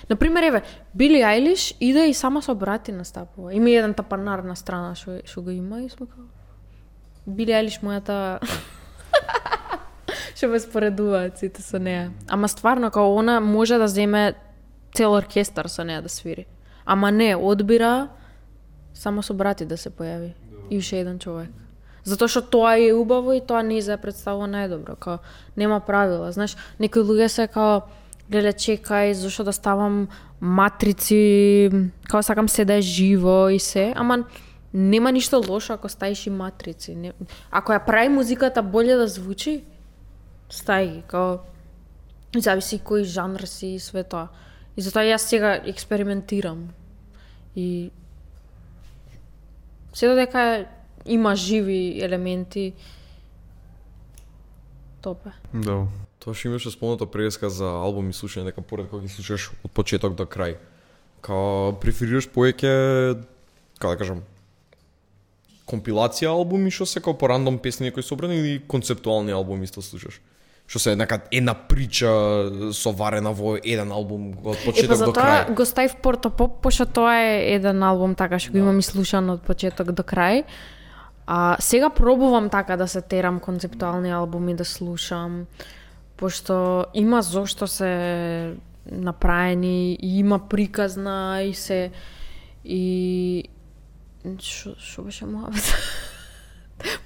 [0.09, 0.61] Например, еве,
[0.95, 3.53] Били Айлиш иде и сама со брати настапува.
[3.53, 6.27] Има еден тапанар на страна што што го има и сме како
[7.25, 8.39] Били Айлиш мојата
[10.39, 12.13] што ме споредуваат сите со неа.
[12.31, 14.35] Ама стварно, као она може да земе
[14.95, 16.45] цел оркестар со неа да свири.
[16.85, 18.07] Ама не, одбира
[18.93, 20.31] само со брати да се појави.
[20.69, 21.51] И уште еден човек.
[22.07, 24.95] Затоа што тоа е убаво и тоа не за представува најдобро.
[24.95, 25.19] Као,
[25.57, 26.31] нема правила.
[26.31, 27.81] Знаеш, некои луѓе се као,
[28.31, 30.07] леле, чекај, зашто да ставам
[30.39, 31.67] матрици,
[32.07, 34.23] као сакам се да е живо и се, ама
[34.73, 36.95] нема ништо лошо ако стаиш и матрици.
[36.95, 37.11] Не...
[37.51, 39.65] Ако ја прави музиката боле да звучи,
[40.49, 41.39] стај ги, као
[42.35, 44.29] зависи кој жанр си и све тоа.
[44.75, 46.69] И затоа јас сега експериментирам.
[47.55, 47.91] И
[49.93, 50.65] се додека
[51.05, 52.73] има живи елементи,
[55.01, 55.33] топе.
[55.53, 55.87] Да.
[56.19, 59.71] Тоа што имаше спомната преска за албум и слушање, дека поред кога ги слушаш од
[59.71, 60.57] почеток до крај.
[61.23, 63.15] Као преферираш повеќе,
[63.79, 64.23] како да кажам,
[65.69, 70.19] компилација албуми што се као по рандом песни кои собрани или концептуални албуми исто слушаш?
[70.69, 72.09] Што се нека една прича
[72.77, 75.53] соварена во еден албум од почеток до затоа крај.
[75.57, 79.31] го ставив Порто Поп, пошто тоа е еден албум така што го имам и слушан
[79.33, 80.43] од почеток до крај.
[81.25, 85.45] А сега пробувам така да се терам концептуални албуми да слушам,
[86.17, 88.53] пошто има зошто се
[88.91, 91.91] направени и има приказна и се
[92.63, 93.49] и
[94.37, 95.73] што што беше мојавет?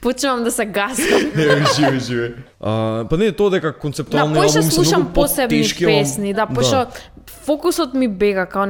[0.01, 1.05] Почнувам да се гасам.
[1.35, 2.33] Не, живе, живе.
[2.59, 6.45] А, па не, тоа дека Да, концептуални поише албуми се слушам многу посебни песни, да,
[6.47, 6.87] пошто
[7.27, 8.65] фокусот ми бега, као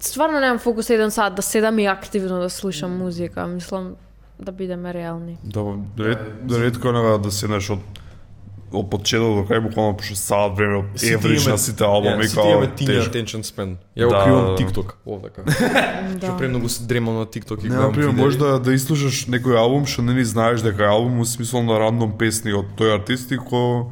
[0.00, 3.94] стварно немам фокус еден сат да седам и активно да слушам музика, мислам
[4.38, 5.38] да бидеме реални.
[5.44, 5.64] Да,
[5.98, 6.18] ред,
[6.50, 7.80] редко е да седнеш од
[8.72, 12.66] од почеток до крај буквално пошто саат време еврич на сите албуми Ја, Сите имаме
[12.68, 13.10] тежко.
[13.10, 13.76] attention span.
[13.96, 14.56] Ја го Да, кривам да.
[14.56, 14.88] TikTok.
[15.06, 15.50] Овде така.
[16.18, 18.12] Што премногу се дремам на TikTok и Не, гледам видеи.
[18.14, 21.62] може да, да изслушаш некој албум што не ни знаеш дека е албум, во смисол
[21.62, 23.90] на рандом песни од тој артист и ко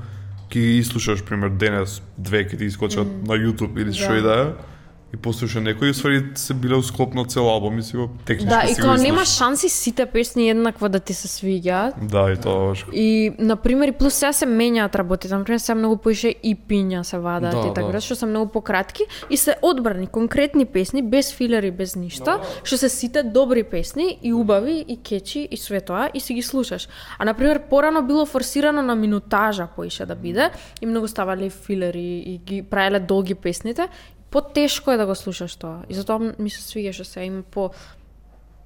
[0.50, 4.18] ќе ги изслушаш, пример, денес, две ќе ти искочат на YouTube или што Да.
[4.18, 4.73] и да е.
[5.14, 8.50] И послуша некој, и ствари се биле усклоп на цел албум и си го технички
[8.50, 9.00] Да, и изслушаш.
[9.02, 11.92] нема шанси сите песни еднакво да ти се свиѓаат.
[12.02, 12.86] Да, и тоа баш.
[12.92, 15.34] И, на пример, и плюс сега се менјаат работите.
[15.34, 17.92] На пример, сега многу поише и пиња се вадаат Да, и така, да.
[17.92, 18.00] да.
[18.00, 22.88] што се многу пократки и се одбрани, конкретни песни, без филери, без ништо, што се
[22.88, 26.88] сите добри песни и убави и кечи и све тоа и си ги слушаш.
[27.18, 30.50] А на пример, порано било форсирано на минутажа поише да биде
[30.82, 33.88] и многу ставале филери и ги правеле долги песните.
[34.34, 35.84] Потешко е да го слушаш тоа.
[35.86, 37.70] И затоа ми се свиѓа што се има по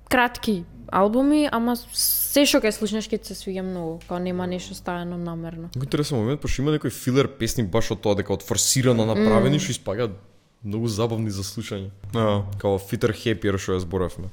[0.09, 5.19] кратки албуми, ама се што ќе слушнеш ќе се свиѓа многу, као нема нешто ставено
[5.21, 5.69] намерно.
[5.77, 9.61] Го интересен момент, пошто има некои филер песни баш од тоа дека од форсирано направени
[9.61, 10.17] што испагаат
[10.65, 11.93] многу забавни за слушање.
[12.17, 12.49] Да.
[12.59, 14.33] Као Фитер Хепиер што ја зборавме.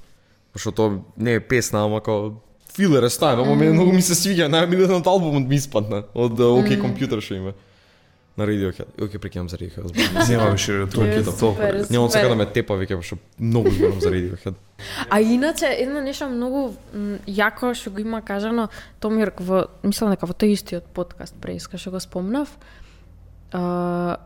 [0.55, 2.37] Пошто тоа не е песна, ама као
[2.75, 6.39] филер е ставено, ама мене многу ми се свиѓа, најмилен од албумот ми испадна, од
[6.39, 7.59] OK Computer што има.
[8.37, 9.05] На Radiohead.
[9.05, 10.29] Оке, прекинам за Radiohead.
[10.29, 14.11] Нема више тоа Е, ќе супер, да да ме тепа веќе, пошто многу зборам за
[14.11, 14.55] Radiohead.
[15.09, 16.75] А иначе едно нешто многу
[17.27, 18.67] јако што го има кажано
[18.99, 22.51] Томир во мислам дека во тој истиот подкаст преиска што го спомнав.
[23.55, 24.17] А,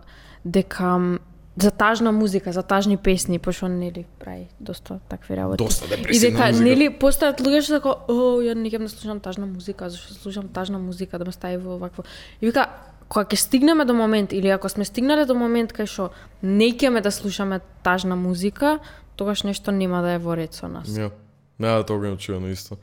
[0.44, 1.20] дека
[1.62, 5.64] за тажна музика, за тажни песни, пошто нели прави доста такви работи.
[5.64, 6.64] Доста И депресивна дека музика.
[6.64, 10.48] нели постојат луѓе што дека о, ја не ќе да слушам тажна музика, зашто слушам
[10.50, 12.04] тажна музика да ме стави во овакво.
[12.42, 12.70] И вика
[13.10, 16.12] кога ќе стигнеме до момент или ако сме стигнале до момент кај што
[16.42, 18.80] не ќеме да слушаме тажна музика,
[19.18, 20.88] тогаш нешто нема да е во ред со нас.
[20.88, 21.12] Ја.
[21.60, 22.78] Не, тоа го чуено исто.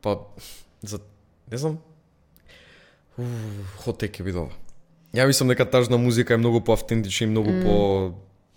[0.00, 0.18] Па,
[0.82, 1.00] за,
[1.50, 1.78] не знам,
[3.82, 4.54] хотек ќе бидова.
[5.16, 7.76] Ја мислам дека тажна музика е многу поавтентична и многу по,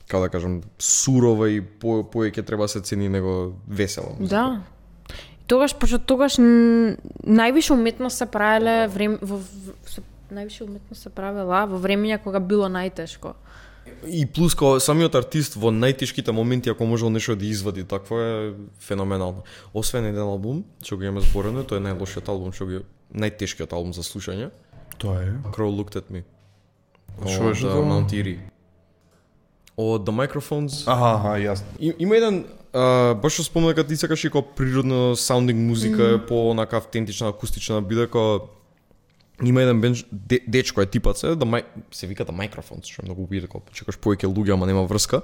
[0.08, 4.36] како да кажам, сурова и по повеќе треба да се цени него весела музика.
[4.36, 4.62] Да.
[5.48, 11.66] Тогаш, пошто тогаш највише уметност се правеле време во в- се, највише уметност се правела
[11.70, 13.34] во времења кога било најтешко.
[14.08, 18.54] И плюс као самиот артист во најтешките моменти ако можел нешто да извади, такво е
[18.80, 19.44] феноменално.
[19.74, 22.84] Освен еден албум, што го имаме зборено, тоа е најлошиот албум, што го
[23.14, 24.52] најтешкиот албум за слушање.
[24.98, 25.34] Тоа е.
[25.56, 26.24] Crow Looked at Me.
[27.26, 27.86] Што uh, тоа?
[27.86, 28.40] Mount Erie.
[29.80, 30.84] Од The Microphones.
[30.88, 31.76] Аха, аха, јасно.
[31.80, 32.44] И, има еден
[32.74, 36.26] а, баш што спомна дека ти сакаш и како природно саундинг музика mm.
[36.28, 38.50] по онака автентична акустична биде како
[39.44, 42.82] има еден бенч, де, дечко е типат се да мај, се вика да The микрофон,
[42.84, 45.22] што е многу убиде како чекаш повеќе луѓе ама нема врска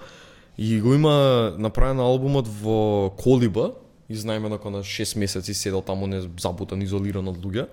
[0.57, 3.73] и го има направен албумот во Колиба
[4.09, 7.67] и знаеме дека на 6 месеци седел таму не забутан изолиран од луѓе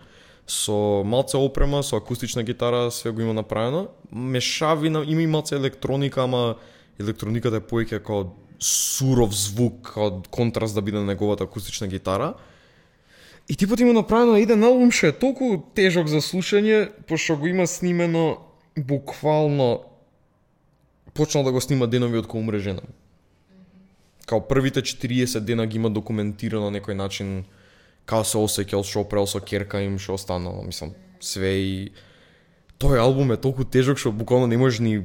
[0.46, 3.88] со малце опрема, со акустична гитара, све го има направено.
[4.12, 6.56] Мешавина, има и малце електроника, ама
[7.00, 12.34] електрониката е повеќе како суров звук, како контраст да биде на неговата акустична гитара.
[13.52, 17.66] И типот има направено еден албум што е толку тежок за слушање, пошто го има
[17.68, 18.38] снимено
[18.80, 19.82] буквално
[21.12, 22.80] почнал да го снима денови од кога умре жена.
[24.24, 27.44] Као првите 40 дена ги има документирано на некој начин
[28.08, 31.76] како се осеќал, што опрел со керка им, што останало, мислам, све и
[32.80, 35.04] тој албум е толку тежок што буквално не можеш ни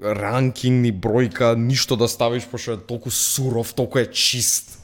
[0.00, 4.77] ранкинг, ни бројка, ништо да ставиш пошто е толку суров, толку е чист.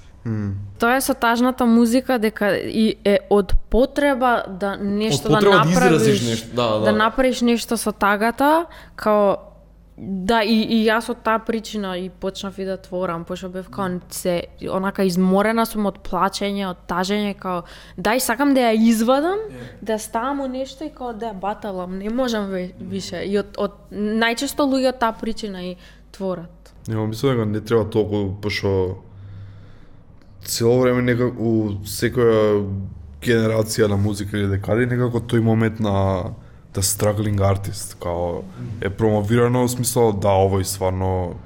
[0.79, 5.65] Тоа е со тажната музика дека и е од потреба да нешто Од потреба да
[5.65, 6.85] да направиш, изразиш нешто, да, да.
[6.85, 9.37] да направиш нешто со тагата, као
[9.97, 14.01] Да, и, и јас од таа причина и почнав и да творам, пошто бев као
[14.11, 14.33] се
[14.67, 17.63] онака изморена сум од плачење, од тажење, као
[17.95, 19.39] дај сакам да ја извадам,
[19.81, 23.23] да ја ставам у нешто и као да ја баталам, не можам ве, више.
[23.23, 25.77] И од, од најчесто луѓе од таа причина и
[26.11, 26.75] творат.
[26.89, 28.99] Нема, мислам дека не треба толку, пошто
[30.45, 31.53] цело време некако у
[31.89, 32.65] секоја
[33.25, 36.35] генерација на музика или декади некако тој момент на
[36.75, 38.43] the struggling artist, као
[38.81, 41.39] е промовирано во смисла да овој стварно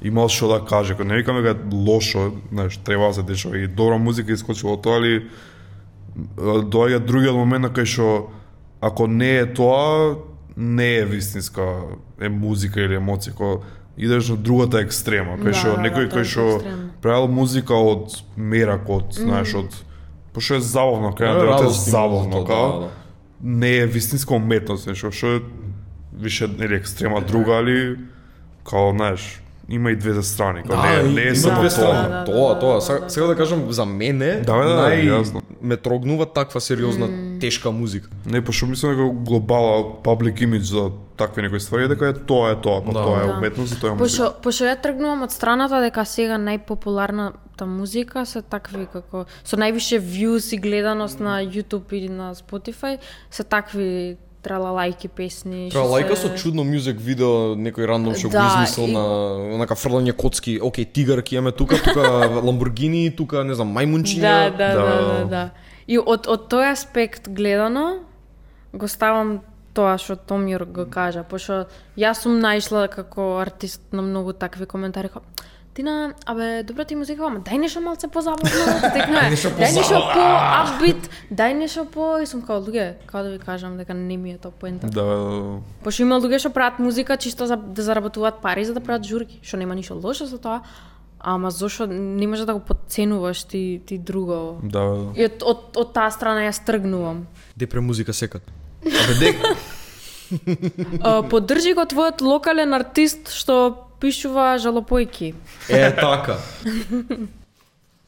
[0.00, 3.66] имал што да каже, кога не викам дека лошо, знаеш, треба да се дешава и
[3.66, 5.26] добра музика искочила од тоа, али
[6.38, 8.30] доаѓа другиот момент на кај што
[8.80, 10.16] ако не е тоа,
[10.56, 13.66] не е вистинска е музика или емоција, кога
[13.98, 16.46] идеш на другата екстрема, кај Да, што да, некој да, е што
[17.02, 19.74] правил музика од мерак, од, знаеш, од
[20.32, 22.68] пошто е забавно, кај на е забавно, као?
[22.72, 22.90] да, да.
[23.42, 25.40] не е вистинска уметност, нешто што е
[26.14, 27.98] више нели екстрема друга, али
[28.64, 31.70] као знаеш, има и двете страни, као не, и- не е има само две тоа.
[31.70, 32.02] страни.
[32.02, 32.74] Да, да, Тоа, да, тоа.
[32.74, 35.40] да, Сега, да, сега да кажам за мене, Да, да, нај јасно.
[35.62, 37.08] ме трогнува таква сериозна
[37.40, 38.08] тешка музика.
[38.26, 42.50] Не, пошто мислам дека глобала public image за такви некои ствари е дека е тоа
[42.50, 43.02] е тоа, па Да.
[43.02, 43.32] тоа е Да.
[43.32, 44.24] уметност и тоа е музика.
[44.24, 50.00] Пошто, пошто ја тргнувам од страната дека сега најпопуларната музика се такви како со највише
[50.00, 52.98] views и гледаност на YouTube или на Spotify
[53.30, 55.68] се такви тралалајки песни.
[55.70, 58.92] Треба што лајка се- со чудно мюзик видео, некој рандом што го Да, измислил и-
[58.92, 59.04] на
[59.54, 62.02] онака фрлање коцки, окей, тигар ќе имаме тука, тука
[62.44, 64.20] Ламбургини, тука не знам, мајмунчиња.
[64.20, 65.06] Да, да, да, Да.
[65.08, 65.50] да, да.
[65.86, 67.98] И од од тој аспект гледано
[68.72, 69.40] го ставам
[69.74, 71.66] тоа што Томјор го кажа, пошто
[71.96, 75.24] јас сум наишла како артист на многу такви коментари како
[75.78, 78.50] Тина, абе, добро ти музика, ама дај нешто малце позабавно,
[78.82, 79.28] да текнува.
[79.30, 80.24] дај нешто по
[80.58, 84.32] апбит, дај нешто по и сум као луѓе, како да ви кажам дека не ми
[84.34, 84.90] е тоа поента.
[84.90, 88.82] Да, да, Пошто има луѓе што прават музика чисто за да заработуваат пари за да
[88.82, 90.66] прават журки, што нема ништо лошо со тоа,
[91.20, 94.58] ама зошто не може да го подценуваш ти ти друго.
[94.66, 95.14] да, да.
[95.14, 97.28] И од, од, од таа страна јас тргнувам.
[97.54, 98.42] Депре музика секад.
[98.82, 99.36] Абе, дек,
[101.00, 105.34] А, поддржи го твојот локален артист што пишува жалопојки.
[105.68, 106.38] е така.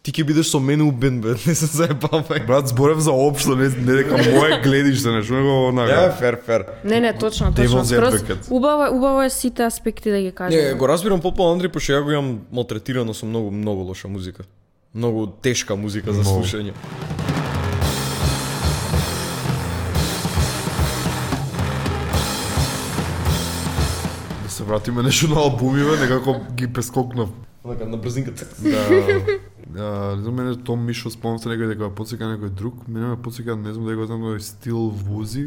[0.03, 2.47] Ти ќе бидеш со мене у бенд, бе, не се заебавај.
[2.47, 6.17] Брат, зборев за општо, не, не дека моje гледиште, нешто него Е, онака.
[6.19, 6.65] фер, фер.
[6.85, 7.85] Не, не, точно, точно.
[7.85, 10.63] Скроз убаво, е- убаво е сите аспекти да ги кажеме.
[10.63, 14.43] Не, го разбирам потполно Андри, пошто ја го имам малтретирано со многу многу лоша музика.
[14.95, 16.73] Многу тешка музика за слушање.
[24.61, 27.29] Се вратиме нешто на албумиве, некако ги прескокнав.
[27.65, 28.47] Онака на брзинката.
[28.59, 29.07] Да.
[29.79, 32.89] А, не знам, мене Том Мишо спомнавте некој дека ме подсека некој друг.
[32.91, 35.45] Мене ме подсека, не знам дека го знам, некој стил Вузи.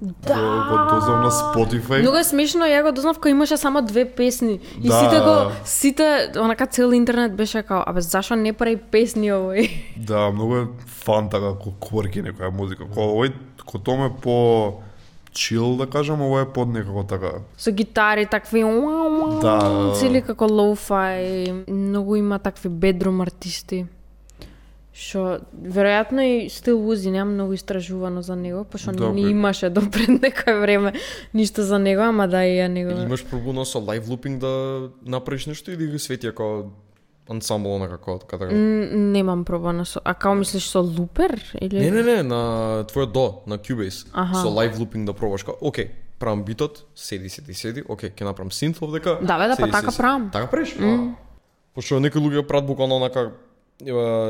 [0.00, 0.38] Да.
[0.70, 2.00] Го, дознав на Spotify.
[2.00, 4.56] Многу е смешно, ја го дознав кога имаше само две песни.
[4.80, 5.00] И Да.
[5.00, 9.68] сите го, сите, онака цел интернет беше као, абе зашо не прави песни овој?
[10.00, 12.88] Да, многу е фан така, ко кворки некоја музика.
[12.88, 13.32] Ко овој,
[13.66, 14.80] ко Том е по
[15.32, 17.32] чил, да кажам, ово е под некако така.
[17.56, 18.62] Со гитари такви
[19.42, 19.92] Да.
[19.94, 23.86] цели како лоу-фај, многу има такви бедрум артисти.
[24.94, 29.12] Што веројатно и Стил Узи нема многу истражувано за него, пошто Добро.
[29.12, 30.92] не имаше до пред некој време
[31.34, 32.90] ништо за него, ама да и ја него.
[32.90, 36.70] Имаш пробувано со лайв лупинг да направиш нешто или ги свети како
[37.30, 38.44] ансамбл на како така?
[38.50, 40.00] М, Немам пробано со...
[40.04, 41.38] А као мислиш со лупер?
[41.60, 41.80] Или...
[41.80, 44.06] Не, не, не, на твојот до, на Cubase.
[44.12, 44.42] Аха.
[44.42, 48.50] Со лайв лупинг да пробаш како, окей, правам битот, седи, седи, седи, окей, ќе направам
[48.52, 49.18] синт овдека.
[49.22, 49.96] Да, бе, да, па така седи.
[50.02, 50.30] правам.
[50.32, 50.74] Така правиш?
[50.76, 51.14] Mm.
[51.74, 53.32] Пошто некои луѓе прават буквално онака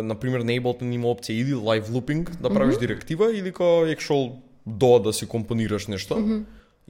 [0.03, 4.33] на пример на Ableton има опција или live looping да правиш директива или ко actual
[4.67, 6.17] до да си компонираш нешто.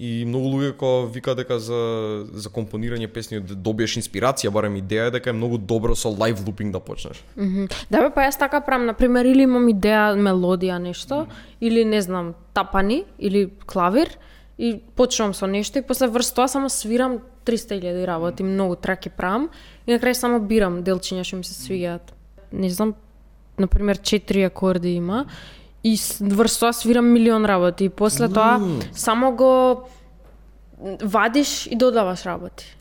[0.00, 5.14] И многу луѓе ко вика дека за за компонирање песни добиеш инспирација, барем идеја е
[5.18, 7.20] дека е многу добро со лайв лупинг да почнеш.
[7.36, 11.26] Да бе, па јас така правам, на пример, или имам идеја, мелодија, нешто,
[11.60, 14.16] или не знам, тапани, или клавир,
[14.58, 19.48] и почнувам со нешто и после врз тоа само свирам 300.000 работи, многу траки правам
[19.86, 22.12] и на крај само бирам делчиња што ми се свиѓаат.
[22.52, 22.94] Не знам,
[23.58, 25.26] на пример, 4 акорди има
[25.84, 28.60] и врз тоа свирам милион работи и после тоа
[28.92, 29.52] само го
[31.02, 32.76] вадиш и додаваш работи.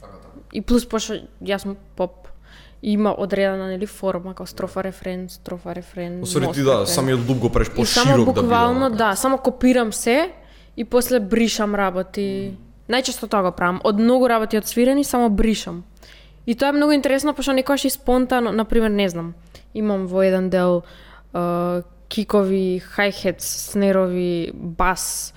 [0.53, 2.27] И плюс пошто јас сум поп
[2.81, 6.19] има одредена нели форма како строфа рефрен, строфа рефрен.
[6.19, 10.31] Мост, ти да, самиот луп го само поширок да буквално да, само копирам се
[10.77, 12.57] и после бришам работи.
[12.89, 13.79] Најчесто тоа го правам.
[13.83, 15.83] Од многу работи одсвирени само бришам.
[16.45, 19.33] И тоа е многу интересно пошто некогаш и спонтано, на пример, не знам.
[19.73, 20.83] Имам во еден дел
[21.33, 25.33] uh, кикови, хајхетс, снерови, бас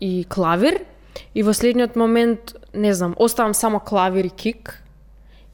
[0.00, 0.82] и клавир.
[1.34, 4.82] И во следниот момент, не знам, оставам само клавир и кик.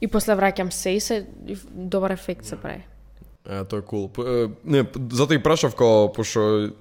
[0.01, 2.85] И после враќам се и се и добар ефект се прави.
[3.47, 4.09] Е, тоа е кул.
[4.09, 4.51] Cool.
[4.65, 6.73] Не, затоа и прашав као пошто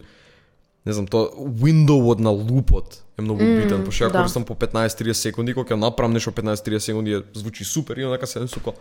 [0.85, 4.23] не знам, тоа виндоуот на лупот е многу битен, пошто ја да.
[4.23, 8.27] користам по 15-30 секунди, кога ќе направам нешто 15-30 секунди е, звучи супер и онака
[8.27, 8.73] се суко.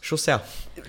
[0.00, 0.40] Што сега?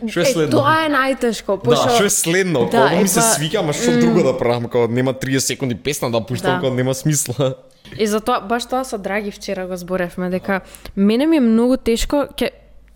[0.05, 0.51] Што е Е, следно?
[0.53, 2.65] тоа е најтешко, Да, пошто што е следно?
[2.65, 5.75] Да, Да, ми се епа, свиќа, ама што друго да правам, кога нема 30 секунди
[5.75, 6.59] песна да пуштам, Да.
[6.59, 7.55] кога нема смисла.
[7.93, 10.61] И затоа баш тоа со Драги вчера го зборевме дека
[10.95, 12.49] мене ми е многу тешко ќе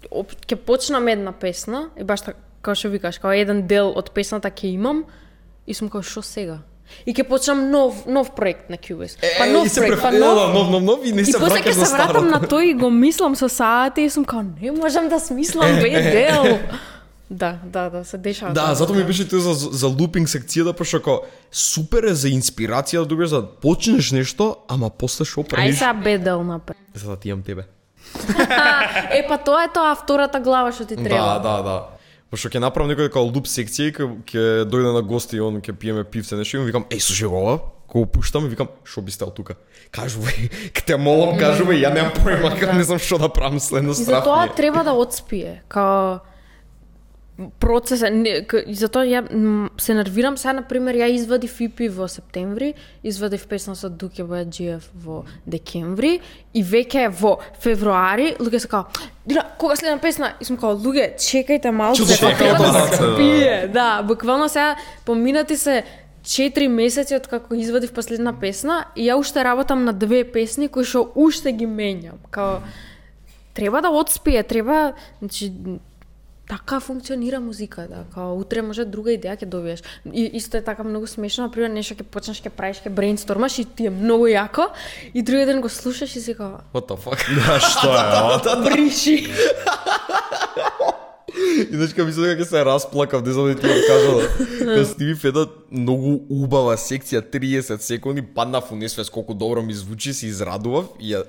[0.09, 4.11] оп- ќе почнам една песна и баш така како што викаш, како еден дел од
[4.11, 5.03] песната ќе имам
[5.67, 6.59] и сум како што сега?
[7.05, 9.17] И ќе почнам нов нов проект на Cubase.
[9.37, 11.39] па нов и се проект, па нов да, нов, нов, нов и не И се
[11.39, 12.55] после ќе се на вратам на старото.
[12.55, 16.59] тој и го мислам со саати и сум како не можам да смислам бе дел.
[17.29, 18.53] Да, да, да, се дешава.
[18.53, 18.75] Да, тоа.
[18.75, 23.05] затоа ми беше тоа за, за лупинг секцијата, пошто како супер е за инспирација да
[23.05, 25.77] добиеш да почнеш нешто, ама после Ај правиш?
[25.77, 26.77] сега бе дел напред.
[26.93, 27.65] За да ти имам тебе.
[29.11, 31.25] Е, па тоа е тоа втората глава што ти треба.
[31.25, 31.83] Да, да, да.
[32.35, 33.93] Пошто ќе направам некој како луп секција и
[34.27, 37.29] ќе дојде на гости и он ќе пиеме пивце нешто и му викам еј слушај
[37.31, 37.53] ова,
[37.87, 39.55] го пуштам и викам шо би стел тука.
[39.95, 40.49] Кажувај,
[40.83, 44.19] те молам, кажувај, ја немам појма, не знам што да правам следно И страф.
[44.27, 44.55] затоа ми е.
[44.59, 46.19] треба да отспие, као
[47.59, 52.07] процеса, не, к- и затоа ја м, се нервирам сега, например, ја извадив EP во
[52.07, 56.21] септември, извадив песна со Дуке Баджиев во декември
[56.53, 58.83] и веќе во февруари, луѓе се као,
[59.25, 60.33] Дина, кога следна песна?
[60.39, 63.13] И сум као, луѓе, чекајте малце, Чекајте треба да малце, да.
[63.13, 63.67] спие.
[63.67, 64.75] Да, буквално сега
[65.05, 65.83] поминати се
[66.23, 70.83] 4 месеци од како извадив последна песна и ја уште работам на две песни кои
[70.83, 72.15] што уште ги менјам.
[72.31, 72.61] Као
[73.53, 75.51] треба да отспие, треба, значи
[76.47, 79.83] така функционира музика, да, као утре може друга идеја ќе добиеш.
[80.13, 83.65] И исто е така многу смешно, например, нешто ќе почнеш ќе правиш, ќе брейнстормаш и
[83.65, 84.69] ти е многу јако
[85.13, 87.19] и другиот ден го слушаш и си као What the fuck?
[87.35, 88.55] Да, што е, ова?
[88.65, 89.25] бриши.
[91.71, 94.23] Иначе кога мислам дека се расплакав, не знам да ти го кажала.
[94.59, 100.13] Кога Стиви Феда многу убава секција 30 секунди, паднав у несвес колку добро ми звучи,
[100.13, 101.23] се израдував и ја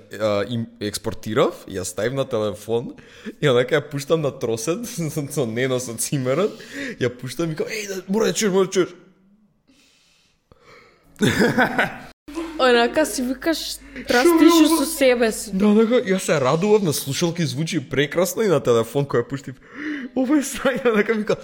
[0.50, 2.94] им експортирав, ја ставив на телефон
[3.40, 4.86] и онака ја пуштам на тросет
[5.34, 6.52] со Нено со цимерот,
[7.00, 8.88] ја пуштам и кажам, еј, да, мора да чуеш, мора да чуеш.
[12.58, 13.58] Онака си викаш
[14.08, 15.50] трастиш со себе си.
[15.52, 19.60] Да, дека јас се радував на слушалки звучи прекрасно и на телефон кој ја пуштив.
[20.16, 21.36] Ова е срања, дека ми ка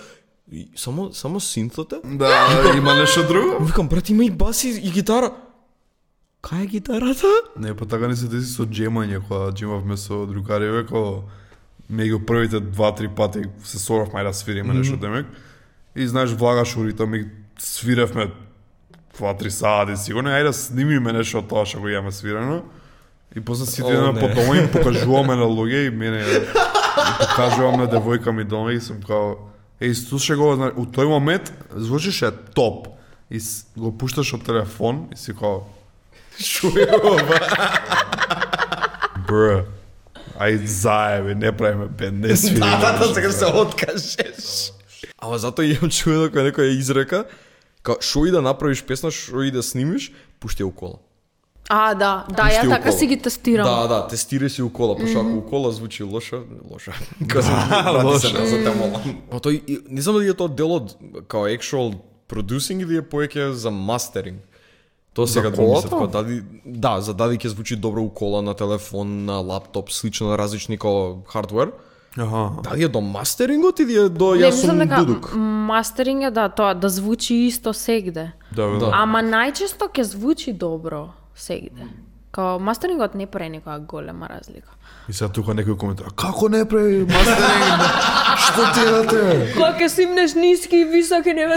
[0.52, 1.96] И само само синтоте?
[2.04, 3.64] Да, има нешто друго?
[3.64, 5.32] Викам, брат, има и баси и гитара.
[6.42, 7.26] Кај е гитарата?
[7.56, 11.22] Не, па така не се деси со джемање, кога джемавме со другари, веко
[11.92, 15.26] меѓу првите два-три пати се соравме да свириме нешто демек.
[15.96, 17.28] И знаеш, влагаш у ритам и
[17.58, 18.32] свиревме
[19.14, 22.62] два-три сати сигурно, ајде да снимиме нешто од тоа што го имаме свирено.
[23.36, 26.40] И после сите идеме по дома и покажуваме на луѓе и мене и
[27.20, 29.36] покажувам на девојка ми дома и сум као
[29.80, 32.86] Еј, слушај го, зна- у тој момент звучеше топ.
[33.30, 35.66] И с- го пушташ од телефон и си као
[36.38, 37.18] Шо е ова?
[39.28, 39.64] Бр.
[40.38, 42.60] Ај заеби, не правиме бенд, не свириме.
[42.60, 43.14] Да, да, нешто.
[43.14, 44.72] сега се откажеш.
[45.18, 47.24] Ама затоа имам чуено кога некој ја изрека,
[47.82, 50.98] као шо и да направиш песна, шо и да снимиш, пушти у кола.
[51.68, 53.64] А, да, да, Пушти ја така си ги тестирам.
[53.64, 56.92] Да, да, тестирај си у кола, пошто ако у кола звучи лошо, лошо.
[57.28, 58.46] Казам, брати се лошо.
[58.46, 59.22] за те молам.
[59.32, 60.96] А тој, и- не знам дали е тоа дел од
[61.28, 61.94] као actual
[62.28, 64.42] producing или е поеќе за мастеринг.
[65.14, 68.54] Тоа сега да мислев, као дали, да, за дали ќе звучи добро у кола, на
[68.54, 71.72] телефон, на лаптоп, слично на различни као хардвер.
[72.18, 72.50] Аха.
[72.62, 75.32] Дали е до мастерингот или е до јас сум дека дудук?
[75.36, 78.32] мастеринг е да тоа да звучи исто сегде.
[78.52, 78.90] Да, Да.
[78.92, 81.88] Ама најчесто ќе звучи добро сегде.
[82.30, 84.68] Као мастерингот не прави некоја голема разлика.
[85.08, 87.80] И сега тука некој коментар, како не прави мастеринг?
[88.38, 89.52] Што ти е те?
[89.54, 91.48] Кога ќе симнеш ниски и високи не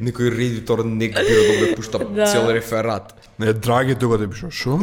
[0.00, 2.26] Некој редитор не бира да го пушта Да.
[2.26, 3.14] цел реферат.
[3.38, 4.78] Не, драги тука да пишува, шо?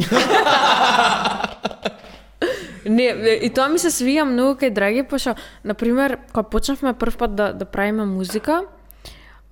[2.84, 5.34] Не, и тоа ми се свија многу кај драги, пошто,
[5.64, 8.64] например, кога почнавме прв пат да, да правиме музика,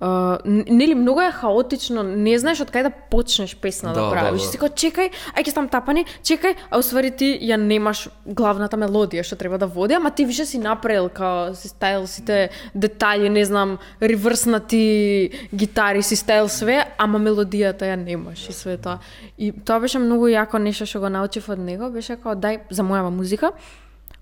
[0.03, 4.41] Uh, нели многу е хаотично, не знаеш од кај да почнеш песна да, Да, правиш.
[4.41, 4.51] да, да.
[4.51, 9.23] Си као чекај, ај ќе стам тапани, чекај, а усвари ти ја немаш главната мелодија
[9.23, 13.45] што треба да води, ама ти више си направил као си ставил сите детали, не
[13.45, 18.99] знам, реврснати гитари, си ставил све, ама мелодијата ја немаш и све тоа.
[19.37, 22.83] И тоа беше многу јако нешто што го научив од него, беше као дај за
[22.83, 23.53] мојава музика,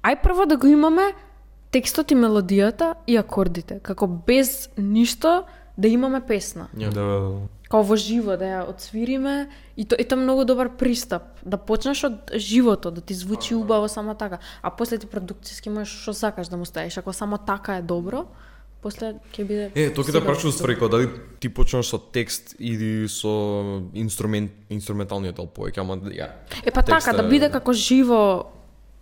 [0.03, 1.13] ај прво да го имаме
[1.71, 5.43] текстот и мелодијата и акордите, како без ништо
[5.77, 6.67] да имаме песна.
[6.73, 7.31] Да, бе, да.
[7.71, 9.47] Као во живо да ја отсвириме
[9.79, 11.39] и то, тоа е многу добар пристап.
[11.45, 16.03] Да почнеш од живото, да ти звучи убаво само така, а после ти продукцијски можеш
[16.03, 16.97] што сакаш да му ставиш.
[16.97, 18.27] Ако само така е добро,
[18.83, 21.07] после ќе биде Е, тоа ќе да прашувам ствари, као дали
[21.39, 26.27] ти почнаш со текст или со инструмент, инструменталниот дел повеќе, ама ја.
[26.65, 28.51] Е па така, да биде како живо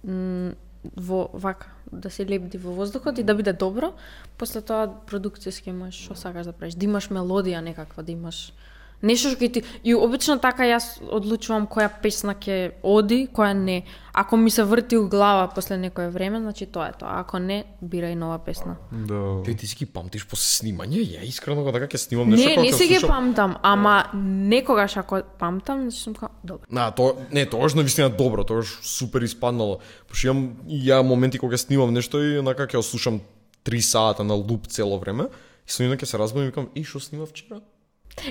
[0.06, 0.54] м,
[0.84, 3.94] во вака, да се лепди во воздухот и да биде добро,
[4.38, 8.54] после тоа продукцијски можеш што сакаш да правиш, да имаш мелодија некаква, да имаш
[9.02, 13.84] нешто што ќе ти и обично така јас одлучувам која песна ќе оди, која не.
[14.14, 17.20] Ако ми се врти у глава после некое време, значи тоа е тоа.
[17.20, 18.76] Ако не, бирај нова песна.
[18.92, 19.44] Да.
[19.46, 21.00] Ти, ти си ги памтиш после снимање?
[21.00, 24.98] Ја искрено кога така ќе снимам нешто Не, не си ги слушам- памтам, ама некогаш
[24.98, 26.66] ако памтам, значи сум као, добро.
[26.72, 29.80] На, тоа не, тоа е навистина добро, тоа е супер испаднало.
[30.08, 33.22] Пошто имам ја моменти кога снимам нешто и онака ќе слушам
[33.64, 35.30] 3 сата на луп цело време.
[35.68, 37.62] И со ќе се разбудам и викам, и што снимав вчера?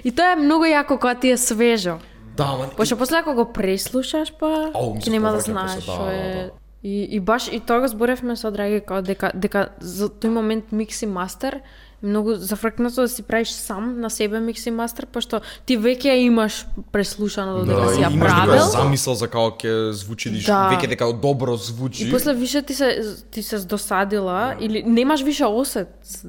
[0.05, 1.99] И тоа е многу јако кога ти е свежо.
[2.37, 6.13] Да, ама Пошто после ако го преслушаш, па ќе нема да знаеш после, што да,
[6.13, 6.51] е да, да.
[6.83, 10.71] И, и баш и тоа го зборевме со Драги како дека дека за тој момент
[10.71, 11.61] микси мастер
[12.03, 16.67] многу зафркнато да си правиш сам на себе микси мастер пошто ти веќе ја имаш
[16.93, 18.55] преслушано додека си ја и имаш правил.
[18.55, 20.71] некоја замисла за како ќе звучи, Да.
[20.71, 22.05] веќе дека добро звучи.
[22.05, 22.89] И после више ти се
[23.31, 25.89] ти се досадила или немаш више осет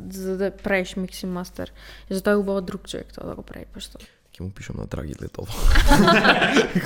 [0.09, 1.71] за- да правиш микси мастер.
[2.09, 3.97] И затоа е убаво друг човек тоа да го прави пошто.
[4.39, 5.51] Ќе му пишам на Драги Летова.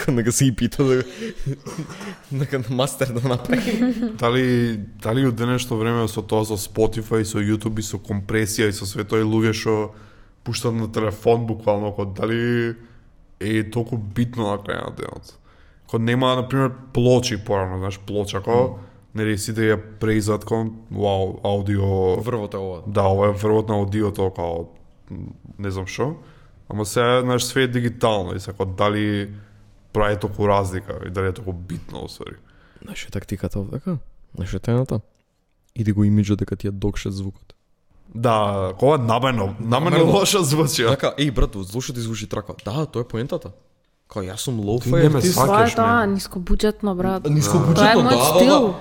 [0.07, 1.03] Нека се и пита да
[2.31, 3.93] нека на мастер да направи.
[4.17, 8.73] Дали дали од денешно време со тоа со Spotify, со YouTube и со компресија и
[8.73, 9.93] со све тоа и луѓе што
[10.41, 12.73] пуштат на телефон буквално, кога дали
[13.37, 15.37] е толку битно на крај на денот.
[15.85, 18.81] Кога нема на пример плочи порано, знаеш, плоча кога
[19.13, 22.81] нели сите ја преизат кон вау, аудио Врвот е ова.
[22.87, 24.73] Да, ова е врвот на аудиото као
[25.13, 26.15] м, не знам што.
[26.69, 29.29] Ама сега знаеш све е дигитално и сега дали
[29.93, 32.35] прави толку разлика и дали е толку битно усвари.
[32.83, 33.97] Знаеш е тактиката овдека?
[34.35, 34.99] Знаеш е тената?
[35.75, 37.53] Иди го имиджа дека ти е докшет звукот.
[38.15, 40.11] Да, кога намерно, намерно Намерно.
[40.11, 40.85] лоша звучи.
[40.85, 42.53] Така, еј брат, зошто ти звучи трака?
[42.65, 43.51] Да, тоа е поентата.
[44.07, 45.37] Као јас сум Ти не ме артист.
[45.39, 45.75] сваќаш.
[45.75, 47.25] Тоа е ниско буџетно брат.
[47.25, 48.67] Ниско Тоа е буџетно, мојот да, да, стил.
[48.67, 48.79] да.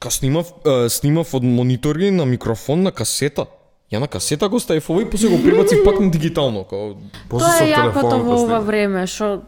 [0.00, 0.46] Ка снимав,
[0.88, 3.46] снимав од монитори на микрофон на касета.
[3.92, 6.64] Ја на касета го ставив ова и после го пребацив пак на дигитално.
[6.64, 6.94] Као...
[7.28, 9.42] После Тоа со е јакото во ова време, што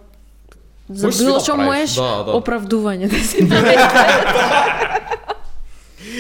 [0.89, 2.33] за било да што можеш да, да.
[2.37, 3.49] оправдување да си.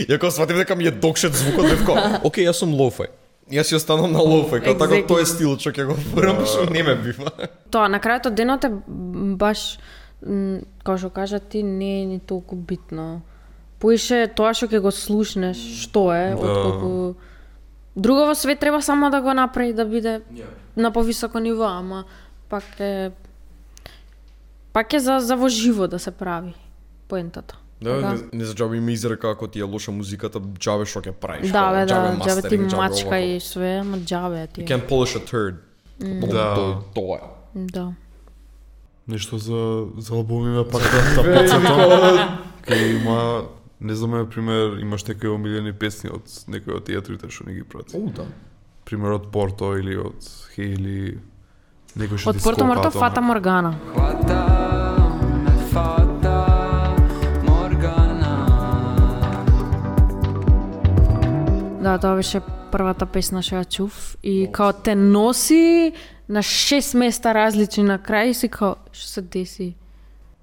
[0.08, 3.12] Ја кога сватив дека ми е докшет звукот, бев као, окей, јас сум лоу-фај.
[3.52, 6.64] Јас си останам на лоу-фај, као така тој е стилот што ќе го фурам, што
[6.72, 7.30] не ме бива.
[7.70, 8.72] Тоа на крајот од денот е
[9.36, 9.76] баш
[10.24, 13.20] како што кажа ти не е ни толку битно.
[13.78, 16.40] Поише тоа што ќе го слушнеш што е, Да.
[16.40, 17.14] отколку
[17.96, 20.20] Друго во свет треба само да го направи да биде
[20.76, 22.04] на повисоко ниво, ама
[22.48, 23.10] пак е
[24.72, 26.54] пак е за за во живо да се прави
[27.08, 27.58] поентата.
[27.82, 28.12] Да, Така?
[28.12, 31.50] не, не за џабе ми изрека ако ти е лоша музиката, џабе што ќе правиш.
[31.52, 34.60] Да, бе, да, џабе ти мачка и све, ама џабе ти.
[34.60, 34.66] You е.
[34.66, 35.54] can polish a turd.
[36.00, 36.78] Да.
[36.94, 37.28] Тоа- е.
[37.54, 37.92] Да.
[39.08, 41.74] Нешто за за албумиве пак да тапецето.
[42.66, 43.44] Кај има
[43.84, 47.58] не знам, на пример, имаш некои омилени песни од некои од тие трите што не
[47.58, 47.98] ги прати.
[48.00, 48.24] О, да.
[48.88, 50.24] Пример од Порто или од
[50.54, 51.20] Хейли.
[51.92, 53.20] Некој што Од Порто Морто Фата.
[53.20, 53.74] Моргана.
[55.44, 56.38] Me fata
[57.44, 58.32] Morgana
[61.82, 62.40] Да, тоа беше
[62.72, 65.92] првата песна што ја чув и као те носи
[66.28, 69.74] на шест места различни на крај и си као што се деси?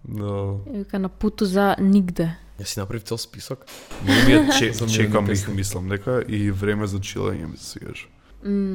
[0.05, 0.61] Да.
[0.69, 2.37] И вика на путу за нигде.
[2.61, 3.65] Ја си направив цел список.
[4.05, 8.07] Ми е че, чекам их, мислам дека и време за чилање ми се свигаш.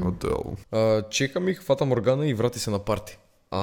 [0.02, 0.56] Од тој албум.
[0.70, 3.18] А, чекам их, фата Моргана и врати се на парти.
[3.50, 3.62] А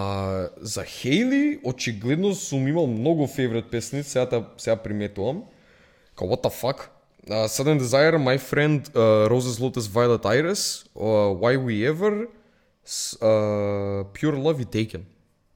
[0.57, 5.43] за Хейли, очигледно сум имал многу фейврет песни, сега, та- сега приметувам.
[6.15, 6.87] Као, what the fuck?
[7.23, 10.63] Uh, Sudden Desire, My Friend, uh, Roses, Lotus, Violet Iris,
[10.95, 12.27] uh, Why We Ever,
[13.21, 15.01] uh, Pure Love и Taken.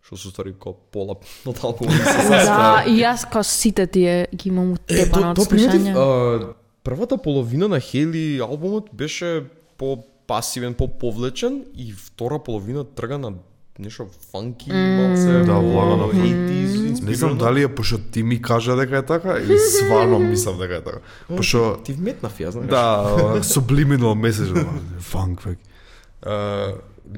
[0.08, 1.18] Што се ствари као пола
[1.52, 2.00] од албумот.
[2.48, 6.54] Да, и јас као сите тие ги имам утепано од слушање.
[6.84, 9.44] првата половина на Хейли албумот беше
[9.78, 9.98] по
[10.28, 13.34] пасивен, по повлечен и втора половина трга на
[13.80, 16.08] нешто фанки, малце, Да, влагано.
[16.14, 20.58] 80s, Не знам дали е пошто ти ми кажа дека е така или сварно мислам
[20.58, 21.00] дека е така.
[21.36, 22.70] Пошто Ти вметнав ја, знаеш.
[22.70, 23.14] Да,
[23.44, 24.68] subliminal message,
[25.00, 25.60] фанк век.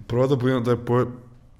[0.07, 1.05] Првата половина да е по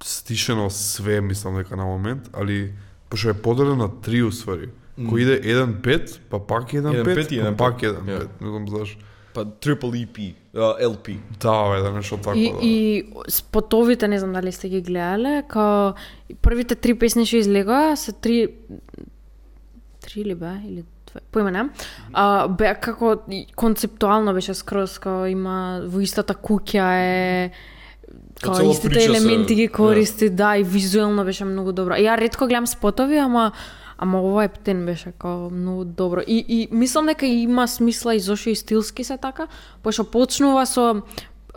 [0.02, 2.72] стишено све, мислам дека на момент, али
[3.10, 4.70] пошто е поделено на три усвари.
[5.00, 7.56] Кој иде 1-5, па пак 1-5, 1-5 и па 1-5.
[7.56, 8.04] пак 1-5.
[8.04, 8.28] Ја.
[8.40, 8.98] Не знам заш.
[9.32, 11.18] Па Triple EP, uh, LP.
[11.40, 12.36] Да, бе, да нешто тако.
[12.36, 12.58] И, да.
[12.60, 15.94] и спотовите, не знам дали сте ги гледале, као
[16.42, 18.48] првите три песни што излегоа се три
[20.00, 21.64] три ли бе или две, поиме не.
[22.12, 23.22] А бе како
[23.56, 27.52] концептуално беше скроз као има во истата куќа е
[28.42, 29.72] као истите прича се- елементи ги да.
[29.72, 31.94] користи, да, и визуелно беше многу добро.
[31.94, 33.52] Ја ретко гледам спотови, ама
[33.98, 36.20] Ама ова ептен беше како многу добро.
[36.20, 39.46] И, и мислам дека има смисла и зошто и стилски се така,
[39.82, 41.02] пошто почнува со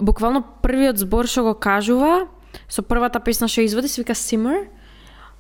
[0.01, 2.27] буквално првиот збор што го кажува,
[2.67, 4.67] со првата песна што извади, се вика Simmer,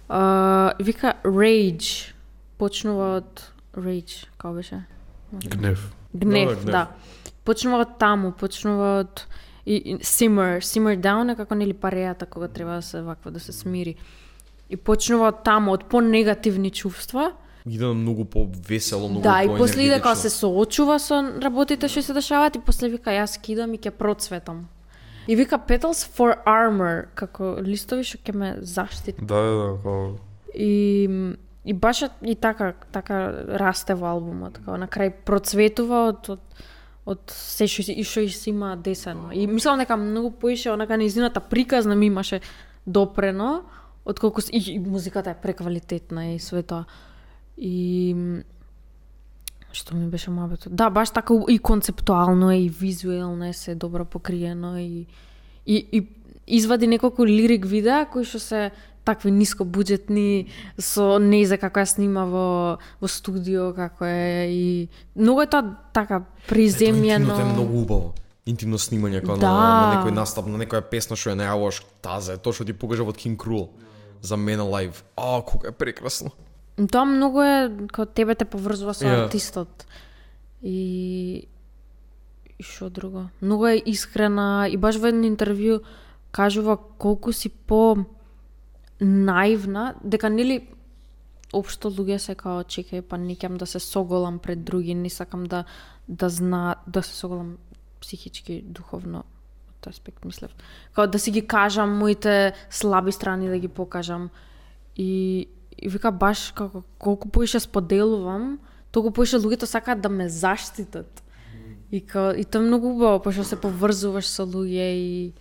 [0.09, 2.13] uh, вика Rage.
[2.57, 4.83] Почнува од Rage, како беше?
[5.33, 5.91] Гнев.
[6.15, 6.71] Гнев, Да, да, гнев.
[6.71, 6.87] да.
[7.43, 9.25] Почнува од таму, почнува од
[9.65, 13.39] и, и simmer, simmer down е како нели парејата кога треба да се вакво да
[13.39, 13.95] се смири.
[14.69, 17.31] И почнува од таму, од понегативни чувства.
[17.65, 22.01] Иде на многу по-весело, многу да, и после иде кога се соочува со работите што
[22.03, 24.67] се дешаваат и после вика јас кидам и ќе процветам.
[25.27, 29.23] И вика petals for armor, како листови што ќе ме заштити.
[29.23, 29.95] Да, да, да.
[30.55, 31.07] И
[31.65, 36.39] и баш е- и така така расте во албумот, како на крај процветува од од
[37.05, 39.31] од се што и што се има десено.
[39.31, 42.41] И мислам дека многу поише онака неизината приказна ми имаше
[42.87, 43.63] допрено,
[44.05, 46.85] отколку и, и музиката е преквалитетна и све тоа.
[47.57, 48.15] И
[49.73, 50.69] што ми беше мабето?
[50.69, 55.05] Да, баш така и концептуално е и визуелно е се добро покриено и
[55.65, 56.07] и, и
[56.47, 58.71] извади неколку лирик видеа кои што се
[59.03, 60.47] такви ниско буџетни
[60.79, 65.63] со незе како ја снима во во студио како е и многу е тоа
[65.93, 67.27] така приземјено.
[67.27, 68.13] Интимното е многу убаво.
[68.45, 69.51] Интимно снимање како Да.
[69.51, 73.03] на, на некој настап, на некоја песна што ја најаваш таза, тоа што ти покажа
[73.03, 73.69] од King Cruel
[74.21, 75.03] за мене лайв.
[75.17, 76.31] А, колку е прекрасно.
[76.91, 79.25] Тоа многу е како тебе те поврзува со Ја.
[79.25, 79.85] артистот.
[80.63, 81.47] И
[82.59, 83.29] и што друго?
[83.41, 85.81] Многу е искрена и баш во едно интервју
[86.31, 88.05] кажува колку си по
[89.01, 90.67] наивна, дека нели
[91.53, 95.63] општо луѓе се као чекај па никам да се соголам пред други, не сакам да
[96.07, 97.57] да зна да се соголам
[98.01, 99.23] психички, духовно
[99.83, 100.51] тој аспект мислев.
[100.93, 104.29] Као да си ги кажам моите слаби страни да ги покажам.
[104.97, 105.47] И
[105.77, 108.59] и вика баш како колку поише споделувам,
[108.91, 111.23] толку поише луѓето сакаат да ме заштитат.
[111.91, 115.33] И као, и тоа многу убаво, пошто се поврзуваш со луѓе и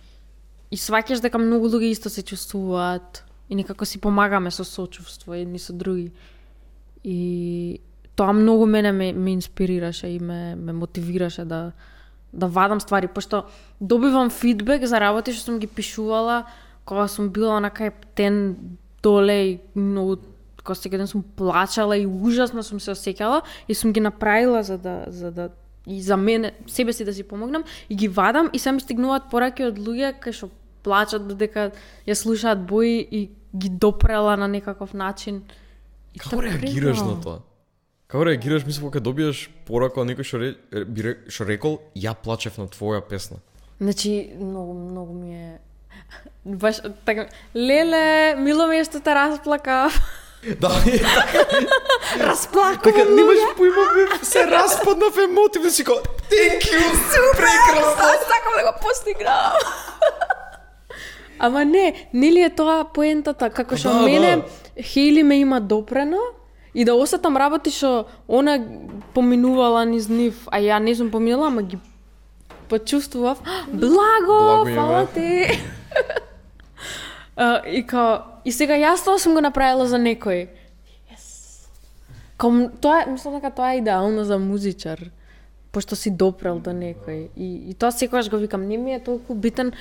[0.73, 5.59] и сваќаш дека многу луѓе исто се чувствуваат и некако си помагаме со сочувство едни
[5.59, 6.11] со други.
[7.03, 7.79] И
[8.15, 11.71] тоа многу мене ме, ме инспирираше и ме, ме мотивираше да
[12.33, 13.45] да вадам ствари, пошто
[13.81, 16.45] добивам фидбек за работи што сум ги пишувала
[16.85, 18.55] кога сум била онака ептен
[19.03, 20.17] доле и многу
[20.63, 24.77] кога секој ден сум плачала и ужасно сум се осеќала и сум ги направила за
[24.77, 25.49] да за да
[25.85, 29.67] и за мене себе си да си помогнам и ги вадам и сами стигнуваат пораки
[29.67, 30.49] од луѓе кај што
[30.83, 31.71] плачат додека
[32.07, 35.43] ја слушаат бои и ги допрела на некаков начин.
[36.13, 37.41] И Како тоа реагираш на тоа?
[38.07, 41.15] Како реагираш, мислам, кога добиеш порака од некој што, ре, ре,
[41.49, 43.39] рекол, ја плачев на твоја песна.
[43.81, 45.59] Значи, многу, многу ми е...
[46.45, 49.89] Баш, така, леле, мило ми е што те расплака.
[50.59, 50.67] Да,
[52.19, 56.83] Расплакувам така немаш поима се распаднав емотивно си као, thank you,
[57.31, 58.03] прекрасно.
[58.27, 59.53] сакам да го постигнам.
[61.43, 64.83] Ама не, нели е тоа поентата, како што Да, мене да.
[64.83, 66.21] Хейли ме има допрено
[66.73, 68.55] и да осетам работи што она
[69.13, 71.79] поминувала низ нив, а ја не сум поминала, ама ги
[72.69, 73.41] почувствував.
[73.67, 75.47] Благо, Благо фала ти.
[77.35, 80.43] А, и као, и сега јас тоа сум го направила за некој.
[81.09, 81.65] Yes.
[82.37, 85.01] Ком, тоа, мислам дека тоа е идеално за музичар
[85.73, 87.33] пошто си допрел до некој.
[87.35, 89.73] И, и тоа секогаш го викам, не ми е толку битен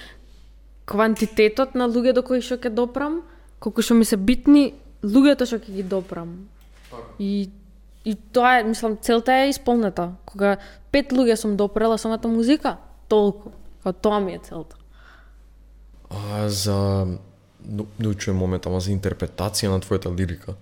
[0.86, 3.22] квантитетот на луѓе до кои што ќе допрам,
[3.62, 6.48] колку што ми се битни луѓето што ќе ги допрам.
[7.18, 7.50] И
[8.04, 10.12] и тоа е, мислам, целта е исполнета.
[10.26, 10.56] Кога
[10.90, 12.76] пет луѓе сум допрела самата музика,
[13.08, 13.52] толку.
[13.82, 14.76] Као тоа ми е целта.
[16.10, 17.06] А за
[17.98, 20.56] не чуем момент, ама за интерпретација на твојата лирика.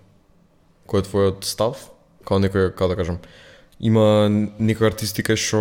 [0.89, 1.89] Кој е твојот став?
[2.29, 3.19] Као некој, како да кажам,
[3.81, 5.61] има некои артисти кај што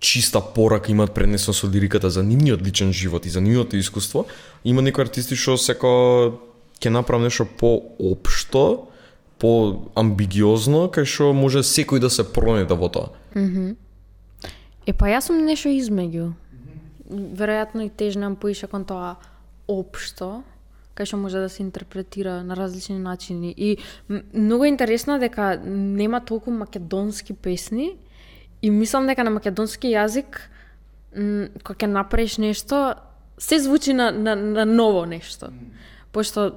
[0.00, 4.26] чиста порака имаат пренесено со лириката за нивниот личен живот и за нивното искуство.
[4.64, 6.40] Има некои артисти што секо
[6.80, 8.88] ќе направам нешто поопшто,
[9.40, 13.08] поамбигиозно, кај што може секој да се пронајде во тоа.
[14.86, 16.32] Е, па јас сум нешто измеѓу.
[17.10, 19.16] Веројатно и тежнам поише кон тоа
[19.68, 20.42] општо,
[20.96, 23.54] кај што може да се интерпретира на различни начини.
[23.56, 23.78] И
[24.08, 27.96] многу интересно дека нема толку македонски песни
[28.62, 30.48] и мислам дека на македонски јазик
[31.64, 32.94] кога ќе направиш нешто,
[33.38, 35.48] се звучи на, на, на ново нешто.
[36.12, 36.52] Пошто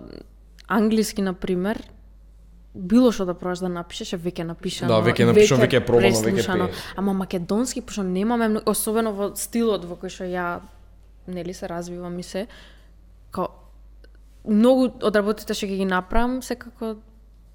[0.68, 1.84] англиски, на пример,
[2.76, 4.92] било што да пробаш да напишеш, веќе напишано.
[4.92, 6.84] Да, веќе напишано, веќе е пробано, веќе пее.
[6.96, 10.60] Ама македонски, пошто немаме, многу- особено во стилот во кој што ја
[11.28, 12.48] нели се развивам и се,
[13.32, 13.48] као
[14.48, 16.98] многу од работите што ќе ги направам секако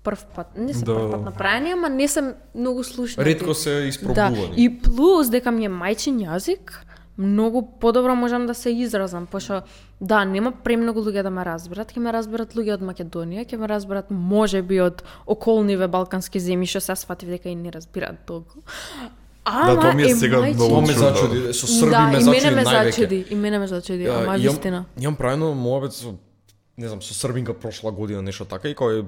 [0.04, 0.56] прв пат.
[0.56, 0.94] Не се Да.
[0.94, 3.30] прв пат направени, ама не се многу слушнати.
[3.30, 4.54] Ретко се Да, испробувани.
[4.56, 6.72] и плюс дека ми е мајчин јазик,
[7.18, 9.62] многу подобро можам да се изразам, пошто
[10.00, 13.66] да, нема премногу луѓе да ме разберат, ќе ме разберат луѓе од Македонија, ќе ме
[13.66, 18.60] разберат можеби од околниве балкански земји, што се сватив дека и не разбираат толку.
[19.44, 22.20] Ама тоа ми е е сега мајчин многу ме зачуди, со Срби да, ме и
[22.20, 24.84] зачуди мене ме зачуди, и мене ме зачуди, ама вистина.
[25.00, 26.14] Имам правено моабет со
[26.76, 29.04] не знам, со србинка прошла година нешто така и кој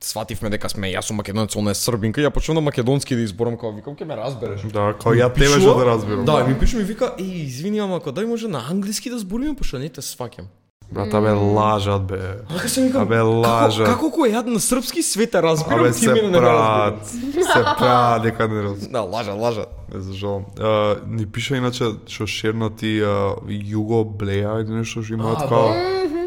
[0.00, 3.56] свативме дека сме јас сум македонец, она е србинка, ја почнав на македонски да изборам
[3.56, 4.62] како викам ќе ме разбереш.
[4.72, 6.24] Да, као ја што да разбирам.
[6.24, 9.56] Да, ми пише ми вика, еј, извини, ама ако дај може на англиски да збориме,
[9.56, 10.46] пошто не те сваќам.
[10.92, 12.18] Брат, абе лажат бе.
[12.48, 13.86] Така се викам, Абе, како, лажат.
[13.86, 17.44] како кој јад на српски свет те разбирам, Абе ти се мене не разбираш.
[17.44, 18.92] се прават дека не разбирам.
[18.92, 19.66] Да, лажа, лажа.
[19.94, 20.44] Не за жал.
[20.58, 25.68] А, ни пиша иначе што шернати а, Југо Блеја или нешто што имаат А, као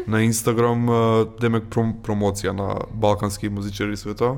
[0.06, 0.86] на Инстаграм
[1.40, 4.36] демек пром, промоција на балкански музичари света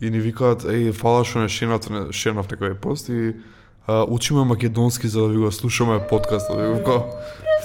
[0.00, 3.34] и ни викаат еј фала што не шернав не шернав некој пост и
[3.86, 6.58] а, учиме македонски за да ви го слушаме подкастот.
[6.58, 7.04] И го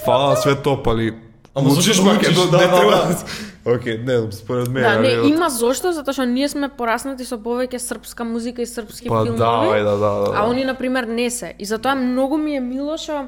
[0.06, 1.14] фала све топ, али
[1.56, 2.92] Ама учиш да македонски, Да, не да, треба.
[2.92, 3.18] да.
[3.66, 4.88] Океј, не според мене.
[4.88, 9.06] Да, не, има зошто, затоа што ние сме пораснати со повеќе српска музика и српски
[9.06, 9.38] Па филмови.
[9.38, 10.32] да, бе, да, да, да.
[10.34, 11.54] А они, например, не се.
[11.60, 13.28] И затоа многу ми е мило што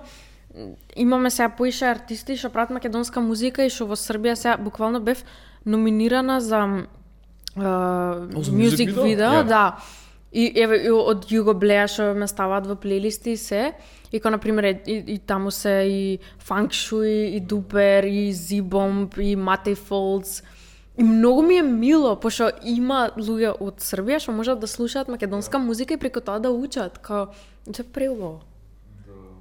[0.96, 5.24] имаме сега поише артисти што прават македонска музика и што во Србија сега буквално бев
[5.66, 6.86] номинирана за
[7.58, 9.04] uh, video?
[9.04, 9.48] видео, Ја.
[9.48, 9.78] да.
[10.34, 13.74] И еве од Југо Блеја што ме ставаат во плейлисти и се.
[14.12, 19.18] И како например и, и, и таму се и Funk Shui, и Дупер, и Зибомб,
[19.18, 20.42] и Матеј Фолдс.
[20.98, 25.58] И многу ми е мило, пошто има луѓе од Србија што можат да слушаат македонска
[25.58, 26.98] музика и преку тоа да учат.
[26.98, 27.34] Као,
[27.74, 28.42] се преубаво.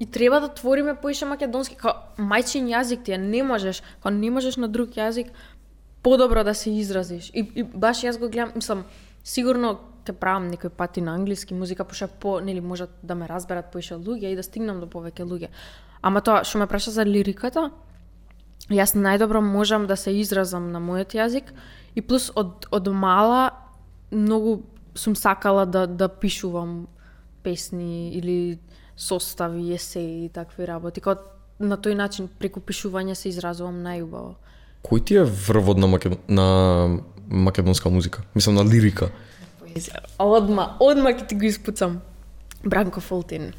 [0.02, 4.32] И треба да твориме поише македонски, као мајчин јазик ти е, не можеш, као не
[4.34, 5.30] можеш на друг јазик
[6.02, 7.28] подобро да се изразиш.
[7.30, 8.82] И, и баш јас го гледам, мислам,
[9.22, 13.70] сигурно ќе правам некој пати на англиски музика, пошто по, нели, можат да ме разберат
[13.70, 15.52] поише луѓе и да стигнам до повеќе луѓе.
[16.02, 17.68] Ама тоа што ме праша за лириката,
[18.74, 21.54] јас најдобро можам да се изразам на мојот јазик
[21.94, 23.52] и плюс од, од мала
[24.10, 24.64] многу
[24.98, 26.88] сум сакала да, да пишувам
[27.42, 28.58] песни или
[28.96, 31.00] состави, есеи и такви работи.
[31.00, 31.16] Као
[31.60, 34.34] на тој начин преку пишување се изразувам најубаво.
[34.82, 36.18] Кој ти е врвод на, македон...
[36.28, 36.98] на
[37.28, 38.22] македонска музика?
[38.34, 39.10] Мислам на лирика.
[40.18, 42.00] Одма, одма ќе ти го испуцам.
[42.64, 43.52] Бранко Фолтин.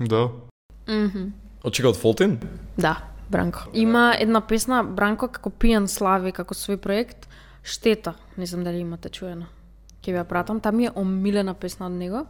[0.00, 0.28] Да.
[1.64, 2.38] Очека од Фолтин?
[2.78, 3.66] Да, Бранко.
[3.74, 7.28] Има една песна Бранко како пијан слави како свој проект
[7.64, 8.14] Штета.
[8.36, 9.48] Не знам дали имате чуено.
[10.04, 12.26] Ќе ви ја пратам, таа ми е омилена песна од него.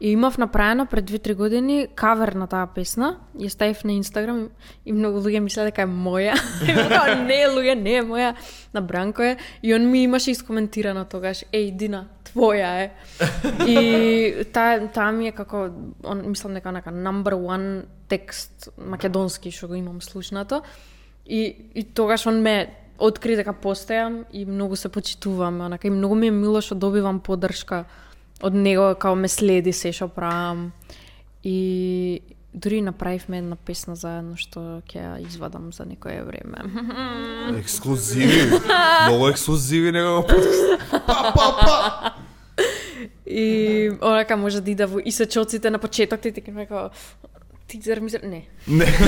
[0.00, 4.48] И имав направено пред 2-3 години кавер на таа песна, ја ставив на Инстаграм
[4.86, 6.36] и многу луѓе мислеа дека е моја.
[6.62, 8.34] И така, не луѓе, не е моја,
[8.74, 9.36] на Бранко е.
[9.62, 12.90] И он ми имаше искоментирано тогаш, еј Дина, твоја е.
[13.66, 15.66] И таа таа ми е како
[16.04, 20.62] он мислам дека нека number one текст македонски што го имам слушнато.
[21.26, 26.14] И и тогаш он ме откри дека постојам и многу се почитувам, онака и многу
[26.14, 27.84] ми е мило што добивам поддршка
[28.42, 30.72] од него као ме следи се што правам.
[31.44, 32.20] И
[32.54, 36.58] дури направивме една песна заедно што ќе ја извадам за некое време.
[37.60, 38.60] Ексклузиви.
[39.08, 40.22] Многу ексклузиви него
[41.36, 42.14] подкаст.
[43.26, 46.90] И онака може да иде во и сечоците на почеток ти ти како
[47.68, 48.48] ти зар ми зар- не.
[48.68, 48.86] Не.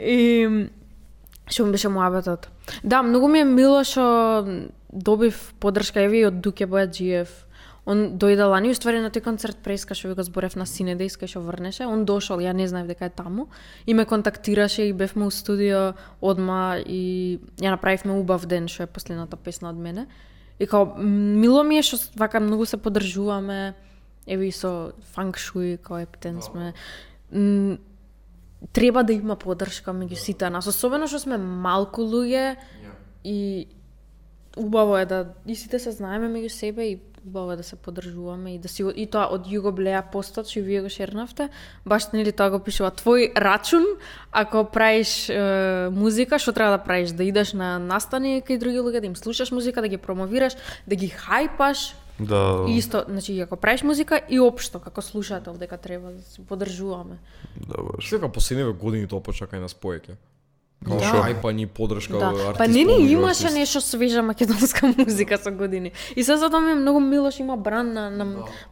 [0.00, 0.68] И
[1.48, 2.48] што ми беше муабетот.
[2.84, 7.28] Да, многу ми е мило што добив поддршка еве и од Дуке Бојаджиев.
[7.88, 11.30] Он дојде лани, уствари на тој концерт преска што ви го зборев на Синедејс кај
[11.32, 11.86] што врнеше.
[11.88, 13.48] Он дошол, ја не знаев дека е таму.
[13.86, 18.92] И ме контактираше и бевме у студио одма и ја направивме убав ден што е
[18.92, 20.06] последната песна од мене.
[20.58, 23.74] И као мило ми е што вака многу се поддржуваме.
[24.26, 26.74] Еве и со фанк шуи као ептен сме.
[28.72, 32.56] Треба да има поддршка меѓу сите нас, особено што сме малку луѓе
[33.24, 33.68] и
[34.58, 38.54] убаво е да и сите се знаеме меѓу себе и убаво е да се поддржуваме
[38.54, 41.48] и да си и тоа од Југо Блеја постот што вие го шернавте,
[41.84, 43.84] баш нели тоа го пишува твој рачун
[44.32, 49.00] ако правиш е, музика, што треба да правиш, да идеш на настани кај други луѓе,
[49.00, 50.56] да им слушаш музика, да ги промовираш,
[50.86, 52.64] да ги хајпаш, Да.
[52.68, 57.18] И исто, значи ако правиш музика и општо како слушател дека треба да се поддржуваме.
[57.54, 58.10] Да, баш.
[58.10, 60.18] Дека последниве години тоа почна кај нас поеќе.
[60.78, 61.04] Као Да.
[61.04, 62.28] што ајпа ни подршка Да.
[62.28, 65.92] артист Па не ни имаше нешто свежа македонска музика со години.
[66.16, 68.26] И се затоа ми е многу мило што има бран на, на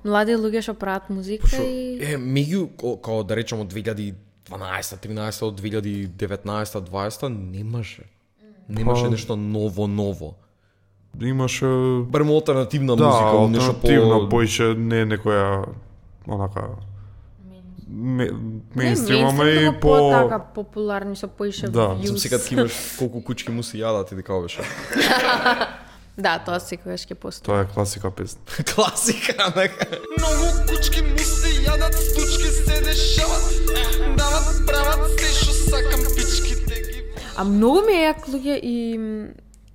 [0.04, 2.70] млади луѓе што прават музика Што и е меѓу
[3.02, 4.14] као да речеме од 2012,
[4.48, 8.02] 13 од 2019, 20 немаше.
[8.68, 10.34] Немаше Па- нешто ново ново.
[11.20, 11.66] Имаше
[12.06, 15.66] Барем алтернативна да, музика, нешто алтернативна, по поише не некоја
[16.28, 16.68] онака
[17.88, 18.30] ме-
[18.74, 21.80] мейнстрим, ама мејнстрим, и по по-така популарни со поише Да.
[21.92, 22.06] views.
[22.06, 24.60] Сум сега ти имаш колку кучки му се јадат и дека беше.
[26.18, 27.44] Да, тоа секогаш ќе постои.
[27.44, 28.40] тоа е класика песна.
[28.66, 29.84] Класика, нека.
[30.16, 33.44] Многу кучки му се јадат, стучки се дешават
[34.16, 37.02] Дават, прават се шо сакам пичките ги
[37.36, 38.76] А многу ми е јак луѓе и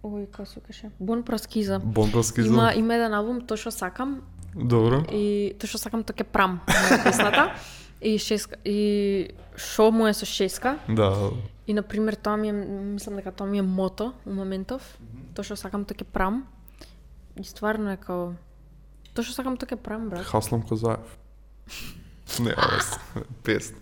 [0.04, 0.90] Ој, како се каже?
[1.00, 1.78] Бон Проскиза.
[1.80, 2.80] Бомбарски Има за...
[2.80, 4.22] има еден албум Тоа што сакам
[4.56, 5.04] Добро.
[5.12, 7.54] и тоа што сакам тоа ќе прам на песната.
[8.02, 11.32] И шеска и шо му е со шеска Да.
[11.68, 14.98] И на пример тоа ми е мислам дека тоа ми е мото у моментов.
[15.36, 16.48] Тоа што сакам тоа ќе прам.
[17.38, 18.34] И стварно е као
[19.12, 20.24] Тоа што сакам тоа ќе прам, брат.
[20.24, 21.18] Хаслам Козаев.
[22.44, 22.96] Не, аз,
[23.44, 23.76] пест.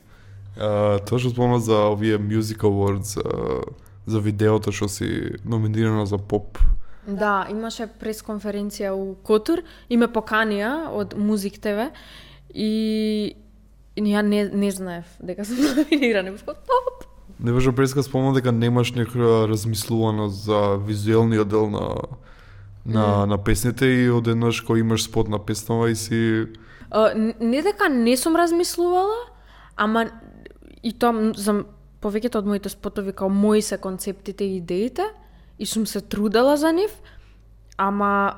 [0.57, 3.61] А, тоа што спомна за овие Music Awards, а,
[4.09, 6.57] за видеото што си номинирана за поп.
[7.05, 11.91] Да, имаше пресконференција у Котур и ме поканија од Музик ТВ
[12.53, 13.35] и
[14.07, 16.31] и ја не, не знаев дека сум номинирана.
[16.31, 17.05] Бев као, топ.
[17.39, 21.95] Не беше преска спомна дека немаш некоја размислувано за визуелниот дел на
[22.85, 26.47] на, на песните и одеднаш кој имаш спот на песнава и си
[26.91, 29.15] н- не дека не сум размислувала,
[29.75, 30.09] ама
[30.83, 31.63] и тоа за
[32.01, 35.03] повеќето од моите спотови као мои се концептите и идеите
[35.59, 36.91] и сум се трудела за нив,
[37.77, 38.33] ама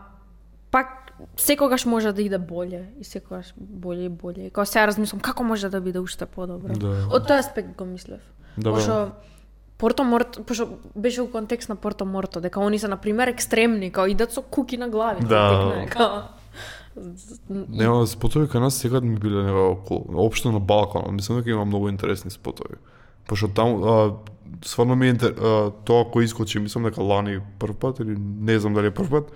[0.72, 1.01] пак
[1.38, 4.48] секогаш може да иде боле и секогаш боле и боле.
[4.48, 6.74] И као сега размислам како може да биде уште подобро.
[6.74, 7.08] Да.
[7.12, 8.22] Од тој аспект го мислев.
[8.58, 9.12] Да, Пошто
[9.78, 13.92] Порто Морто, пошто беше у контекст на Порто Морто, дека они се на пример екстремни,
[13.92, 15.26] као идат со куки на глави.
[15.26, 15.50] Да.
[15.50, 16.22] текне, као
[17.50, 21.12] Нема спотови кај нас секад ми биле некако општо на Балканот.
[21.16, 22.76] Мислам дека има многу интересни спотови.
[23.28, 24.14] Пошто таму а,
[24.66, 25.32] стварно ми е интер...
[25.40, 29.10] а, тоа кој искочи, мислам дека лани прв пат или не знам дали е прв
[29.10, 29.32] пат,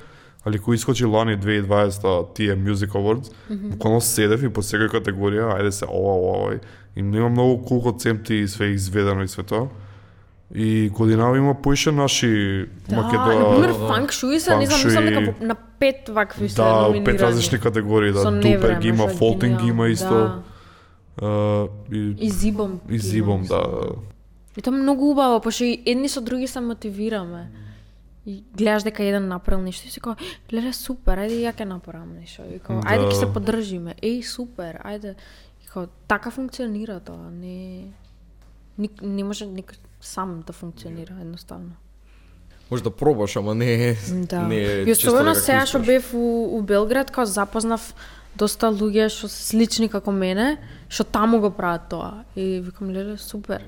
[0.46, 5.72] али кој искочи лани 2020 тие Music Awards, буквално седев и по секоја категорија, ајде
[5.72, 6.60] се ова, ова, ова.
[6.96, 9.68] И има многу кул концепти и све изведено и све тоа.
[10.56, 13.40] И годинава има поише наши Да, Македо...
[13.40, 17.60] например, фанк шуи се, не знам, мислам дека на пет вакви се Да, пет различни
[17.60, 18.32] категории, да.
[18.32, 20.14] Дупер ги има, Фолтинг ги има гениално, исто.
[20.14, 20.42] Да.
[21.22, 22.80] Uh, и, И зибом.
[22.90, 23.64] и зибом, има, да.
[24.58, 27.52] И тоа многу убаво, пошто и едни со други се мотивираме.
[28.26, 30.16] И гледаш дека еден направил нешто и си као,
[30.50, 32.42] гледа супер, ајде ја ќе направам нешто.
[32.50, 32.90] И као, Да.
[32.90, 33.94] ајде ќе се поддржиме.
[34.02, 35.16] Еј, супер, ајде.
[35.64, 37.92] И као, така функционира тоа, не
[38.78, 41.72] ник, не може ник сам да функционира едноставно.
[42.72, 43.96] Може да пробаш, ама не
[44.26, 44.42] Да.
[44.42, 46.02] не е и особено сега што успееш.
[46.02, 47.94] бев у, у Белград, као запознав
[48.36, 50.58] доста луѓе што се слични како мене,
[50.90, 52.26] што таму го прават тоа.
[52.36, 53.62] И викам, леле, супер.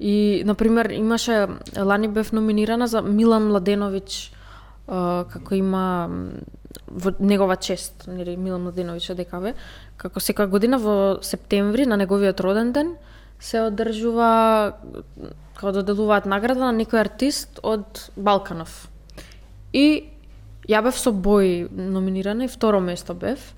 [0.00, 1.46] И, например, имаше,
[1.76, 4.32] лани бев номинирана за Милан Младенович,
[4.88, 6.08] како има
[6.88, 9.52] во негова чест, нели Милан Младенович од ДКВ,
[10.00, 12.94] како секоја година во септември на неговиот роден ден
[13.40, 14.30] се одржува
[15.54, 18.88] како да доделуваат награда на некој артист од Балканов.
[19.72, 20.08] И
[20.68, 23.52] ја бев со Бој номинирана и второ место бев.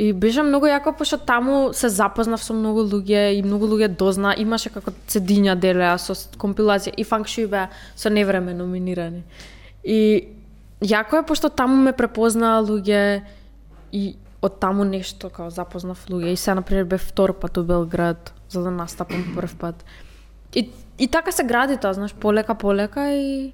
[0.00, 4.32] И беше многу јако, пошто таму се запознав со многу луѓе и многу луѓе дозна.
[4.32, 7.66] Имаше како цедиња делеа со компилација и Фанк Шуи беа
[8.00, 9.20] со невреме номинирани.
[9.84, 10.28] И
[10.80, 13.20] јако е, пошто таму ме препознаа луѓе
[13.92, 16.32] и од таму нешто као запознав луѓе.
[16.32, 19.84] И се, например, бе втор пат у Белград за да настапам прв пат.
[20.54, 23.52] И, и така се гради тоа, знаеш, полека, полека и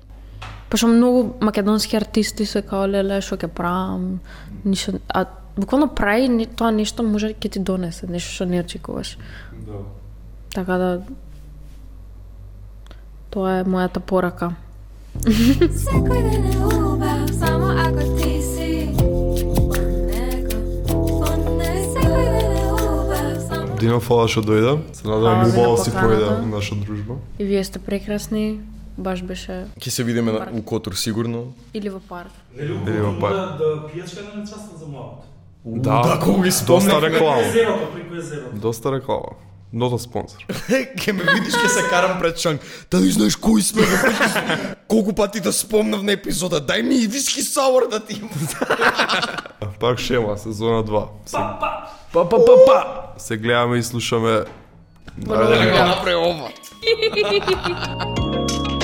[0.70, 4.18] Пошто многу македонски артисти се као леле што ќе правам,
[4.64, 5.27] ништо, а
[5.57, 9.19] буквално прави не- тоа нешто може ќе ти донесе, нешто што не очекуваш.
[9.66, 9.73] Да.
[10.55, 11.03] Така да
[13.31, 14.55] тоа е мојата порака.
[15.16, 18.93] Секој ден е убав, само ако ти си
[23.77, 24.73] Дино, фала што дојде.
[24.93, 27.15] Се надевам Фала ви на убаво си појде наша дружба.
[27.39, 28.61] И вие сте прекрасни,
[28.99, 31.53] баш беше Ќе се видиме на, у Котур сигурно.
[31.74, 32.33] или во парк.
[32.57, 33.37] Или во парк.
[33.37, 35.24] да, да пијачка на частен за младот.
[35.66, 37.10] Да, да, кога ги доста спомнавме.
[37.10, 37.43] реклама.
[38.52, 39.22] Доста реклама.
[39.72, 40.38] Нота спонсор.
[41.01, 42.60] Ке ме видиш ке се карам пред шанк.
[42.90, 43.82] Да не знаеш кои сме.
[44.88, 46.60] Колку пати да спомнав на епизода.
[46.60, 48.30] Дај ми и виски саур да ти имам.
[49.80, 51.06] Парк Шема, сезона 2.
[51.26, 51.88] Се, Па, па!
[52.12, 52.84] Па па па па.
[53.18, 54.44] се гледаме и слушаме.
[55.18, 56.48] Да го направи ова.